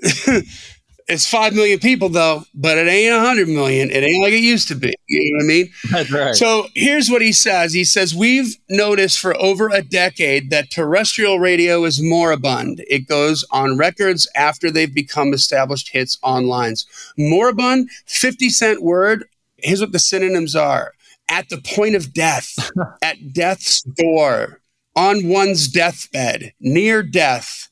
it's 1.07 1.27
five 1.27 1.53
million 1.53 1.79
people 1.79 2.09
though, 2.09 2.43
but 2.53 2.77
it 2.77 2.87
ain't 2.87 3.13
a 3.13 3.19
hundred 3.19 3.47
million. 3.47 3.91
It 3.91 4.03
ain't 4.03 4.23
like 4.23 4.33
it 4.33 4.41
used 4.41 4.67
to 4.69 4.75
be. 4.75 4.93
You 5.07 5.33
know 5.33 5.37
what 5.37 5.43
I 5.43 5.47
mean? 5.47 5.71
That's 5.91 6.11
right. 6.11 6.35
So 6.35 6.67
here's 6.73 7.09
what 7.09 7.21
he 7.21 7.31
says. 7.31 7.73
He 7.73 7.83
says, 7.83 8.15
We've 8.15 8.55
noticed 8.69 9.19
for 9.19 9.35
over 9.37 9.69
a 9.69 9.83
decade 9.83 10.49
that 10.49 10.71
terrestrial 10.71 11.39
radio 11.39 11.83
is 11.85 12.01
moribund. 12.01 12.83
It 12.87 13.07
goes 13.07 13.45
on 13.51 13.77
records 13.77 14.27
after 14.35 14.71
they've 14.71 14.93
become 14.93 15.33
established 15.33 15.89
hits 15.89 16.17
online. 16.23 16.75
Moribund, 17.17 17.89
50 18.07 18.49
cent 18.49 18.81
word. 18.81 19.25
Here's 19.57 19.81
what 19.81 19.91
the 19.91 19.99
synonyms 19.99 20.55
are 20.55 20.93
at 21.29 21.49
the 21.49 21.61
point 21.61 21.95
of 21.95 22.13
death, 22.13 22.71
at 23.01 23.33
death's 23.33 23.83
door, 23.83 24.59
on 24.95 25.27
one's 25.27 25.67
deathbed, 25.67 26.53
near 26.59 27.03
death 27.03 27.69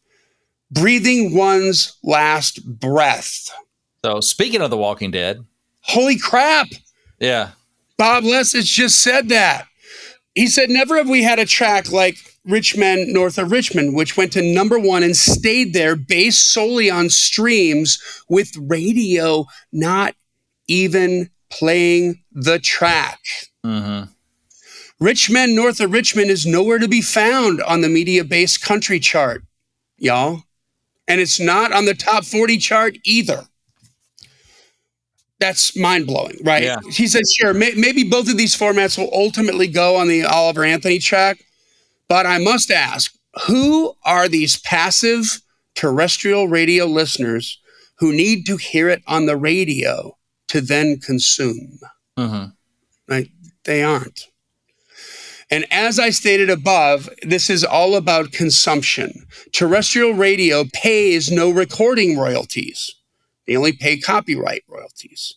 breathing 0.73 1.35
one's 1.35 1.97
last 2.03 2.79
breath. 2.79 3.49
So, 4.03 4.19
speaking 4.19 4.61
of 4.61 4.69
The 4.69 4.77
Walking 4.77 5.11
Dead, 5.11 5.45
holy 5.81 6.17
crap. 6.17 6.67
Yeah. 7.19 7.51
Bob 7.97 8.23
Lefsetz 8.23 8.65
just 8.65 8.99
said 8.99 9.29
that. 9.29 9.67
He 10.35 10.47
said, 10.47 10.69
Never 10.69 10.97
have 10.97 11.07
we 11.07 11.23
had 11.23 11.39
a 11.39 11.45
track 11.45 11.91
like 11.91 12.17
Rich 12.43 12.75
Men 12.75 13.13
North 13.13 13.37
of 13.37 13.51
Richmond, 13.51 13.95
which 13.95 14.17
went 14.17 14.33
to 14.33 14.41
number 14.41 14.79
one 14.79 15.03
and 15.03 15.15
stayed 15.15 15.73
there 15.73 15.95
based 15.95 16.51
solely 16.51 16.89
on 16.89 17.09
streams 17.09 17.99
with 18.27 18.51
radio 18.57 19.45
not 19.71 20.15
even 20.67 21.29
playing 21.49 22.23
the 22.31 22.59
track. 22.59 23.19
Mm-hmm. 23.63 24.11
Rich 24.99 25.29
Men 25.29 25.55
North 25.55 25.79
of 25.79 25.91
Richmond 25.91 26.31
is 26.31 26.45
nowhere 26.45 26.79
to 26.79 26.87
be 26.87 27.01
found 27.01 27.61
on 27.61 27.81
the 27.81 27.89
media 27.89 28.23
based 28.23 28.61
country 28.61 28.99
chart, 28.99 29.43
y'all 29.97 30.43
and 31.07 31.19
it's 31.19 31.39
not 31.39 31.71
on 31.71 31.85
the 31.85 31.93
top 31.93 32.25
40 32.25 32.57
chart 32.57 32.97
either. 33.03 33.43
That's 35.39 35.77
mind 35.77 36.07
blowing, 36.07 36.37
right? 36.43 36.63
Yeah. 36.63 36.77
He 36.89 37.07
said, 37.07 37.23
sure, 37.37 37.53
may- 37.53 37.73
maybe 37.75 38.03
both 38.03 38.29
of 38.29 38.37
these 38.37 38.55
formats 38.55 38.97
will 38.97 39.09
ultimately 39.11 39.67
go 39.67 39.97
on 39.97 40.07
the 40.07 40.23
Oliver 40.23 40.63
Anthony 40.63 40.99
track, 40.99 41.43
but 42.07 42.25
I 42.25 42.37
must 42.37 42.71
ask 42.71 43.13
who 43.47 43.93
are 44.05 44.27
these 44.29 44.59
passive 44.61 45.41
terrestrial 45.75 46.47
radio 46.47 46.85
listeners 46.85 47.59
who 47.97 48.13
need 48.13 48.45
to 48.45 48.57
hear 48.57 48.89
it 48.89 49.01
on 49.07 49.25
the 49.25 49.35
radio 49.35 50.15
to 50.49 50.61
then 50.61 50.99
consume? 50.99 51.79
Mm-hmm. 52.17 52.45
Right? 53.07 53.29
They 53.65 53.83
aren't. 53.83 54.27
And 55.53 55.71
as 55.71 55.99
I 55.99 56.09
stated 56.09 56.49
above, 56.49 57.07
this 57.21 57.47
is 57.47 57.63
all 57.63 57.95
about 57.95 58.31
consumption. 58.31 59.27
Terrestrial 59.51 60.13
radio 60.13 60.63
pays 60.73 61.31
no 61.31 61.51
recording 61.51 62.17
royalties. 62.17 62.89
They 63.45 63.55
only 63.55 63.73
pay 63.73 63.99
copyright 63.99 64.63
royalties. 64.67 65.35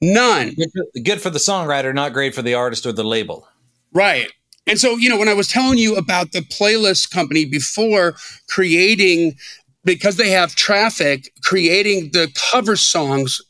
None. 0.00 0.56
Good 1.02 1.20
for 1.20 1.28
the 1.28 1.38
songwriter, 1.38 1.94
not 1.94 2.14
great 2.14 2.34
for 2.34 2.40
the 2.40 2.54
artist 2.54 2.86
or 2.86 2.92
the 2.92 3.04
label. 3.04 3.46
Right. 3.92 4.32
And 4.66 4.78
so, 4.78 4.96
you 4.96 5.10
know, 5.10 5.18
when 5.18 5.28
I 5.28 5.34
was 5.34 5.48
telling 5.48 5.76
you 5.76 5.94
about 5.94 6.32
the 6.32 6.40
playlist 6.40 7.10
company 7.10 7.44
before 7.44 8.14
creating, 8.48 9.36
because 9.84 10.16
they 10.16 10.30
have 10.30 10.54
traffic, 10.54 11.30
creating 11.42 12.12
the 12.14 12.34
cover 12.50 12.76
songs, 12.76 13.42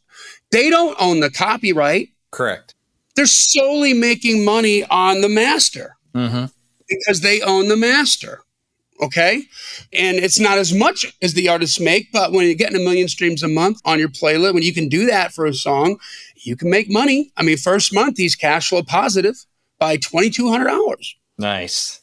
they 0.51 0.71
don't 0.71 1.01
own 1.01 1.21
the 1.21 1.31
copyright. 1.31 2.09
Correct 2.33 2.75
they're 3.17 3.27
solely 3.27 3.95
making 3.95 4.45
money 4.45 4.85
on 4.85 5.21
the 5.21 5.29
master 5.29 5.97
mm-hmm. 6.15 6.47
because 6.89 7.21
they 7.21 7.41
own 7.41 7.69
the 7.69 7.77
master. 7.77 8.41
Okay. 9.01 9.43
And 9.93 10.19
it's 10.19 10.39
not 10.39 10.59
as 10.59 10.73
much 10.73 11.17
as 11.21 11.35
the 11.35 11.49
artists 11.49 11.81
make, 11.81 12.13
but 12.13 12.33
when 12.33 12.47
you're 12.47 12.55
getting 12.55 12.81
a 12.81 12.85
million 12.85 13.09
streams 13.09 13.43
a 13.43 13.49
month 13.49 13.81
on 13.85 13.99
your 13.99 14.09
playlist, 14.09 14.55
when 14.55 14.63
you 14.63 14.73
can 14.73 14.89
do 14.89 15.07
that 15.07 15.33
for 15.33 15.47
a 15.47 15.55
song, 15.55 15.99
you 16.37 16.57
can 16.57 16.71
make 16.71 16.91
money. 16.91 17.33
I 17.37 17.43
mean, 17.43 17.57
first 17.57 17.93
month, 17.93 18.19
he's 18.19 18.37
cash 18.37 18.69
flow 18.69 18.83
positive 18.83 19.35
by 19.79 19.97
$2,200. 19.97 20.95
Nice. 21.39 22.01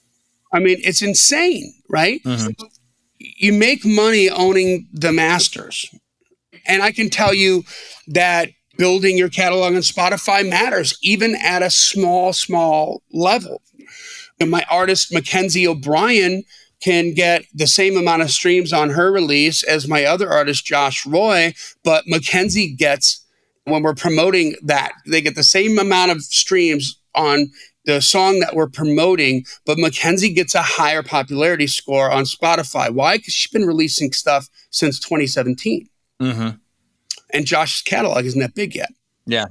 I 0.53 0.59
mean, 0.59 0.79
it's 0.83 1.01
insane, 1.01 1.73
right? 1.89 2.21
Mm-hmm. 2.23 2.65
You 3.19 3.53
make 3.53 3.85
money 3.85 4.29
owning 4.29 4.87
the 4.91 5.13
masters. 5.13 5.85
And 6.65 6.83
I 6.83 6.91
can 6.91 7.09
tell 7.09 7.33
you 7.33 7.63
that 8.07 8.49
building 8.81 9.15
your 9.15 9.29
catalog 9.29 9.75
on 9.75 9.81
Spotify 9.81 10.49
matters, 10.49 10.97
even 11.03 11.35
at 11.35 11.61
a 11.61 11.69
small, 11.69 12.33
small 12.33 13.03
level. 13.11 13.61
And 14.39 14.49
my 14.49 14.65
artist, 14.71 15.13
Mackenzie 15.13 15.67
O'Brien, 15.67 16.41
can 16.81 17.13
get 17.13 17.45
the 17.53 17.67
same 17.67 17.95
amount 17.95 18.23
of 18.23 18.31
streams 18.31 18.73
on 18.73 18.89
her 18.89 19.11
release 19.11 19.61
as 19.61 19.87
my 19.87 20.03
other 20.03 20.31
artist, 20.31 20.65
Josh 20.65 21.05
Roy, 21.05 21.53
but 21.83 22.05
Mackenzie 22.07 22.73
gets, 22.73 23.23
when 23.65 23.83
we're 23.83 23.93
promoting 23.93 24.55
that, 24.63 24.93
they 25.05 25.21
get 25.21 25.35
the 25.35 25.43
same 25.43 25.77
amount 25.77 26.09
of 26.09 26.23
streams 26.23 26.99
on 27.13 27.51
the 27.85 28.01
song 28.01 28.39
that 28.39 28.55
we're 28.55 28.67
promoting, 28.67 29.45
but 29.63 29.77
Mackenzie 29.77 30.33
gets 30.33 30.55
a 30.55 30.63
higher 30.63 31.03
popularity 31.03 31.67
score 31.67 32.09
on 32.09 32.23
Spotify. 32.23 32.89
Why? 32.89 33.17
Because 33.17 33.35
she's 33.35 33.51
been 33.51 33.67
releasing 33.67 34.11
stuff 34.11 34.49
since 34.71 34.99
2017. 34.99 35.87
Mm-hmm 36.19 36.57
and 37.33 37.45
Josh's 37.45 37.81
catalog 37.81 38.25
isn't 38.25 38.39
that 38.39 38.55
big 38.55 38.75
yet. 38.75 38.91
Yeah. 39.25 39.45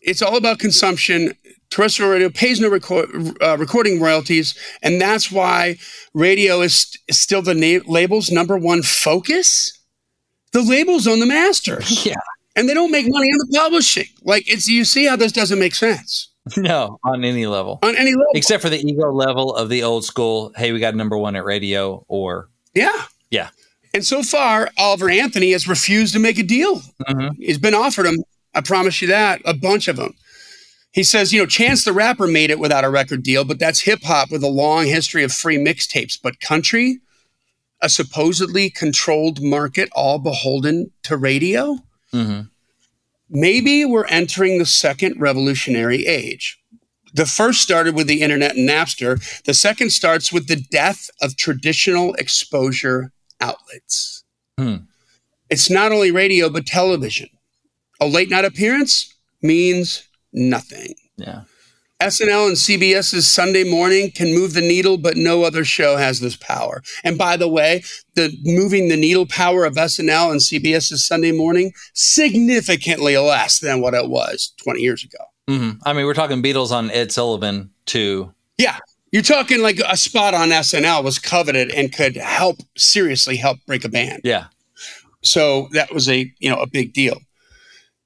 It's 0.00 0.22
all 0.22 0.36
about 0.36 0.58
consumption. 0.58 1.32
terrestrial 1.70 2.10
radio 2.10 2.28
pays 2.28 2.60
no 2.60 2.68
record, 2.68 3.08
uh, 3.40 3.56
recording 3.56 4.00
royalties, 4.00 4.54
and 4.82 5.00
that's 5.00 5.30
why 5.30 5.76
radio 6.12 6.60
is, 6.60 6.94
is 7.08 7.20
still 7.20 7.40
the 7.42 7.54
na- 7.54 7.84
label's 7.86 8.30
number 8.30 8.58
one 8.58 8.82
focus. 8.82 9.72
The 10.52 10.62
labels 10.62 11.06
own 11.06 11.20
the 11.20 11.26
masters. 11.26 12.04
Yeah. 12.06 12.14
And 12.54 12.68
they 12.68 12.74
don't 12.74 12.90
make 12.90 13.06
money 13.08 13.28
on 13.28 13.38
the 13.48 13.58
publishing. 13.58 14.08
Like 14.22 14.44
it's 14.46 14.68
you 14.68 14.84
see 14.84 15.06
how 15.06 15.16
this 15.16 15.32
doesn't 15.32 15.58
make 15.58 15.74
sense 15.74 16.28
No, 16.58 16.98
on 17.02 17.24
any 17.24 17.46
level. 17.46 17.78
on 17.82 17.96
any 17.96 18.10
level. 18.10 18.26
Except 18.34 18.62
for 18.62 18.68
the 18.68 18.76
ego 18.78 19.10
level 19.10 19.54
of 19.56 19.70
the 19.70 19.82
old 19.84 20.04
school, 20.04 20.52
hey, 20.56 20.70
we 20.72 20.78
got 20.78 20.94
number 20.94 21.16
one 21.16 21.34
at 21.34 21.44
radio 21.46 22.04
or 22.08 22.50
yeah. 22.74 23.04
yeah. 23.30 23.48
And 23.94 24.04
so 24.04 24.22
far, 24.22 24.70
Oliver 24.78 25.10
Anthony 25.10 25.52
has 25.52 25.68
refused 25.68 26.14
to 26.14 26.18
make 26.18 26.38
a 26.38 26.42
deal. 26.42 26.82
Mhm. 27.08 27.36
He's 27.38 27.58
been 27.58 27.74
offered 27.74 28.06
him, 28.06 28.24
I 28.54 28.60
promise 28.62 29.02
you 29.02 29.08
that, 29.08 29.42
a 29.44 29.54
bunch 29.54 29.88
of 29.88 29.96
them. 29.96 30.14
He 30.92 31.02
says, 31.02 31.32
you 31.32 31.40
know, 31.40 31.46
Chance 31.46 31.84
the 31.84 31.92
Rapper 31.92 32.26
made 32.26 32.50
it 32.50 32.58
without 32.58 32.84
a 32.84 32.90
record 32.90 33.22
deal, 33.22 33.44
but 33.44 33.58
that's 33.58 33.80
hip 33.80 34.02
hop 34.02 34.30
with 34.30 34.42
a 34.42 34.48
long 34.48 34.86
history 34.86 35.22
of 35.22 35.32
free 35.32 35.56
mixtapes. 35.56 36.18
But 36.22 36.40
country, 36.40 37.00
a 37.80 37.88
supposedly 37.88 38.70
controlled 38.70 39.42
market, 39.42 39.88
all 39.92 40.18
beholden 40.18 40.90
to 41.04 41.16
radio? 41.16 41.78
Mhm. 42.12 42.48
Maybe 43.28 43.84
we're 43.84 44.06
entering 44.06 44.58
the 44.58 44.66
second 44.66 45.18
revolutionary 45.18 46.06
age. 46.06 46.58
The 47.14 47.26
first 47.26 47.62
started 47.62 47.94
with 47.94 48.06
the 48.06 48.22
internet 48.22 48.56
and 48.56 48.68
Napster. 48.68 49.18
The 49.44 49.54
second 49.54 49.90
starts 49.90 50.32
with 50.32 50.46
the 50.48 50.56
death 50.56 51.10
of 51.20 51.36
traditional 51.36 52.14
exposure 52.14 53.12
outlets. 53.42 54.24
Hmm. 54.58 54.76
It's 55.50 55.68
not 55.68 55.92
only 55.92 56.10
radio, 56.10 56.48
but 56.48 56.66
television. 56.66 57.28
A 58.00 58.06
late 58.06 58.30
night 58.30 58.44
appearance 58.44 59.12
means 59.42 60.08
nothing. 60.32 60.94
Yeah. 61.16 61.42
SNL 62.00 62.48
and 62.48 62.56
CBS's 62.56 63.28
Sunday 63.32 63.62
morning 63.62 64.10
can 64.10 64.34
move 64.34 64.54
the 64.54 64.60
needle, 64.60 64.96
but 64.98 65.16
no 65.16 65.44
other 65.44 65.64
show 65.64 65.96
has 65.96 66.18
this 66.18 66.34
power. 66.34 66.82
And 67.04 67.16
by 67.16 67.36
the 67.36 67.46
way, 67.48 67.84
the 68.16 68.36
moving 68.42 68.88
the 68.88 68.96
needle 68.96 69.24
power 69.26 69.64
of 69.64 69.74
SNL 69.74 70.32
and 70.32 70.40
CBS's 70.40 71.06
Sunday 71.06 71.30
morning 71.30 71.72
significantly 71.94 73.16
less 73.18 73.60
than 73.60 73.80
what 73.80 73.94
it 73.94 74.08
was 74.08 74.52
20 74.64 74.80
years 74.80 75.04
ago. 75.04 75.24
hmm 75.48 75.70
I 75.84 75.92
mean, 75.92 76.06
we're 76.06 76.14
talking 76.14 76.42
Beatles 76.42 76.72
on 76.72 76.90
Ed 76.90 77.12
Sullivan 77.12 77.70
to 77.86 78.32
Yeah. 78.58 78.78
You're 79.12 79.22
talking 79.22 79.60
like 79.60 79.78
a 79.86 79.96
spot 79.96 80.34
on 80.34 80.48
SNL 80.48 81.04
was 81.04 81.18
coveted 81.18 81.70
and 81.70 81.92
could 81.94 82.16
help 82.16 82.56
seriously 82.76 83.36
help 83.36 83.58
break 83.66 83.84
a 83.84 83.88
band. 83.88 84.22
yeah. 84.24 84.46
So 85.24 85.68
that 85.72 85.92
was 85.92 86.08
a 86.08 86.32
you 86.40 86.50
know 86.50 86.56
a 86.56 86.66
big 86.66 86.92
deal. 86.92 87.20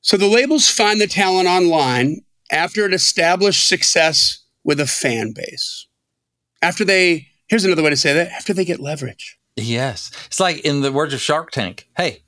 So 0.02 0.16
the 0.16 0.26
labels 0.26 0.68
find 0.68 1.00
the 1.00 1.06
talent 1.06 1.48
online 1.48 2.20
after 2.52 2.84
it 2.84 2.92
established 2.92 3.66
success 3.66 4.40
with 4.64 4.80
a 4.80 4.86
fan 4.86 5.32
base. 5.32 5.86
After 6.60 6.84
they 6.84 7.28
here's 7.48 7.64
another 7.64 7.82
way 7.82 7.90
to 7.90 7.96
say 7.96 8.12
that 8.12 8.28
after 8.32 8.52
they 8.52 8.64
get 8.64 8.80
leverage. 8.80 9.38
Yes. 9.56 10.10
It's 10.26 10.40
like 10.40 10.58
in 10.58 10.82
the 10.82 10.92
words 10.92 11.14
of 11.14 11.20
Shark 11.20 11.50
Tank. 11.52 11.88
Hey, 11.96 12.22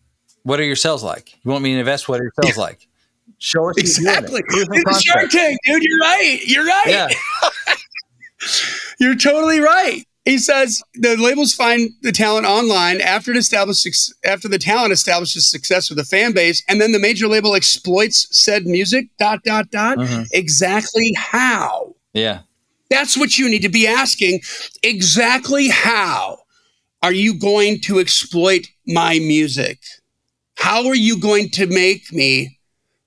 what 0.45 0.59
are 0.59 0.64
your 0.64 0.76
sales 0.76 1.03
like? 1.05 1.35
You 1.45 1.51
want 1.51 1.62
me 1.62 1.74
to 1.74 1.81
invest? 1.81 2.09
What 2.09 2.20
are 2.20 2.22
your 2.24 2.33
sales 2.43 2.57
like? 2.57 2.89
Show 3.39 3.68
us 3.68 3.76
you 3.76 3.83
doing 3.83 4.16
it. 4.16 4.31
Exactly. 4.31 5.03
Shark. 5.05 5.31
Tank, 5.31 5.59
dude. 5.64 5.83
You're 5.83 5.99
right. 6.01 6.41
You're 6.47 6.64
right. 6.64 6.85
Yeah. 6.87 7.09
You're 8.99 9.16
totally 9.16 9.61
right. 9.61 10.05
He 10.24 10.36
says 10.39 10.82
the 10.95 11.16
labels 11.16 11.55
find 11.55 11.91
the 12.03 12.12
talent 12.12 12.47
online 12.47 13.01
after 13.01 13.30
it 13.30 13.36
establishes 13.39 14.14
after 14.24 14.47
the 14.47 14.59
talent 14.59 14.93
establishes 14.93 15.51
success 15.51 15.89
with 15.89 15.99
a 15.99 16.05
fan 16.05 16.32
base, 16.32 16.62
and 16.68 16.80
then 16.80 16.93
the 16.93 16.99
major 16.99 17.26
label 17.28 17.55
exploits 17.55 18.28
said 18.30 18.66
music. 18.66 19.09
Dot 19.18 19.43
dot 19.43 19.70
dot. 19.70 19.97
Mhm. 19.97 20.26
Exactly 20.32 21.12
how? 21.16 21.95
Yeah. 22.12 22.41
That's 22.91 23.16
what 23.16 23.39
you 23.39 23.49
need 23.49 23.62
to 23.62 23.68
be 23.70 23.86
asking. 23.86 24.41
Exactly 24.82 25.68
how 25.68 26.41
are 27.03 27.12
you 27.12 27.32
going 27.34 27.80
to 27.82 27.99
exploit 27.99 28.66
my 28.86 29.18
music? 29.18 29.78
How 30.57 30.86
are 30.89 30.95
you 30.95 31.18
going 31.18 31.51
to 31.51 31.66
make 31.66 32.12
me 32.12 32.59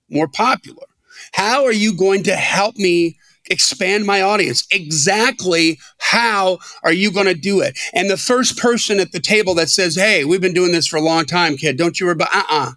more 0.10 0.28
popular? 0.28 0.86
How 1.34 1.66
are 1.66 1.72
you 1.74 1.94
going 1.94 2.24
to 2.24 2.36
help 2.36 2.78
me 2.78 3.18
expand 3.52 4.06
my 4.06 4.22
audience? 4.22 4.66
Exactly 4.72 5.80
how 6.00 6.60
are 6.84 6.94
you 6.94 7.12
going 7.12 7.28
to 7.28 7.34
do 7.34 7.62
it? 7.62 7.78
And 7.94 8.10
the 8.10 8.18
first 8.18 8.58
person 8.58 9.00
at 9.00 9.12
the 9.12 9.20
table 9.20 9.54
that 9.56 9.70
says, 9.70 9.96
Hey, 9.96 10.26
we've 10.26 10.42
been 10.42 10.54
doing 10.54 10.72
this 10.72 10.88
for 10.88 10.98
a 10.98 11.02
long 11.02 11.26
time, 11.26 11.58
kid, 11.58 11.78
don't 11.78 12.00
you 12.00 12.06
worry 12.08 12.14
about, 12.14 12.34
uh 12.34 12.44
uh 12.50 12.72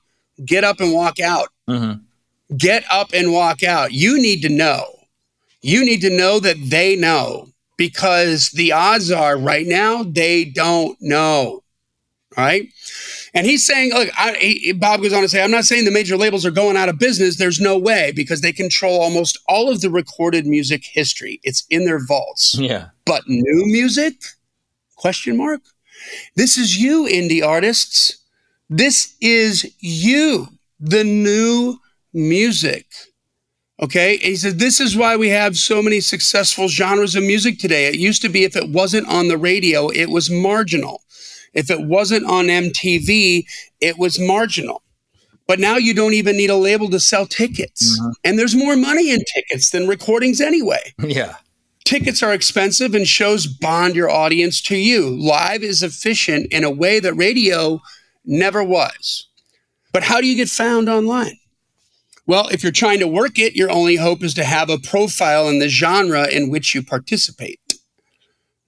get 0.45 0.64
up 0.64 0.81
and 0.81 0.93
walk 0.93 1.20
out 1.20 1.49
hmm 1.68 1.93
get 2.57 2.85
up 2.91 3.12
and 3.12 3.33
walk 3.33 3.62
out. 3.62 3.93
You 3.93 4.20
need 4.20 4.43
to 4.43 4.49
know. 4.49 4.85
You 5.62 5.85
need 5.85 6.03
to 6.03 6.11
know 6.11 6.41
that 6.41 6.57
they 6.62 6.95
know 6.97 7.49
because 7.77 8.51
the 8.51 8.72
odds 8.72 9.11
are 9.11 9.37
right 9.37 9.66
now 9.66 10.03
they 10.03 10.45
don't 10.45 10.97
know. 11.01 11.62
All 12.37 12.45
right. 12.45 12.68
And 13.35 13.47
he's 13.47 13.66
saying, 13.66 13.93
look, 13.93 14.09
I, 14.16 14.35
he, 14.35 14.72
Bob 14.72 15.03
goes 15.03 15.12
on 15.12 15.22
to 15.22 15.28
say, 15.28 15.43
I'm 15.43 15.51
not 15.51 15.64
saying 15.64 15.85
the 15.85 15.91
major 15.91 16.16
labels 16.16 16.47
are 16.47 16.53
going 16.53 16.76
out 16.76 16.89
of 16.89 17.01
business. 17.01 17.37
There's 17.37 17.61
no 17.61 17.76
way 17.76 18.12
because 18.14 18.41
they 18.41 18.53
control 18.53 19.01
almost 19.01 19.39
all 19.49 19.68
of 19.68 19.80
the 19.80 19.91
recorded 19.91 20.47
music 20.47 20.85
history. 20.85 21.41
It's 21.43 21.64
in 21.68 21.85
their 21.85 22.05
vaults. 22.05 22.57
Yeah. 22.57 22.91
But 23.05 23.24
new 23.26 23.64
music? 23.66 24.14
Question 24.97 25.37
mark. 25.37 25.62
This 26.37 26.57
is 26.57 26.80
you, 26.80 27.09
indie 27.11 27.45
artists. 27.45 28.18
This 28.70 29.16
is 29.20 29.74
you, 29.80 30.49
the 30.78 31.03
new 31.03 31.78
music. 32.12 32.87
Okay. 33.82 34.14
And 34.14 34.22
he 34.22 34.37
said, 34.37 34.59
This 34.61 34.78
is 34.78 34.97
why 34.97 35.16
we 35.16 35.30
have 35.30 35.57
so 35.57 35.82
many 35.82 36.01
successful 36.01 36.68
genres 36.68 37.16
of 37.16 37.24
music 37.24 37.59
today. 37.59 37.87
It 37.87 37.97
used 37.97 38.22
to 38.22 38.28
be 38.28 38.45
if 38.45 38.55
it 38.55 38.70
wasn't 38.70 39.09
on 39.09 39.26
the 39.26 39.39
radio, 39.39 39.89
it 39.89 40.09
was 40.11 40.30
marginal. 40.30 41.03
If 41.55 41.71
it 41.71 41.83
wasn't 41.83 42.27
on 42.27 42.47
MTV, 42.47 43.45
it 43.81 43.99
was 43.99 44.19
marginal. 44.19 44.83
But 45.47 45.61
now 45.61 45.77
you 45.77 45.93
don't 45.95 46.15
even 46.15 46.37
need 46.37 46.51
a 46.51 46.57
label 46.57 46.89
to 46.91 46.99
sell 47.01 47.27
tickets. 47.27 47.99
Mhm. 48.01 48.13
And 48.25 48.39
there's 48.39 48.55
more 48.55 48.77
money 48.77 49.11
in 49.11 49.23
tickets 49.35 49.71
than 49.71 49.87
recordings 49.87 50.41
anyway. 50.41 50.95
Yeah. 51.07 51.37
Tickets 51.85 52.23
are 52.23 52.33
expensive 52.33 52.95
and 52.95 53.07
shows 53.07 53.47
bond 53.47 53.95
your 53.95 54.11
audience 54.11 54.63
to 54.63 54.77
you. 54.77 55.11
Live 55.11 55.63
is 55.63 55.83
efficient 55.83 56.47
in 56.51 56.65
a 56.65 56.71
way 56.71 56.99
that 56.99 57.13
radio 57.13 57.83
never 58.25 58.65
was. 58.65 59.29
But 59.93 60.05
how 60.05 60.23
do 60.23 60.27
you 60.27 60.35
get 60.35 60.49
found 60.49 60.89
online? 60.89 61.39
Well, 62.27 62.49
if 62.49 62.63
you're 62.63 62.73
trying 62.73 63.01
to 63.01 63.07
work 63.07 63.39
it, 63.39 63.55
your 63.55 63.71
only 63.71 63.97
hope 63.97 64.25
is 64.25 64.33
to 64.35 64.45
have 64.45 64.71
a 64.71 64.79
profile 64.79 65.47
in 65.47 65.59
the 65.59 65.69
genre 65.69 66.27
in 66.27 66.49
which 66.49 66.75
you 66.75 66.83
participate. 66.83 67.61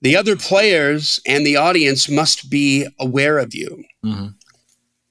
The 0.02 0.16
other 0.16 0.36
players 0.36 1.20
and 1.26 1.46
the 1.46 1.56
audience 1.56 2.08
must 2.08 2.50
be 2.50 2.86
aware 2.98 3.38
of 3.38 3.54
you. 3.54 3.84
hmm 4.02 4.26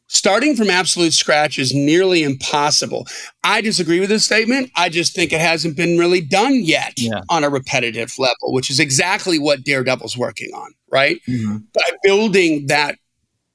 Starting 0.08 0.56
from 0.56 0.70
absolute 0.70 1.14
scratch 1.14 1.58
is 1.60 1.74
nearly 1.74 2.22
impossible. 2.24 3.06
I 3.44 3.60
disagree 3.62 4.00
with 4.00 4.08
this 4.10 4.24
statement. 4.24 4.72
I 4.76 4.88
just 4.88 5.14
think 5.16 5.34
it 5.34 5.42
hasn't 5.42 5.76
been 5.76 5.98
really 5.98 6.22
done 6.22 6.62
yet 6.64 6.94
Yeah. 6.98 7.22
on 7.30 7.44
a 7.44 7.50
repetitive 7.50 8.14
level, 8.18 8.54
which 8.54 8.70
is 8.70 8.80
exactly 8.80 9.40
what 9.40 9.64
Daredevil's 9.66 10.16
working 10.16 10.52
on, 10.54 10.72
right? 10.92 11.20
hmm 11.26 11.58
By 11.74 11.82
building 12.04 12.68
that 12.68 12.98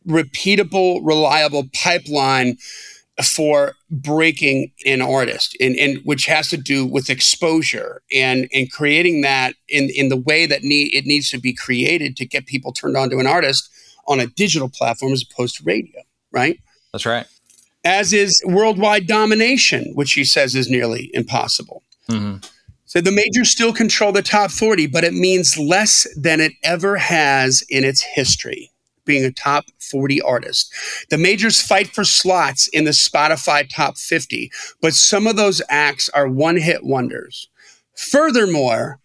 repeatable, 0.07 1.01
reliable 1.05 1.69
pipeline 1.73 2.57
for 3.25 3.75
breaking 3.91 4.71
an 4.87 5.03
artist 5.03 5.57
and, 5.61 5.77
and 5.77 5.99
which 6.05 6.27
has 6.27 6.49
to 6.49 6.57
do 6.57 6.87
with 6.87 7.11
exposure 7.11 8.03
and 8.13 8.49
and 8.53 8.71
creating 8.71 9.23
that 9.23 9.55
in 9.69 9.91
in 9.95 10.09
the 10.09 10.17
way 10.17 10.47
that 10.47 10.63
need 10.63 10.95
it 10.95 11.07
needs 11.07 11.29
to 11.31 11.39
be 11.39 11.53
created 11.53 12.17
to 12.17 12.25
get 12.25 12.47
people 12.47 12.73
turned 12.73 12.97
on 12.97 13.11
to 13.11 13.19
an 13.19 13.27
artist 13.27 13.69
on 14.07 14.21
a 14.21 14.27
digital 14.27 14.69
platform 14.69 15.13
as 15.13 15.25
opposed 15.29 15.57
to 15.57 15.65
radio 15.65 16.01
right? 16.33 16.61
That's 16.93 17.07
right. 17.07 17.27
as 17.85 18.13
is 18.13 18.41
worldwide 18.45 19.07
domination 19.07 19.93
which 19.95 20.13
he 20.13 20.25
says 20.25 20.55
is 20.55 20.71
nearly 20.71 21.11
impossible. 21.13 21.83
Hmm 22.09 22.37
so 22.91 23.01
the 23.01 23.13
majors 23.13 23.49
still 23.49 23.73
control 23.73 24.11
the 24.11 24.23
top 24.23 24.51
40 24.51 24.89
but 24.89 25.05
it 25.05 25.15
means 25.15 25.57
less 25.57 26.07
than 26.17 26.41
it 26.41 26.53
ever 26.63 26.97
has 26.97 27.63
in 27.69 27.85
its 27.85 28.03
history 28.03 28.71
being 29.11 29.25
a 29.25 29.33
top 29.33 29.65
40 29.81 30.23
artist. 30.23 30.73
The 31.11 31.19
majors 31.19 31.61
fight 31.61 31.89
for 31.89 32.05
slots 32.05 32.69
in 32.69 32.85
the 32.85 32.93
Spotify 32.93 33.69
top 33.69 33.99
50, 33.99 34.51
but 34.81 34.95
some 34.95 35.27
of 35.27 35.37
those 35.37 35.61
acts 35.69 36.09
are 36.11 36.29
one 36.29 36.57
hit 36.57 36.85
wonders. 36.85 37.49
Furthermore, 37.97 39.01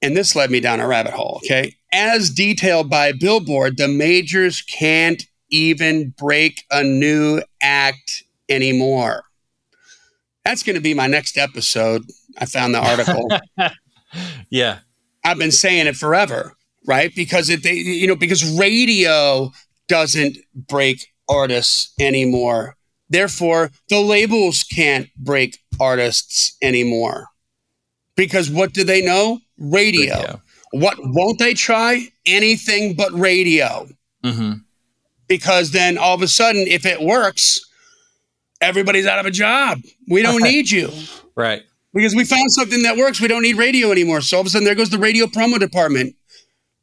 and 0.00 0.16
this 0.16 0.34
led 0.34 0.50
me 0.50 0.60
down 0.60 0.80
a 0.80 0.86
rabbit 0.86 1.12
hole, 1.12 1.40
okay? 1.44 1.76
As 1.92 2.30
detailed 2.30 2.88
by 2.88 3.12
Billboard, 3.12 3.76
the 3.76 3.88
majors 3.88 4.62
can't 4.62 5.22
even 5.50 6.14
break 6.16 6.64
a 6.70 6.82
new 6.82 7.42
act 7.60 8.24
anymore. 8.48 9.24
That's 10.44 10.62
going 10.62 10.76
to 10.76 10.82
be 10.82 10.94
my 10.94 11.06
next 11.06 11.36
episode. 11.36 12.04
I 12.38 12.46
found 12.46 12.74
the 12.74 12.78
article. 12.78 13.28
Yeah. 14.50 14.80
I've 15.24 15.38
been 15.38 15.52
saying 15.52 15.86
it 15.86 15.96
forever, 15.96 16.56
right? 16.90 17.14
Because 17.14 17.48
it, 17.48 17.62
they, 17.62 17.74
you 17.74 18.08
know, 18.08 18.16
because 18.16 18.58
radio 18.58 19.52
doesn't 19.86 20.36
break 20.54 21.06
artists 21.28 21.94
anymore. 22.00 22.76
Therefore, 23.08 23.70
the 23.88 24.00
labels 24.00 24.64
can't 24.64 25.08
break 25.16 25.60
artists 25.80 26.56
anymore. 26.60 27.28
Because 28.16 28.50
what 28.50 28.72
do 28.72 28.82
they 28.82 29.02
know? 29.02 29.38
Radio. 29.56 30.16
Radio. 30.16 30.42
What 30.72 30.96
won't 30.98 31.38
they 31.38 31.54
try? 31.54 32.08
Anything 32.26 32.94
but 32.94 33.12
radio. 33.12 33.88
Mm-hmm. 34.24 34.52
Because 35.28 35.70
then 35.70 35.96
all 35.96 36.16
of 36.16 36.22
a 36.22 36.28
sudden, 36.28 36.66
if 36.66 36.84
it 36.84 37.00
works, 37.00 37.60
everybody's 38.60 39.06
out 39.06 39.20
of 39.20 39.26
a 39.26 39.30
job. 39.30 39.78
We 40.08 40.22
don't 40.22 40.42
need 40.42 40.68
you. 40.70 40.90
Right. 41.36 41.62
Because 41.94 42.16
we 42.16 42.24
found 42.24 42.50
something 42.52 42.82
that 42.82 42.96
works. 42.96 43.20
We 43.20 43.28
don't 43.28 43.42
need 43.42 43.56
radio 43.56 43.92
anymore. 43.92 44.22
So 44.22 44.36
all 44.36 44.40
of 44.40 44.48
a 44.48 44.50
sudden, 44.50 44.64
there 44.64 44.74
goes 44.74 44.90
the 44.90 44.98
radio 44.98 45.26
promo 45.26 45.58
department. 45.58 46.16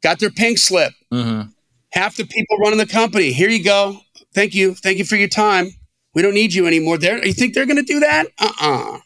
Got 0.02 0.18
their 0.20 0.30
pink 0.30 0.58
slip. 0.58 0.92
Mm-hmm. 1.12 1.50
Half 1.92 2.16
the 2.16 2.24
people 2.24 2.58
running 2.58 2.78
the 2.78 2.86
company. 2.86 3.32
Here 3.32 3.48
you 3.48 3.64
go. 3.64 4.00
Thank 4.34 4.54
you. 4.54 4.74
Thank 4.74 4.98
you 4.98 5.04
for 5.04 5.16
your 5.16 5.28
time. 5.28 5.70
We 6.14 6.22
don't 6.22 6.34
need 6.34 6.52
you 6.54 6.66
anymore. 6.66 6.98
There. 6.98 7.24
You 7.24 7.32
think 7.32 7.54
they're 7.54 7.66
going 7.66 7.76
to 7.76 7.82
do 7.82 8.00
that? 8.00 8.26
Uh-uh. 8.38 8.98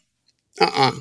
Uh-uh. 0.61 0.91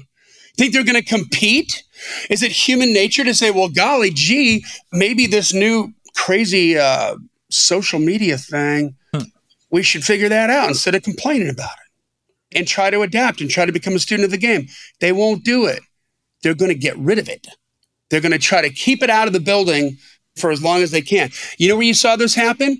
Think 0.56 0.72
they're 0.72 0.84
going 0.84 1.02
to 1.02 1.08
compete? 1.08 1.82
Is 2.30 2.42
it 2.42 2.52
human 2.52 2.92
nature 2.92 3.24
to 3.24 3.34
say, 3.34 3.50
well, 3.50 3.68
golly 3.68 4.10
gee, 4.10 4.64
maybe 4.92 5.26
this 5.26 5.52
new 5.54 5.92
crazy 6.14 6.76
uh, 6.78 7.16
social 7.50 7.98
media 7.98 8.36
thing, 8.38 8.94
Hmm. 9.14 9.22
we 9.70 9.82
should 9.82 10.04
figure 10.04 10.28
that 10.28 10.50
out 10.50 10.68
instead 10.68 10.94
of 10.94 11.02
complaining 11.02 11.48
about 11.50 11.70
it 11.70 12.58
and 12.58 12.68
try 12.68 12.90
to 12.90 13.02
adapt 13.02 13.40
and 13.40 13.50
try 13.50 13.64
to 13.66 13.72
become 13.72 13.94
a 13.94 13.98
student 13.98 14.24
of 14.24 14.30
the 14.30 14.38
game. 14.38 14.68
They 15.00 15.12
won't 15.12 15.44
do 15.44 15.66
it. 15.66 15.80
They're 16.42 16.54
going 16.54 16.70
to 16.70 16.78
get 16.78 16.96
rid 16.98 17.18
of 17.18 17.28
it. 17.28 17.46
They're 18.12 18.20
going 18.20 18.32
to 18.32 18.38
try 18.38 18.60
to 18.60 18.68
keep 18.68 19.02
it 19.02 19.08
out 19.08 19.26
of 19.26 19.32
the 19.32 19.40
building 19.40 19.96
for 20.36 20.50
as 20.50 20.62
long 20.62 20.82
as 20.82 20.90
they 20.90 21.00
can. 21.00 21.30
You 21.56 21.68
know 21.68 21.76
where 21.76 21.86
you 21.86 21.94
saw 21.94 22.14
this 22.14 22.34
happen? 22.34 22.78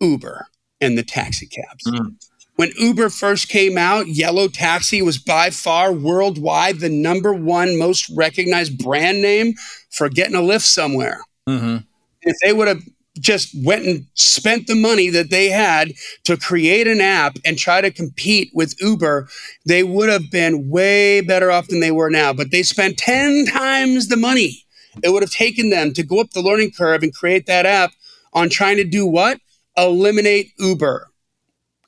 Uber 0.00 0.48
and 0.80 0.98
the 0.98 1.04
taxi 1.04 1.46
cabs. 1.46 1.84
Mm. 1.86 2.16
When 2.56 2.72
Uber 2.76 3.08
first 3.10 3.48
came 3.48 3.78
out, 3.78 4.08
Yellow 4.08 4.48
Taxi 4.48 5.00
was 5.00 5.16
by 5.16 5.50
far 5.50 5.92
worldwide 5.92 6.80
the 6.80 6.88
number 6.88 7.32
one 7.32 7.78
most 7.78 8.10
recognized 8.16 8.82
brand 8.82 9.22
name 9.22 9.54
for 9.90 10.08
getting 10.08 10.34
a 10.34 10.42
lift 10.42 10.64
somewhere. 10.64 11.20
Mm-hmm. 11.48 11.78
If 12.22 12.36
they 12.42 12.52
would 12.52 12.66
have 12.66 12.82
just 13.20 13.54
went 13.64 13.86
and 13.86 14.06
spent 14.14 14.66
the 14.66 14.74
money 14.74 15.08
that 15.10 15.30
they 15.30 15.50
had 15.50 15.92
to 16.24 16.36
create 16.36 16.88
an 16.88 17.00
app 17.00 17.36
and 17.44 17.56
try 17.56 17.80
to 17.80 17.92
compete 17.92 18.50
with 18.54 18.74
Uber, 18.80 19.28
they 19.66 19.84
would 19.84 20.08
have 20.08 20.32
been 20.32 20.68
way 20.68 21.20
better 21.20 21.52
off 21.52 21.68
than 21.68 21.78
they 21.78 21.92
were 21.92 22.10
now. 22.10 22.32
But 22.32 22.50
they 22.50 22.64
spent 22.64 22.98
10 22.98 23.46
times 23.46 24.08
the 24.08 24.16
money 24.16 24.63
it 25.02 25.10
would 25.10 25.22
have 25.22 25.32
taken 25.32 25.70
them 25.70 25.92
to 25.94 26.02
go 26.02 26.20
up 26.20 26.30
the 26.30 26.42
learning 26.42 26.70
curve 26.70 27.02
and 27.02 27.14
create 27.14 27.46
that 27.46 27.66
app 27.66 27.92
on 28.32 28.48
trying 28.48 28.76
to 28.76 28.84
do 28.84 29.06
what? 29.06 29.40
Eliminate 29.76 30.52
Uber, 30.58 31.08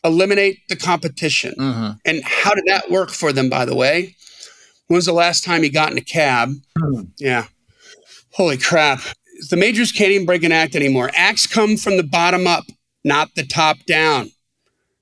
eliminate 0.03 0.61
the 0.69 0.77
competition. 0.77 1.55
Mm-hmm. 1.59 1.91
And 2.05 2.25
how 2.25 2.55
did 2.55 2.65
that 2.67 2.91
work 2.91 3.11
for 3.11 3.33
them, 3.33 3.49
by 3.49 3.65
the 3.65 3.77
way? 3.77 4.17
When 4.89 4.97
was 4.97 5.07
the 5.07 5.13
last 5.13 5.45
time 5.45 5.65
you 5.65 5.71
got 5.71 5.93
in 5.93 5.99
a 5.99 6.03
cab? 6.03 6.53
Yeah. 7.19 7.47
Holy 8.33 8.57
crap. 8.57 9.01
The 9.51 9.57
majors 9.57 9.93
can't 9.93 10.11
even 10.13 10.27
break 10.27 10.43
an 10.43 10.53
act 10.53 10.75
anymore. 10.77 11.11
Acts 11.15 11.47
come 11.47 11.77
from 11.77 11.97
the 11.97 12.03
bottom 12.03 12.47
up, 12.47 12.65
not 13.05 13.35
the 13.35 13.45
top 13.45 13.79
down. 13.87 14.31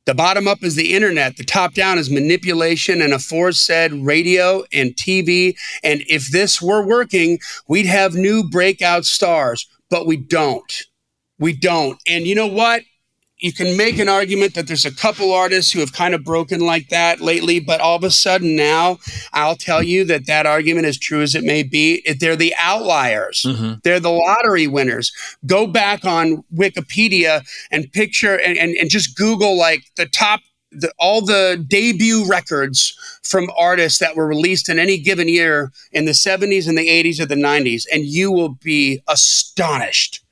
The 0.07 0.15
bottom 0.15 0.47
up 0.47 0.63
is 0.63 0.75
the 0.75 0.93
internet. 0.93 1.39
The 1.39 1.45
top 1.45 1.73
down 1.73 1.99
is 1.99 2.11
manipulation 2.11 3.01
and 3.01 3.15
aforesaid 3.15 3.93
radio 3.93 4.65
and 4.73 4.95
TV. 4.95 5.57
And 5.83 6.03
if 6.09 6.31
this 6.31 6.61
were 6.61 6.87
working, 6.87 7.39
we'd 7.69 7.87
have 7.87 8.15
new 8.15 8.49
breakout 8.49 9.07
stars, 9.07 9.67
but 9.89 10.07
we 10.07 10.19
don't. 10.19 10.83
We 11.39 11.55
don't. 11.55 11.99
And 12.07 12.27
you 12.27 12.35
know 12.35 12.47
what? 12.47 12.83
You 13.45 13.53
can 13.53 13.77
make 13.77 13.99
an 13.99 14.09
argument 14.09 14.55
that 14.55 14.69
there's 14.69 14.87
a 14.87 14.95
couple 14.95 15.31
artists 15.31 15.71
who 15.71 15.81
have 15.81 15.93
kind 15.93 16.15
of 16.15 16.25
broken 16.25 16.61
like 16.61 16.89
that 16.89 17.21
lately, 17.21 17.61
but 17.61 17.79
all 17.79 17.95
of 17.95 18.03
a 18.03 18.11
sudden 18.11 18.57
now, 18.57 18.97
I'll 19.35 19.55
tell 19.55 19.83
you 19.83 20.03
that 20.07 20.27
that 20.29 20.47
argument, 20.47 20.87
as 20.87 20.97
true 20.97 21.21
as 21.21 21.35
it 21.35 21.45
may 21.45 21.63
be, 21.63 22.03
they're 22.19 22.37
the 22.37 22.55
outliers. 22.59 23.45
Mm-hmm. 23.47 23.81
They're 23.83 24.01
the 24.01 24.09
lottery 24.09 24.67
winners. 24.67 25.13
Go 25.45 25.67
back 25.67 26.07
on 26.07 26.43
Wikipedia 26.55 27.47
and 27.71 27.93
picture 27.93 28.41
and, 28.41 28.57
and, 28.57 28.75
and 28.77 28.89
just 28.89 29.15
Google 29.15 29.59
like 29.59 29.83
the 29.99 30.07
top, 30.07 30.41
the, 30.73 30.91
all 30.99 31.21
the 31.21 31.63
debut 31.69 32.27
records 32.27 32.97
from 33.25 33.51
artists 33.59 33.99
that 33.99 34.17
were 34.17 34.27
released 34.27 34.71
in 34.71 34.79
any 34.79 34.97
given 34.97 35.29
year 35.29 35.71
in 35.93 36.07
the 36.07 36.13
70s 36.13 36.67
and 36.67 36.79
the 36.79 36.89
80s 36.89 37.21
or 37.21 37.27
the 37.27 37.35
90s. 37.35 37.85
And 37.93 38.07
you 38.07 38.33
will 38.33 38.55
be 38.65 39.03
astonished 39.07 40.25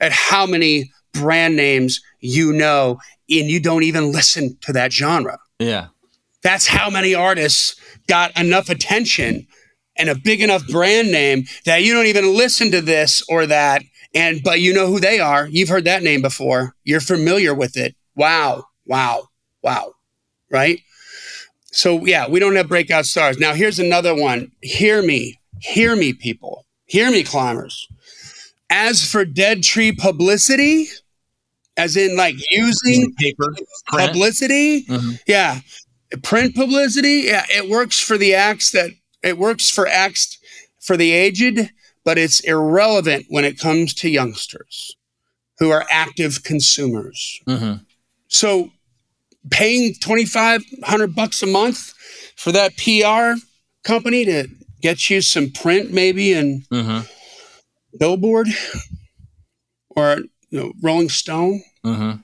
at 0.00 0.12
how 0.12 0.44
many 0.44 0.92
brand 1.14 1.56
names 1.56 2.02
you 2.20 2.52
know 2.52 2.98
and 3.30 3.48
you 3.48 3.60
don't 3.60 3.82
even 3.82 4.12
listen 4.12 4.56
to 4.62 4.72
that 4.72 4.92
genre. 4.92 5.38
Yeah. 5.58 5.88
That's 6.42 6.66
how 6.66 6.88
many 6.88 7.14
artists 7.14 7.76
got 8.06 8.38
enough 8.38 8.68
attention 8.68 9.46
and 9.96 10.08
a 10.08 10.14
big 10.14 10.40
enough 10.40 10.66
brand 10.68 11.10
name 11.10 11.44
that 11.64 11.82
you 11.82 11.92
don't 11.92 12.06
even 12.06 12.36
listen 12.36 12.70
to 12.70 12.80
this 12.80 13.22
or 13.28 13.46
that 13.46 13.82
and 14.14 14.42
but 14.42 14.60
you 14.60 14.72
know 14.72 14.86
who 14.86 15.00
they 15.00 15.20
are. 15.20 15.48
You've 15.48 15.68
heard 15.68 15.84
that 15.84 16.02
name 16.02 16.22
before. 16.22 16.74
You're 16.84 17.00
familiar 17.00 17.54
with 17.54 17.76
it. 17.76 17.94
Wow. 18.14 18.64
Wow. 18.86 19.28
Wow. 19.62 19.92
Right? 20.50 20.80
So 21.72 22.04
yeah, 22.06 22.28
we 22.28 22.40
don't 22.40 22.56
have 22.56 22.68
breakout 22.68 23.06
stars. 23.06 23.38
Now 23.38 23.54
here's 23.54 23.78
another 23.78 24.14
one. 24.14 24.52
Hear 24.62 25.02
me. 25.02 25.38
Hear 25.60 25.96
me 25.96 26.12
people. 26.12 26.64
Hear 26.86 27.10
me 27.10 27.22
climbers. 27.22 27.86
As 28.70 29.04
for 29.04 29.24
dead 29.24 29.62
tree 29.62 29.92
publicity, 29.92 30.86
as 31.78 31.96
in 31.96 32.16
like 32.16 32.34
using 32.50 33.14
Paper. 33.14 33.54
Print. 33.86 34.10
publicity, 34.12 34.84
Mhm. 34.84 35.20
yeah. 35.26 35.60
Print 36.22 36.54
publicity, 36.54 37.22
yeah, 37.26 37.46
it 37.54 37.68
works 37.68 37.98
for 38.00 38.18
the 38.18 38.34
acts 38.34 38.70
that 38.72 38.90
it 39.22 39.38
works 39.38 39.70
for 39.70 39.86
acts 39.86 40.38
for 40.80 40.96
the 40.96 41.12
aged, 41.12 41.70
but 42.04 42.18
it's 42.18 42.40
irrelevant 42.40 43.26
when 43.28 43.44
it 43.44 43.58
comes 43.58 43.94
to 43.94 44.08
youngsters 44.10 44.96
who 45.58 45.70
are 45.70 45.86
active 45.90 46.42
consumers. 46.44 47.40
Mhm. 47.46 47.84
So 48.28 48.70
paying 49.50 49.94
2500 50.00 51.14
bucks 51.14 51.42
a 51.42 51.46
month 51.46 51.92
for 52.36 52.52
that 52.52 52.76
PR 52.76 53.40
company 53.84 54.24
to 54.24 54.48
get 54.80 55.10
you 55.10 55.20
some 55.20 55.50
print 55.50 55.92
maybe 55.92 56.32
and 56.32 56.64
Mhm. 56.70 57.08
billboard 57.98 58.48
or 59.90 60.18
you 60.50 60.58
know, 60.60 60.72
Rolling 60.80 61.10
Stone, 61.10 61.62
Mhm. 61.84 62.22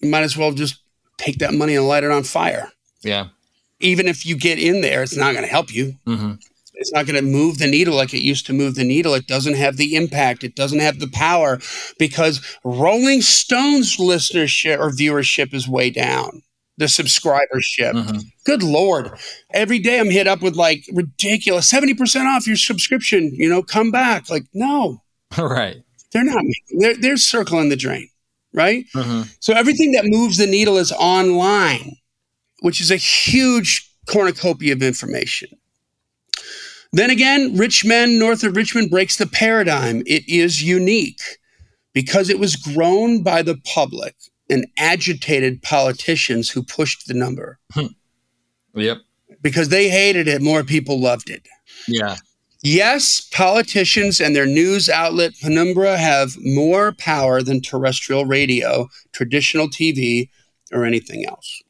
you 0.00 0.10
might 0.10 0.22
as 0.22 0.36
well 0.36 0.52
just 0.52 0.76
take 1.18 1.38
that 1.38 1.54
money 1.54 1.74
and 1.74 1.86
light 1.88 2.04
it 2.04 2.10
on 2.10 2.22
fire. 2.24 2.70
Yeah. 3.02 3.28
Even 3.80 4.06
if 4.08 4.24
you 4.26 4.36
get 4.36 4.58
in 4.58 4.80
there, 4.80 5.02
it's 5.02 5.16
not 5.16 5.32
going 5.32 5.44
to 5.44 5.50
help 5.50 5.72
you. 5.74 5.94
Mm-hmm. 6.06 6.32
It's 6.74 6.92
not 6.92 7.06
going 7.06 7.16
to 7.16 7.22
move 7.28 7.58
the 7.58 7.66
needle 7.66 7.94
like 7.96 8.14
it 8.14 8.22
used 8.22 8.46
to 8.46 8.52
move 8.52 8.76
the 8.76 8.84
needle. 8.84 9.14
It 9.14 9.26
doesn't 9.26 9.54
have 9.56 9.76
the 9.76 9.96
impact. 9.96 10.44
It 10.44 10.54
doesn't 10.54 10.78
have 10.78 11.00
the 11.00 11.08
power 11.08 11.58
because 11.98 12.40
Rolling 12.64 13.20
Stones 13.22 13.96
listenership 13.96 14.78
or 14.78 14.90
viewership 14.90 15.52
is 15.52 15.66
way 15.68 15.90
down. 15.90 16.42
The 16.76 16.84
subscribership. 16.84 17.92
Mhm. 17.94 18.22
Good 18.44 18.62
Lord. 18.62 19.10
Every 19.52 19.80
day 19.80 19.98
I'm 19.98 20.10
hit 20.10 20.28
up 20.28 20.40
with 20.40 20.54
like 20.54 20.84
ridiculous 20.92 21.68
70% 21.68 22.26
off 22.26 22.46
your 22.46 22.54
subscription. 22.56 23.32
You 23.34 23.48
know, 23.48 23.62
come 23.64 23.90
back. 23.90 24.30
Like, 24.30 24.44
no, 24.54 25.02
right. 25.38 25.78
they're 26.12 26.22
not. 26.24 26.44
They're, 26.78 26.94
they're 26.96 27.16
circling 27.16 27.68
the 27.70 27.76
drain, 27.76 28.08
right? 28.58 28.84
Mm-hmm. 28.94 29.22
So 29.40 29.54
everything 29.54 29.92
that 29.92 30.04
moves 30.04 30.36
the 30.36 30.46
needle 30.46 30.76
is 30.76 30.92
online, 30.92 31.96
which 32.60 32.80
is 32.80 32.90
a 32.90 32.96
huge 32.96 33.90
cornucopia 34.06 34.74
of 34.74 34.82
information. 34.82 35.48
Then 36.92 37.10
again, 37.10 37.56
Rich 37.56 37.84
Men, 37.84 38.18
north 38.18 38.42
of 38.42 38.56
Richmond, 38.56 38.90
breaks 38.90 39.16
the 39.16 39.26
paradigm. 39.26 40.02
It 40.06 40.28
is 40.28 40.62
unique 40.62 41.20
because 41.92 42.28
it 42.30 42.38
was 42.38 42.56
grown 42.56 43.22
by 43.22 43.42
the 43.42 43.58
public 43.64 44.14
and 44.50 44.66
agitated 44.78 45.62
politicians 45.62 46.48
who 46.50 46.62
pushed 46.62 47.06
the 47.06 47.14
number. 47.14 47.58
Yep. 48.74 48.98
Because 49.42 49.68
they 49.68 49.88
hated 49.88 50.26
it, 50.26 50.42
more 50.42 50.64
people 50.64 50.98
loved 50.98 51.28
it. 51.30 51.46
Yeah. 51.86 52.16
Yes, 52.62 53.20
politicians 53.20 54.20
and 54.20 54.34
their 54.34 54.46
news 54.46 54.88
outlet 54.88 55.32
Penumbra 55.40 55.96
have 55.96 56.32
more 56.40 56.92
power 56.92 57.40
than 57.40 57.60
terrestrial 57.60 58.24
radio, 58.24 58.88
traditional 59.12 59.68
TV, 59.68 60.28
or 60.72 60.84
anything 60.84 61.24
else. 61.24 61.62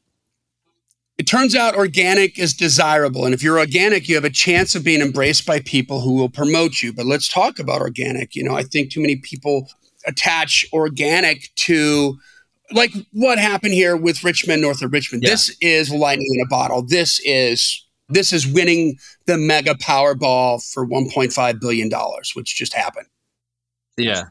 It 1.19 1.27
turns 1.27 1.53
out 1.53 1.75
organic 1.75 2.39
is 2.39 2.53
desirable. 2.53 3.25
And 3.25 3.33
if 3.33 3.43
you're 3.43 3.59
organic, 3.59 4.07
you 4.07 4.15
have 4.15 4.23
a 4.23 4.29
chance 4.29 4.73
of 4.73 4.85
being 4.85 5.01
embraced 5.01 5.45
by 5.45 5.59
people 5.59 5.99
who 5.99 6.15
will 6.15 6.29
promote 6.29 6.81
you. 6.81 6.93
But 6.93 7.05
let's 7.05 7.27
talk 7.27 7.59
about 7.59 7.81
organic. 7.81 8.35
You 8.35 8.43
know, 8.43 8.55
I 8.55 8.63
think 8.63 8.89
too 8.89 9.01
many 9.01 9.17
people 9.17 9.69
attach 10.07 10.65
organic 10.71 11.53
to 11.55 12.17
like 12.71 12.91
what 13.11 13.37
happened 13.37 13.73
here 13.73 13.97
with 13.97 14.23
Rich 14.23 14.47
Men, 14.47 14.61
north 14.61 14.81
of 14.81 14.93
Richmond. 14.93 15.23
Yeah. 15.23 15.31
This 15.31 15.55
is 15.59 15.91
lightning 15.91 16.33
in 16.35 16.41
a 16.45 16.49
bottle. 16.49 16.83
This 16.83 17.19
is 17.25 17.85
this 18.09 18.33
is 18.33 18.47
winning 18.47 18.97
the 19.25 19.37
mega 19.37 19.75
Powerball 19.75 20.61
for 20.73 20.85
1.5 20.87 21.59
billion 21.59 21.89
dollars, 21.89 22.31
which 22.33 22.55
just 22.55 22.73
happened. 22.73 23.07
Yeah. 23.97 24.23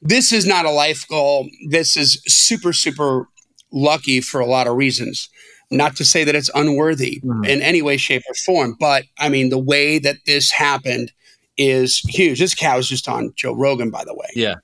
This 0.00 0.32
is 0.32 0.46
not 0.46 0.64
a 0.66 0.70
life 0.70 1.06
goal. 1.08 1.48
This 1.68 1.96
is 1.96 2.20
super 2.26 2.72
super 2.72 3.28
lucky 3.72 4.20
for 4.20 4.40
a 4.40 4.46
lot 4.46 4.66
of 4.66 4.76
reasons. 4.76 5.28
Not 5.70 5.96
to 5.96 6.04
say 6.04 6.24
that 6.24 6.34
it's 6.34 6.50
unworthy 6.54 7.20
Mhm. 7.24 7.48
in 7.48 7.62
any 7.62 7.80
way, 7.80 7.96
shape, 7.96 8.22
or 8.28 8.34
form, 8.34 8.76
but 8.78 9.04
I 9.18 9.28
mean, 9.30 9.48
the 9.48 9.58
way 9.58 9.98
that 9.98 10.16
this 10.26 10.50
happened 10.50 11.12
is 11.56 11.98
huge. 12.08 12.38
This 12.40 12.54
cow 12.54 12.76
was 12.76 12.88
just 12.88 13.08
on 13.08 13.32
Joe 13.36 13.54
Rogan, 13.54 13.90
by 13.90 14.04
the 14.04 14.14
way, 14.14 14.26
Yeah. 14.34 14.56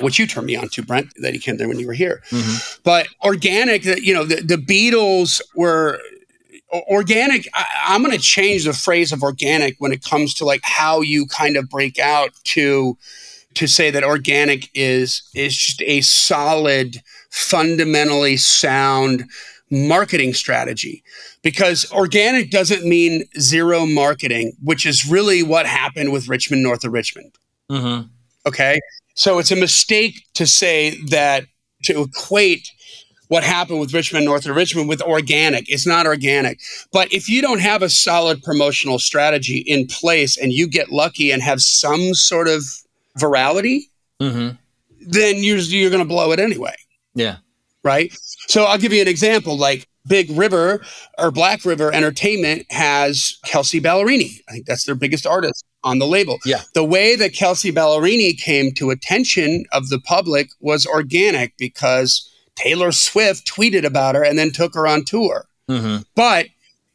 which 0.00 0.18
you 0.18 0.26
turned 0.26 0.46
me 0.46 0.56
on 0.56 0.68
to, 0.70 0.82
Brent, 0.82 1.08
that 1.22 1.32
he 1.32 1.38
came 1.40 1.56
there 1.56 1.68
when 1.68 1.78
you 1.78 1.86
were 1.86 1.94
here. 1.94 2.22
Mhm. 2.30 2.78
But 2.82 3.08
organic, 3.24 3.84
that 3.84 4.02
you 4.02 4.12
know, 4.12 4.24
the, 4.24 4.36
the 4.42 4.56
Beatles 4.56 5.40
were 5.54 5.98
organic. 6.88 7.46
I, 7.54 7.64
I'm 7.86 8.02
going 8.02 8.16
to 8.16 8.22
change 8.22 8.64
the 8.64 8.72
phrase 8.72 9.12
of 9.12 9.22
organic 9.22 9.76
when 9.78 9.92
it 9.92 10.02
comes 10.02 10.34
to 10.34 10.44
like 10.44 10.60
how 10.62 11.00
you 11.00 11.26
kind 11.26 11.56
of 11.56 11.68
break 11.68 11.98
out 11.98 12.30
to 12.44 12.96
to 13.54 13.66
say 13.68 13.90
that 13.90 14.04
organic 14.04 14.68
is 14.74 15.22
is 15.34 15.56
just 15.56 15.82
a 15.82 16.00
solid, 16.00 17.02
fundamentally 17.30 18.36
sound 18.36 19.24
marketing 19.70 20.34
strategy 20.34 21.02
because 21.42 21.90
organic 21.92 22.50
doesn't 22.50 22.84
mean 22.84 23.24
zero 23.40 23.86
marketing, 23.86 24.52
which 24.62 24.86
is 24.86 25.06
really 25.06 25.42
what 25.42 25.66
happened 25.66 26.12
with 26.12 26.28
Rich 26.28 26.50
Men 26.50 26.62
north 26.62 26.84
of 26.84 26.92
Richmond. 26.92 27.32
Mhm. 27.70 28.08
Okay. 28.46 28.80
So 29.14 29.38
it's 29.38 29.50
a 29.50 29.56
mistake 29.56 30.26
to 30.34 30.46
say 30.46 30.98
that 31.08 31.46
to 31.84 32.02
equate 32.02 32.70
what 33.28 33.42
happened 33.44 33.80
with 33.80 33.92
Rich 33.94 34.12
Men 34.12 34.24
North 34.24 34.46
of 34.46 34.54
Richmond 34.56 34.88
with 34.88 35.00
organic. 35.02 35.68
It's 35.70 35.86
not 35.86 36.06
organic. 36.06 36.60
But 36.92 37.12
if 37.12 37.28
you 37.28 37.40
don't 37.42 37.60
have 37.60 37.82
a 37.82 37.88
solid 37.88 38.42
promotional 38.42 38.98
strategy 38.98 39.58
in 39.58 39.86
place 39.86 40.36
and 40.36 40.52
you 40.52 40.66
get 40.66 40.90
lucky 40.92 41.30
and 41.30 41.42
have 41.42 41.60
some 41.62 42.14
sort 42.14 42.48
of 42.48 42.62
virality, 43.18 43.82
Mhm. 44.20 44.58
then 45.00 45.42
you're, 45.42 45.58
you're 45.58 45.90
going 45.90 46.02
to 46.02 46.08
blow 46.08 46.32
it 46.32 46.38
anyway 46.40 46.74
Yeah. 47.14 47.36
right? 47.82 48.16
So 48.48 48.64
I'll 48.64 48.78
give 48.78 48.92
you 48.92 49.02
an 49.02 49.08
example. 49.08 49.56
Like 49.56 49.86
Big 50.06 50.30
River 50.30 50.82
or 51.18 51.30
Black 51.30 51.64
River 51.64 51.92
Entertainment 51.92 52.66
has 52.70 53.38
Kelsea 53.44 53.80
Ballerini. 53.80 54.40
I 54.48 54.52
think 54.52 54.66
that's 54.66 54.84
their 54.84 54.94
biggest 54.94 55.26
artist 55.26 55.64
on 55.82 55.98
the 55.98 56.06
label. 56.06 56.38
Yeah. 56.44 56.62
The 56.74 56.84
way 56.84 57.16
that 57.16 57.32
Kelsea 57.34 57.72
Ballerini 57.72 58.38
came 58.38 58.72
to 58.74 58.90
attention 58.90 59.64
of 59.72 59.88
the 59.88 59.98
public 59.98 60.48
was 60.60 60.84
organic 60.86 61.56
because 61.58 62.30
Taylor 62.56 62.92
Swift 62.92 63.46
tweeted 63.46 63.84
about 63.84 64.14
her 64.14 64.24
and 64.24 64.38
then 64.38 64.50
took 64.50 64.74
her 64.74 64.86
on 64.86 65.04
tour. 65.04 65.46
Mhm. 65.68 66.04
But 66.14 66.46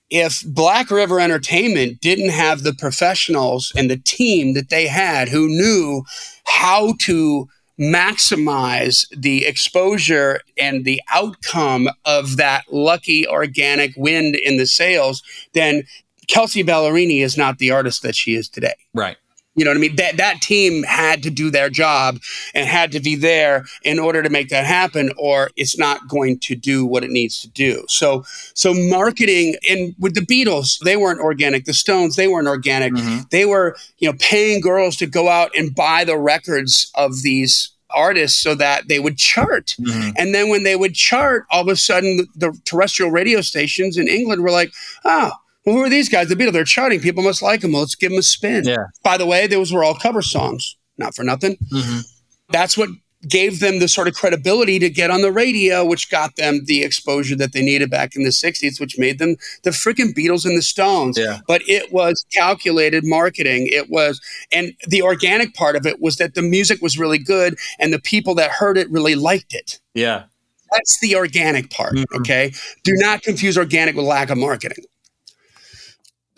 if 0.09 0.43
Black 0.45 0.89
River 0.89 1.19
Entertainment 1.19 2.01
didn't 2.01 2.29
have 2.29 2.63
the 2.63 2.73
professionals 2.73 3.71
and 3.75 3.89
the 3.89 3.97
team 3.97 4.53
that 4.55 4.69
they 4.69 4.87
had 4.87 5.29
who 5.29 5.47
knew 5.47 6.03
how 6.45 6.95
to 7.01 7.47
maximize 7.79 9.05
the 9.15 9.45
exposure 9.45 10.41
and 10.57 10.83
the 10.83 11.01
outcome 11.11 11.89
of 12.05 12.37
that 12.37 12.65
lucky 12.71 13.27
organic 13.27 13.93
wind 13.95 14.35
in 14.35 14.57
the 14.57 14.65
sales, 14.65 15.23
then 15.53 15.83
Kelsea 16.27 16.63
Ballerini 16.63 17.21
is 17.23 17.37
not 17.37 17.57
the 17.57 17.71
artist 17.71 18.01
that 18.03 18.15
she 18.15 18.35
is 18.35 18.49
today. 18.49 18.75
Right. 18.93 19.17
You 19.59 19.65
know 19.65 19.71
what 19.71 19.77
I 19.77 19.81
mean? 19.81 19.95
That 19.97 20.17
that 20.17 20.41
team 20.41 20.83
had 20.83 21.21
to 21.23 21.29
do 21.29 21.51
their 21.51 21.69
job 21.69 22.19
and 22.53 22.67
had 22.67 22.91
to 22.93 22.99
be 23.01 23.15
there 23.15 23.65
in 23.83 23.99
order 23.99 24.23
to 24.23 24.29
make 24.29 24.49
that 24.49 24.65
happen, 24.65 25.11
or 25.17 25.49
it's 25.57 25.77
not 25.77 26.07
going 26.07 26.39
to 26.39 26.55
do 26.55 26.85
what 26.85 27.03
it 27.03 27.09
needs 27.09 27.41
to 27.41 27.49
do. 27.49 27.83
So 27.89 28.23
so 28.53 28.73
marketing 28.73 29.55
and 29.69 29.93
with 29.99 30.15
the 30.15 30.21
Beatles, 30.21 30.79
they 30.83 30.95
weren't 30.95 31.19
organic. 31.19 31.65
The 31.65 31.73
Stones, 31.73 32.15
they 32.15 32.27
weren't 32.27 32.47
organic. 32.47 32.93
Mhm. 32.93 33.29
They 33.29 33.45
were, 33.45 33.75
you 33.97 34.09
know, 34.09 34.17
paying 34.19 34.61
girls 34.61 34.95
to 34.97 35.05
go 35.05 35.27
out 35.27 35.51
and 35.57 35.75
buy 35.75 36.05
the 36.05 36.17
records 36.17 36.89
of 36.95 37.21
these 37.21 37.71
artists 37.89 38.39
so 38.39 38.55
that 38.55 38.87
they 38.87 38.99
would 38.99 39.17
chart. 39.17 39.75
Mhm. 39.79 40.13
And 40.17 40.33
then 40.33 40.49
when 40.49 40.63
they 40.63 40.75
would 40.75 40.93
chart, 40.93 41.45
all 41.49 41.61
of 41.63 41.67
a 41.67 41.75
sudden 41.75 42.17
the, 42.17 42.27
the 42.35 42.57
terrestrial 42.63 43.11
radio 43.11 43.41
stations 43.41 43.97
in 43.97 44.07
England 44.07 44.43
were 44.43 44.51
like, 44.51 44.71
oh, 45.03 45.31
well, 45.65 45.75
who 45.75 45.83
are 45.83 45.89
these 45.89 46.09
guys? 46.09 46.29
The 46.29 46.35
Beatles, 46.35 46.53
they're 46.53 46.63
charting. 46.63 46.99
People 46.99 47.23
must 47.23 47.41
like 47.41 47.61
them. 47.61 47.73
Let's 47.73 47.95
give 47.95 48.11
them 48.11 48.19
a 48.19 48.23
spin. 48.23 48.65
Yeah. 48.65 48.85
By 49.03 49.17
the 49.17 49.25
way, 49.25 49.47
those 49.47 49.71
were 49.73 49.83
all 49.83 49.95
cover 49.95 50.21
songs, 50.21 50.75
not 50.97 51.15
for 51.15 51.23
nothing. 51.23 51.57
Mhm. 51.71 52.03
That's 52.51 52.77
what 52.77 52.89
gave 53.27 53.59
them 53.59 53.79
the 53.79 53.87
sort 53.89 54.07
of 54.07 54.13
credibility 54.13 54.79
to 54.79 54.89
get 54.89 55.11
on 55.11 55.21
the 55.21 55.31
radio, 55.31 55.83
which 55.83 56.09
got 56.09 56.37
them 56.37 56.61
the 56.65 56.83
exposure 56.83 57.35
that 57.35 57.51
they 57.51 57.61
needed 57.61 57.89
back 57.89 58.15
in 58.15 58.23
the 58.23 58.31
60s, 58.31 58.79
which 58.79 58.97
made 58.97 59.19
them 59.19 59.35
the 59.63 59.71
freaking 59.71 60.13
Beatles 60.15 60.45
and 60.45 60.57
the 60.57 60.61
Stones. 60.61 61.17
Yeah. 61.17 61.39
But 61.45 61.61
it 61.67 61.91
was 61.91 62.25
calculated 62.33 63.03
marketing. 63.05 63.67
It 63.67 63.89
was, 63.89 64.21
and 64.53 64.73
the 64.87 65.01
organic 65.01 65.53
part 65.53 65.75
of 65.75 65.85
it 65.85 65.99
was 65.99 66.15
that 66.15 66.33
the 66.33 66.41
music 66.41 66.81
was 66.81 66.97
really 66.97 67.17
good 67.17 67.57
and 67.77 67.91
the 67.91 67.99
people 67.99 68.35
that 68.35 68.51
heard 68.51 68.77
it 68.77 68.89
really 68.89 69.15
liked 69.15 69.53
it. 69.53 69.79
Yeah. 69.93 70.23
That's 70.71 70.99
the 71.01 71.15
organic 71.15 71.71
part. 71.71 71.95
Mhm. 71.95 72.05
Okay. 72.21 72.53
Do 72.85 72.93
not 72.95 73.21
confuse 73.21 73.57
organic 73.57 73.95
with 73.95 74.05
lack 74.05 74.29
of 74.29 74.37
marketing. 74.37 74.85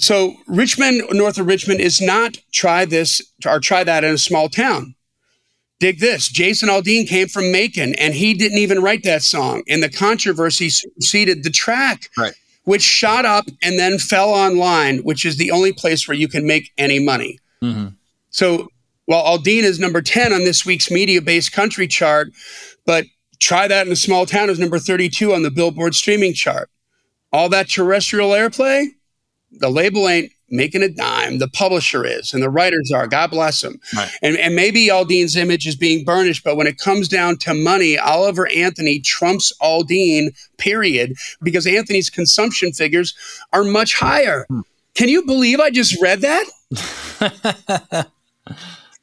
So 0.01 0.35
Rich 0.47 0.79
Men, 0.79 1.01
north 1.11 1.37
of 1.37 1.45
Richmond, 1.45 1.79
is 1.79 2.01
not 2.01 2.35
try 2.51 2.85
this 2.85 3.21
or 3.45 3.59
try 3.59 3.83
that 3.83 4.03
in 4.03 4.13
a 4.15 4.17
small 4.17 4.49
town. 4.49 4.95
Dig 5.79 5.99
this. 5.99 6.27
Jason 6.27 6.69
Aldean 6.69 7.07
came 7.07 7.27
from 7.27 7.51
Macon 7.51 7.95
and 7.95 8.13
he 8.13 8.33
didn't 8.33 8.57
even 8.57 8.81
write 8.81 9.03
that 9.03 9.21
song. 9.21 9.63
And 9.69 9.81
the 9.81 9.89
controversy 9.89 10.69
superseded 10.69 11.43
the 11.43 11.49
track, 11.51 12.09
Right. 12.17 12.33
which 12.63 12.81
shot 12.81 13.25
up 13.25 13.45
and 13.63 13.77
then 13.79 13.99
fell 13.99 14.29
online, 14.29 14.99
which 14.99 15.23
is 15.25 15.37
the 15.37 15.51
only 15.51 15.71
place 15.71 16.07
where 16.07 16.17
you 16.17 16.27
can 16.27 16.45
make 16.45 16.71
any 16.77 16.99
money. 16.99 17.37
Mhm. 17.63 17.93
So 18.31 18.69
while 19.05 19.23
Aldean 19.37 19.63
is 19.63 19.79
number 19.79 20.01
10 20.01 20.33
on 20.33 20.43
this 20.45 20.65
week's 20.65 20.89
media 20.89 21.21
based 21.21 21.51
country 21.51 21.87
chart, 21.87 22.31
but 22.85 23.05
try 23.39 23.67
that 23.67 23.85
in 23.85 23.93
a 23.93 23.95
small 23.95 24.25
town 24.25 24.49
is 24.49 24.57
number 24.59 24.79
32 24.79 25.33
on 25.33 25.43
the 25.43 25.51
Billboard 25.51 25.93
streaming 25.95 26.33
chart. 26.33 26.69
All 27.33 27.49
that 27.49 27.69
terrestrial 27.69 28.31
airplay, 28.31 28.87
the 29.51 29.69
label 29.69 30.07
ain't 30.07 30.31
making 30.49 30.83
a 30.83 30.89
dime. 30.89 31.39
The 31.39 31.47
publisher 31.47 32.05
is, 32.05 32.33
and 32.33 32.43
the 32.43 32.49
writers 32.49 32.91
are. 32.93 33.07
God 33.07 33.31
bless 33.31 33.61
them. 33.61 33.79
Right. 33.95 34.11
And, 34.21 34.37
and 34.37 34.55
maybe 34.55 34.87
Aldean's 34.87 35.35
image 35.35 35.65
is 35.65 35.75
being 35.75 36.03
burnished, 36.03 36.43
but 36.43 36.57
when 36.57 36.67
it 36.67 36.77
comes 36.77 37.07
down 37.07 37.37
to 37.39 37.53
money, 37.53 37.97
Oliver 37.97 38.49
Anthony 38.49 38.99
trumps 38.99 39.53
Aldean, 39.61 40.35
period, 40.57 41.15
because 41.41 41.65
Anthony's 41.65 42.09
consumption 42.09 42.73
figures 42.73 43.15
are 43.53 43.63
much 43.63 43.95
higher. 43.95 44.45
Hmm. 44.49 44.61
Can 44.93 45.07
you 45.09 45.25
believe 45.25 45.59
I 45.59 45.69
just 45.69 45.99
read 46.01 46.21
that? 46.21 46.45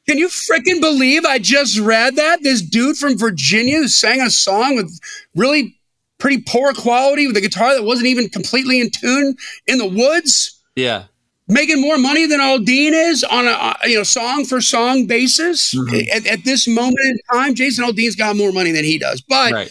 Can 0.07 0.17
you 0.17 0.27
freaking 0.27 0.81
believe 0.81 1.25
I 1.25 1.37
just 1.39 1.77
read 1.79 2.15
that? 2.15 2.41
This 2.41 2.61
dude 2.61 2.97
from 2.97 3.17
Virginia 3.17 3.77
who 3.77 3.87
sang 3.87 4.21
a 4.21 4.29
song 4.29 4.75
with 4.75 4.99
really 5.35 5.78
pretty 6.19 6.41
poor 6.41 6.73
quality 6.73 7.25
with 7.27 7.35
a 7.37 7.41
guitar 7.41 7.73
that 7.73 7.83
wasn't 7.83 8.07
even 8.07 8.29
completely 8.29 8.79
in 8.79 8.89
tune 8.91 9.35
in 9.67 9.77
the 9.77 9.87
woods, 9.87 10.61
Yeah. 10.75 11.05
making 11.47 11.81
more 11.81 11.97
money 11.97 12.25
than 12.27 12.39
Aldean 12.39 12.91
is 12.91 13.23
on 13.23 13.47
a 13.47 13.51
uh, 13.51 13.73
you 13.85 13.95
know 13.95 14.03
song 14.03 14.45
for 14.45 14.61
song 14.61 15.07
basis. 15.07 15.73
Mhm. 15.73 16.07
At, 16.13 16.27
at 16.27 16.43
this 16.43 16.67
moment 16.67 16.99
in 17.05 17.17
time, 17.33 17.55
Jason 17.55 17.85
Aldean's 17.85 18.15
got 18.15 18.35
more 18.35 18.51
money 18.51 18.71
than 18.71 18.83
he 18.83 18.97
does. 18.99 19.21
But 19.21 19.51
Right. 19.53 19.69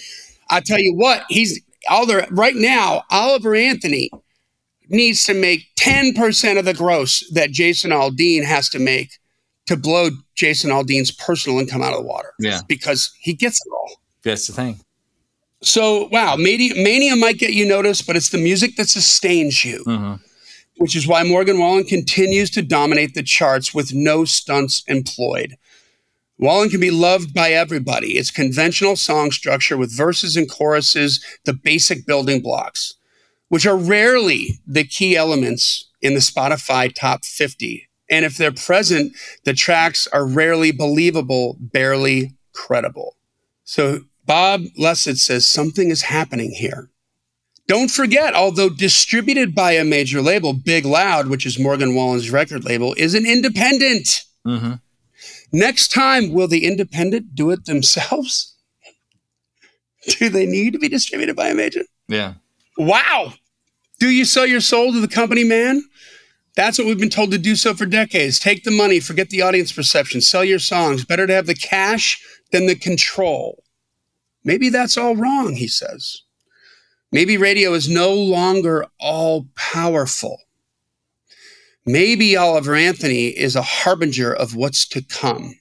I 0.50 0.60
tell 0.60 0.78
you 0.80 0.94
what, 0.94 1.24
he's 1.28 1.60
Oliver 1.88 2.26
right 2.30 2.56
now. 2.56 3.04
Oliver 3.10 3.54
Anthony 3.54 4.10
needs 4.88 5.24
to 5.24 5.34
make 5.34 5.66
ten 5.76 6.14
percent 6.14 6.58
of 6.58 6.64
the 6.64 6.74
gross 6.74 7.22
that 7.32 7.50
Jason 7.52 7.90
Aldean 7.90 8.44
has 8.44 8.68
to 8.70 8.78
make 8.78 9.10
to 9.66 9.76
blow 9.76 10.08
Jason 10.34 10.70
Aldean's 10.70 11.10
personal 11.10 11.58
income 11.58 11.82
out 11.82 11.92
of 11.92 11.98
the 12.00 12.06
water 12.06 12.32
Yeah. 12.40 12.60
because 12.66 13.10
he 13.20 13.34
gets 13.34 13.60
it 13.64 13.70
all. 13.70 14.00
That's 14.24 14.46
the 14.46 14.54
thing. 14.54 14.80
So 15.62 16.08
wow, 16.12 16.36
mania, 16.36 16.74
mania 16.76 17.16
might 17.16 17.38
get 17.38 17.52
you 17.52 17.66
noticed, 17.66 18.06
but 18.06 18.16
it's 18.16 18.30
the 18.30 18.38
music 18.38 18.76
that 18.76 18.88
sustains 18.88 19.64
you, 19.64 19.82
Mhm. 19.86 20.20
which 20.76 20.94
is 20.94 21.06
why 21.06 21.22
Morgan 21.24 21.58
Wallen 21.58 21.84
continues 21.84 22.50
to 22.50 22.62
dominate 22.62 23.14
the 23.14 23.22
charts 23.22 23.74
with 23.74 23.92
no 23.92 24.24
stunts 24.24 24.84
employed. 24.86 25.56
Wallen 26.38 26.70
can 26.70 26.78
be 26.78 26.92
loved 26.92 27.34
by 27.34 27.52
everybody. 27.52 28.16
It's 28.16 28.30
conventional 28.30 28.94
song 28.94 29.32
structure 29.32 29.76
with 29.76 29.96
verses 29.96 30.36
and 30.36 30.48
choruses, 30.48 31.20
the 31.44 31.52
basic 31.52 32.06
building 32.06 32.40
blocks, 32.40 32.94
which 33.48 33.66
are 33.66 33.76
rarely 33.76 34.60
the 34.64 34.84
key 34.84 35.16
elements 35.16 35.86
in 36.00 36.14
the 36.14 36.20
Spotify 36.20 36.94
top 36.94 37.24
50. 37.24 37.88
And 38.08 38.24
if 38.24 38.36
they're 38.36 38.52
present, 38.52 39.12
the 39.44 39.52
tracks 39.52 40.06
are 40.12 40.24
rarely 40.24 40.70
believable, 40.70 41.56
barely 41.58 42.34
credible. 42.52 43.16
So 43.64 44.04
Bob 44.28 44.64
Lefsetz 44.78 45.20
says 45.20 45.46
something 45.46 45.90
is 45.90 46.02
happening 46.02 46.52
here. 46.52 46.90
Don't 47.66 47.90
forget, 47.90 48.34
although 48.34 48.68
distributed 48.68 49.54
by 49.54 49.72
a 49.72 49.84
major 49.84 50.20
label, 50.20 50.52
Big 50.52 50.84
Loud, 50.84 51.28
which 51.28 51.46
is 51.46 51.58
Morgan 51.58 51.94
Wallen's 51.94 52.30
record 52.30 52.64
label, 52.64 52.94
is 52.98 53.14
an 53.14 53.24
independent. 53.24 54.24
Mhm. 54.46 54.80
Next 55.50 55.88
time, 55.88 56.30
will 56.30 56.46
the 56.46 56.66
independent 56.66 57.34
do 57.34 57.50
it 57.50 57.64
themselves? 57.64 58.54
do 60.18 60.28
they 60.28 60.44
need 60.44 60.74
to 60.74 60.78
be 60.78 60.90
distributed 60.90 61.34
by 61.34 61.48
a 61.48 61.54
major? 61.54 61.84
Yeah. 62.06 62.34
Wow. 62.76 63.32
Do 63.98 64.10
you 64.10 64.26
sell 64.26 64.46
your 64.46 64.60
soul 64.60 64.92
to 64.92 65.00
the 65.00 65.08
company, 65.08 65.42
man? 65.42 65.82
That's 66.54 66.76
what 66.78 66.86
we've 66.86 66.98
been 66.98 67.08
told 67.08 67.30
to 67.30 67.38
do 67.38 67.56
so 67.56 67.72
for 67.72 67.86
decades. 67.86 68.38
Take 68.38 68.64
the 68.64 68.70
money, 68.70 69.00
forget 69.00 69.30
the 69.30 69.40
audience 69.40 69.72
perception, 69.72 70.20
sell 70.20 70.44
your 70.44 70.58
songs. 70.58 71.04
Better 71.04 71.26
to 71.26 71.32
have 71.32 71.46
the 71.46 71.54
cash 71.54 72.22
than 72.52 72.66
the 72.66 72.74
control. 72.74 73.62
Maybe 74.48 74.70
that's 74.70 74.96
all 74.96 75.14
wrong, 75.14 75.56
he 75.56 75.68
says. 75.68 76.22
Maybe 77.12 77.36
radio 77.36 77.74
is 77.74 77.86
no 77.86 78.14
longer 78.14 78.86
all 78.98 79.46
powerful. 79.54 80.40
Maybe 81.84 82.34
Oliver 82.34 82.74
Anthony 82.74 83.26
is 83.26 83.54
a 83.54 83.60
harbinger 83.60 84.32
of 84.32 84.56
what's 84.56 84.88
to 84.88 85.02
come. 85.02 85.52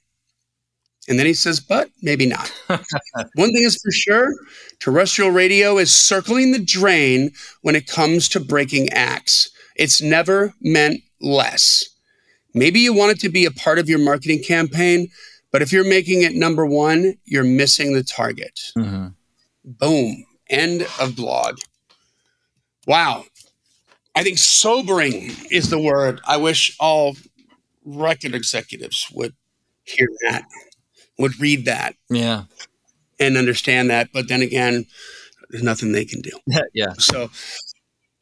And 1.10 1.20
then 1.20 1.26
he 1.26 1.34
says, 1.34 1.60
but 1.60 1.90
maybe 2.02 2.26
not. 2.26 2.50
One 2.70 3.52
thing 3.52 3.64
is 3.66 3.78
for 3.84 3.92
sure 3.92 4.34
terrestrial 4.80 5.32
radio 5.32 5.78
is 5.78 5.92
circling 5.92 6.54
the 6.54 6.64
drain 6.64 7.32
when 7.64 7.76
it 7.76 7.88
comes 7.88 8.30
to 8.30 8.40
breaking 8.40 8.88
acts. 8.92 9.52
It's 9.76 10.02
never 10.02 10.54
meant 10.62 11.02
less. 11.20 11.84
Maybe 12.54 12.80
you 12.80 12.94
want 12.94 13.12
it 13.12 13.20
to 13.20 13.30
be 13.30 13.44
a 13.44 13.52
part 13.52 13.80
of 13.80 13.90
your 13.90 14.00
marketing 14.00 14.44
campaign, 14.44 15.10
but 15.52 15.62
if 15.62 15.72
you're 15.72 15.88
making 15.88 16.22
it 16.22 16.36
number 16.36 16.66
one, 16.66 17.18
you're 17.26 17.43
missing 17.43 17.93
the 17.93 18.04
target. 18.04 18.60
Mm-hmm. 18.78 19.08
Boom. 19.64 20.26
End 20.50 20.88
of 21.00 21.16
blog. 21.16 21.60
Wow. 22.86 23.26
I 24.16 24.24
think 24.24 24.38
sobering 24.38 25.32
is 25.52 25.70
the 25.70 25.80
word. 25.80 26.22
I 26.26 26.38
wish 26.38 26.76
all 26.80 27.16
record 27.86 28.34
executives 28.34 29.08
would 29.14 29.34
hear 29.84 30.08
that, 30.24 30.45
would 31.18 31.39
read 31.39 31.66
that. 31.66 31.95
Yeah. 32.10 32.43
And 33.20 33.38
understand 33.38 33.89
that. 33.89 34.10
But 34.14 34.28
then 34.28 34.41
again, 34.41 34.86
there's 35.50 35.64
nothing 35.64 35.91
they 35.91 36.06
can 36.06 36.22
do. 36.22 36.32
yeah. 36.74 36.93
So 36.98 37.30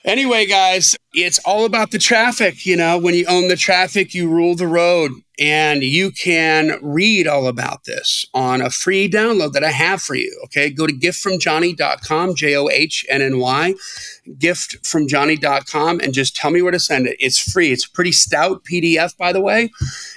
Anyway, 0.05 0.45
guys, 0.45 0.95
it's 1.13 1.39
all 1.39 1.65
about 1.65 1.89
the 1.89 1.97
traffic. 1.97 2.65
You 2.65 2.77
know, 2.77 2.97
when 2.97 3.15
you 3.15 3.25
own 3.27 3.47
the 3.47 3.55
traffic, 3.55 4.13
you 4.13 4.29
rule 4.29 4.55
the 4.55 4.67
road. 4.67 5.11
And 5.37 5.83
you 5.83 6.11
can 6.11 6.79
read 6.81 7.27
all 7.27 7.47
about 7.47 7.83
this 7.83 8.25
on 8.33 8.61
a 8.61 8.69
free 8.69 9.09
download 9.09 9.51
that 9.51 9.65
I 9.65 9.71
have 9.71 10.01
for 10.01 10.15
you. 10.15 10.33
Okay. 10.45 10.69
Go 10.69 10.87
to 10.87 10.93
giftfromjohnny.com, 10.93 12.35
J 12.35 12.55
O 12.55 12.69
H 12.69 13.05
N 13.09 13.21
N 13.21 13.39
Y, 13.39 13.73
giftfromjohnny.com, 14.29 15.99
and 15.99 16.13
just 16.13 16.37
tell 16.37 16.51
me 16.51 16.61
where 16.61 16.71
to 16.71 16.79
send 16.79 17.07
it. 17.07 17.17
It's 17.19 17.51
free. 17.51 17.73
It's 17.73 17.85
a 17.85 17.91
pretty 17.91 18.13
stout 18.13 18.63
PDF, 18.63 19.17
by 19.17 19.33
the 19.33 19.41
way. 19.41 19.71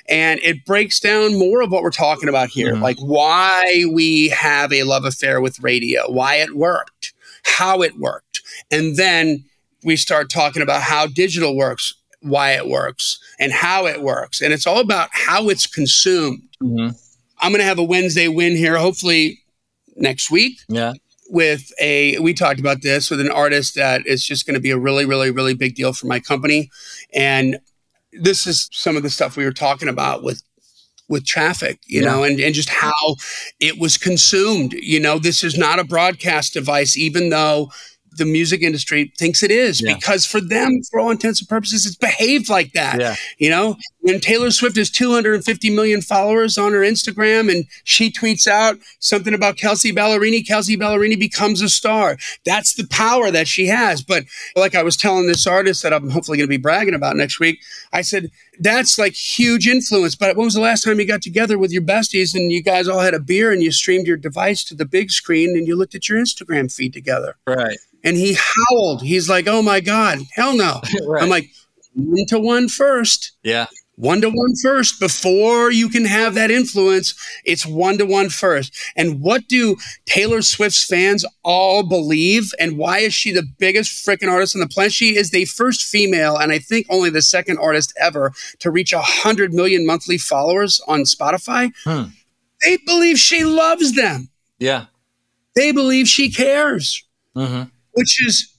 And 0.09 0.39
it 0.45 0.65
breaks 0.65 1.01
down 1.01 1.37
more 1.37 1.63
of 1.63 1.73
what 1.73 1.83
we're 1.83 1.91
talking 1.91 2.29
about 2.29 2.51
here, 2.51 2.75
mm-hmm. 2.75 2.83
like 2.83 2.99
why 2.99 3.85
we 3.93 4.29
have 4.29 4.73
a 4.73 4.85
love 4.85 5.05
affair 5.05 5.41
with 5.41 5.59
radio, 5.61 6.09
why 6.09 6.37
it 6.37 6.55
worked, 6.55 7.13
how 7.43 7.83
it 7.83 7.99
worked. 7.99 8.43
And 8.71 8.97
then 8.97 9.45
we 9.85 9.97
start 9.97 10.31
talking 10.31 10.63
about 10.63 10.83
how 10.83 11.07
digital 11.07 11.57
works, 11.57 11.95
why 12.21 12.53
it 12.53 12.67
works, 12.69 13.19
and 13.39 13.53
how 13.53 13.87
it 13.87 14.03
works. 14.03 14.41
And 14.41 14.53
it's 14.53 14.67
all 14.67 14.81
about 14.81 15.09
how 15.13 15.49
it's 15.49 15.67
consumed. 15.67 16.43
Mm-hmm. 16.63 16.97
I'm 17.41 17.53
going 17.53 17.61
to 17.61 17.65
have 17.65 17.79
a 17.79 17.85
Wednesday 17.85 18.29
win 18.29 18.57
here, 18.57 18.77
hopefully 18.77 19.41
next 19.97 20.31
week. 20.31 20.59
Yeah. 20.69 20.95
With 21.31 21.71
a, 21.79 22.19
we 22.21 22.33
talked 22.33 22.59
about 22.59 22.83
this 22.83 23.11
with 23.11 23.21
an 23.21 23.31
artist 23.31 23.75
that 23.75 24.07
is 24.07 24.25
just 24.25 24.47
going 24.47 24.55
to 24.55 24.61
be 24.61 24.71
a 24.71 24.79
really, 24.79 25.05
really, 25.05 25.31
really 25.31 25.55
big 25.55 25.75
deal 25.75 25.93
for 25.93 26.07
my 26.07 26.21
company. 26.21 26.71
And 27.13 27.59
this 28.13 28.47
is 28.47 28.69
some 28.73 28.97
of 28.97 29.03
the 29.03 29.11
stuff 29.11 29.37
we 29.37 29.45
were 29.45 29.53
talking 29.53 29.89
about 29.89 30.23
with 30.23 30.43
with 31.09 31.25
traffic, 31.25 31.81
you 31.87 32.03
yeah. 32.03 32.07
know, 32.07 32.23
and, 32.23 32.39
and 32.39 32.55
just 32.55 32.69
how 32.69 33.17
it 33.61 33.79
was 33.79 33.97
consumed. 33.97 34.75
You 34.75 35.01
know, 35.01 35.19
this 35.19 35.43
is 35.43 35.57
not 35.57 35.79
a 35.79 35.85
broadcast 35.85 36.53
device, 36.53 36.99
even 36.99 37.31
though 37.31 37.71
the 38.19 38.25
music 38.25 38.63
industry 38.63 39.13
thinks 39.17 39.43
it 39.43 39.51
is 39.51 39.81
yeah. 39.83 39.95
because 39.95 40.27
for 40.27 40.41
them, 40.41 40.83
for 40.91 41.01
all 41.01 41.11
intents 41.11 41.41
and 41.41 41.49
purposes, 41.49 41.87
it's 41.87 41.97
behaved 41.97 42.49
like 42.49 42.73
that. 42.73 43.01
Yeah. 43.01 43.17
You 43.39 43.51
know, 43.51 43.77
when 44.01 44.21
Taylor 44.21 44.51
Swift 44.51 44.77
has 44.77 44.91
250 44.91 45.71
million 45.71 46.01
followers 46.01 46.57
on 46.57 46.73
her 46.73 46.81
Instagram 46.81 47.51
and 47.51 47.67
she 47.85 48.11
tweets 48.11 48.47
out 48.47 48.77
something 49.01 49.35
about 49.35 49.57
Kelsea 49.57 49.93
Ballerini, 49.93 50.47
Kelsea 50.47 50.77
Ballerini 50.77 51.19
becomes 51.19 51.61
a 51.61 51.69
star. 51.69 52.17
That's 52.45 52.75
the 52.75 52.87
power 52.87 53.31
that 53.31 53.49
she 53.49 53.67
has. 53.67 54.03
But 54.03 54.25
like 54.57 54.75
I 54.75 54.83
was 54.83 54.97
telling 54.97 55.27
this 55.27 55.47
artist 55.47 55.83
that 55.83 55.93
I'm 55.93 56.11
hopefully 56.11 56.39
going 56.39 56.49
to 56.49 56.49
be 56.49 56.57
bragging 56.57 56.95
about 56.95 57.17
next 57.17 57.41
week, 57.41 57.61
I 57.93 58.03
said, 58.03 58.31
that's 58.61 58.99
like 58.99 59.15
huge 59.15 59.69
influence. 59.69 60.15
But 60.15 60.37
when 60.37 60.47
was 60.47 60.55
the 60.55 60.61
last 60.61 60.83
time 60.83 60.99
you 60.99 61.07
got 61.07 61.23
together 61.23 61.59
with 61.59 61.71
your 61.71 61.83
besties 61.83 62.35
and 62.35 62.51
you 62.51 62.63
guys 62.63 62.89
all 62.89 63.01
had 63.01 63.15
a 63.15 63.21
beer 63.21 63.53
and 63.53 63.63
you 63.63 63.71
streamed 63.71 64.07
your 64.07 64.17
device 64.17 64.65
to 64.65 64.75
the 64.75 64.87
big 64.87 65.11
screen 65.11 65.57
and 65.57 65.67
you 65.67 65.77
looked 65.77 65.95
at 65.95 66.09
your 66.09 66.19
Instagram 66.19 66.73
feed 66.73 66.93
together? 66.93 67.37
Right 67.47 67.79
and 68.05 68.17
he 68.17 68.37
howled. 68.39 69.03
He's 69.03 69.29
like, 69.29 69.47
"Oh 69.47 69.63
my 69.63 69.81
god, 69.81 70.21
hell 70.33 70.57
no!" 70.57 70.81
right. 71.07 71.23
I'm 71.23 71.29
like, 71.29 71.51
one 71.95 72.27
to 72.27 72.39
one 72.39 72.69
first. 72.69 73.33
Yeah, 73.43 73.67
one 73.97 74.21
to 74.21 74.29
one 74.29 74.55
first 74.63 75.01
before 75.01 75.71
you 75.73 75.89
can 75.89 76.05
have 76.05 76.35
that 76.35 76.51
influence. 76.51 77.15
It's 77.45 77.67
one 77.67 77.99
to 77.99 78.07
one 78.07 78.29
first. 78.29 78.73
And 78.97 79.21
what 79.21 79.49
do 79.49 79.77
Taylor 80.07 80.43
Swift's 80.43 80.85
fans 80.85 81.25
all 81.43 81.83
believe? 81.83 82.53
And 82.61 82.79
why 82.79 82.99
is 83.01 83.13
she 83.13 83.33
the 83.33 83.47
biggest 83.59 84.07
freaking 84.07 84.31
artist 84.31 84.55
on 84.55 84.61
the 84.61 84.69
planet? 84.69 84.93
She 84.93 85.17
is 85.17 85.31
the 85.31 85.47
first 85.47 85.83
female, 85.83 86.37
and 86.37 86.53
I 86.53 86.61
think 86.61 86.87
only 86.89 87.11
the 87.11 87.23
second 87.23 87.59
artist 87.59 87.93
ever 88.01 88.33
to 88.61 88.71
reach 88.71 88.93
a 88.93 89.03
hundred 89.03 89.53
million 89.53 89.85
monthly 89.85 90.19
followers 90.19 90.81
on 90.87 91.01
Spotify. 91.01 91.73
Hmm. 91.85 92.11
They 92.63 92.77
believe 92.87 93.19
she 93.19 93.45
loves 93.45 93.95
them. 93.95 94.29
Yeah, 94.59 94.87
they 95.55 95.73
believe 95.73 96.07
she 96.09 96.31
cares. 96.31 97.05
Mm-hmm 97.37 97.69
which 97.93 98.23
is 98.25 98.53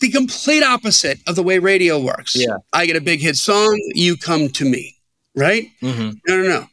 the 0.00 0.10
complete 0.10 0.62
opposite 0.62 1.18
of 1.26 1.36
the 1.36 1.42
way 1.42 1.58
radio 1.58 1.98
works. 1.98 2.34
Yeah. 2.36 2.56
I 2.72 2.86
get 2.86 2.96
a 2.96 3.00
big 3.00 3.20
hit 3.20 3.36
song, 3.36 3.78
you 3.94 4.16
come 4.16 4.48
to 4.50 4.64
me, 4.64 4.96
right? 5.34 5.68
Mm-hmm. 5.82 6.10
No, 6.28 6.42
no, 6.42 6.48
no. 6.48 6.66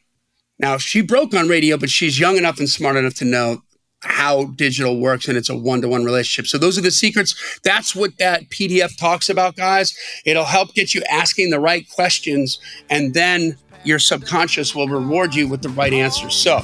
Now, 0.58 0.78
she 0.78 1.00
broke 1.00 1.34
on 1.34 1.48
radio, 1.48 1.76
but 1.76 1.90
she's 1.90 2.18
young 2.18 2.36
enough 2.36 2.58
and 2.58 2.68
smart 2.68 2.96
enough 2.96 3.14
to 3.14 3.24
know 3.24 3.62
how 4.00 4.44
digital 4.56 5.00
works 5.00 5.28
and 5.28 5.38
it's 5.38 5.48
a 5.48 5.56
one 5.56 5.80
to 5.80 5.88
one 5.88 6.04
relationship. 6.04 6.46
So, 6.46 6.58
those 6.58 6.78
are 6.78 6.82
the 6.82 6.90
secrets. 6.90 7.58
That's 7.64 7.96
what 7.96 8.18
that 8.18 8.50
PDF 8.50 8.96
talks 8.98 9.28
about, 9.28 9.56
guys. 9.56 9.96
It'll 10.24 10.44
help 10.44 10.74
get 10.74 10.94
you 10.94 11.02
asking 11.10 11.50
the 11.50 11.60
right 11.60 11.88
questions 11.90 12.58
and 12.90 13.14
then 13.14 13.56
your 13.84 13.98
subconscious 13.98 14.74
will 14.74 14.88
reward 14.88 15.34
you 15.34 15.46
with 15.46 15.62
the 15.62 15.68
right 15.70 15.92
answers. 15.92 16.34
So 16.34 16.60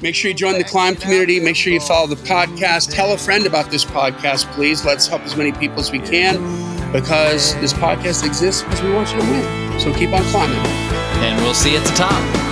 make 0.00 0.14
sure 0.14 0.30
you 0.30 0.36
join 0.36 0.58
the 0.58 0.64
climb 0.64 0.96
community. 0.96 1.38
Make 1.40 1.56
sure 1.56 1.72
you 1.72 1.80
follow 1.80 2.06
the 2.06 2.16
podcast. 2.16 2.92
Tell 2.92 3.12
a 3.12 3.18
friend 3.18 3.46
about 3.46 3.70
this 3.70 3.84
podcast, 3.84 4.50
please. 4.52 4.84
Let's 4.84 5.06
help 5.06 5.22
as 5.22 5.36
many 5.36 5.52
people 5.52 5.80
as 5.80 5.92
we 5.92 6.00
can 6.00 6.92
because 6.92 7.54
this 7.56 7.72
podcast 7.72 8.24
exists 8.24 8.62
because 8.62 8.82
we 8.82 8.92
want 8.92 9.12
you 9.12 9.20
to 9.20 9.26
win. 9.26 9.80
So 9.80 9.92
keep 9.94 10.10
on 10.10 10.22
climbing. 10.24 10.58
And 11.22 11.40
we'll 11.42 11.54
see 11.54 11.72
you 11.72 11.78
at 11.78 11.84
the 11.84 11.94
top. 11.94 12.51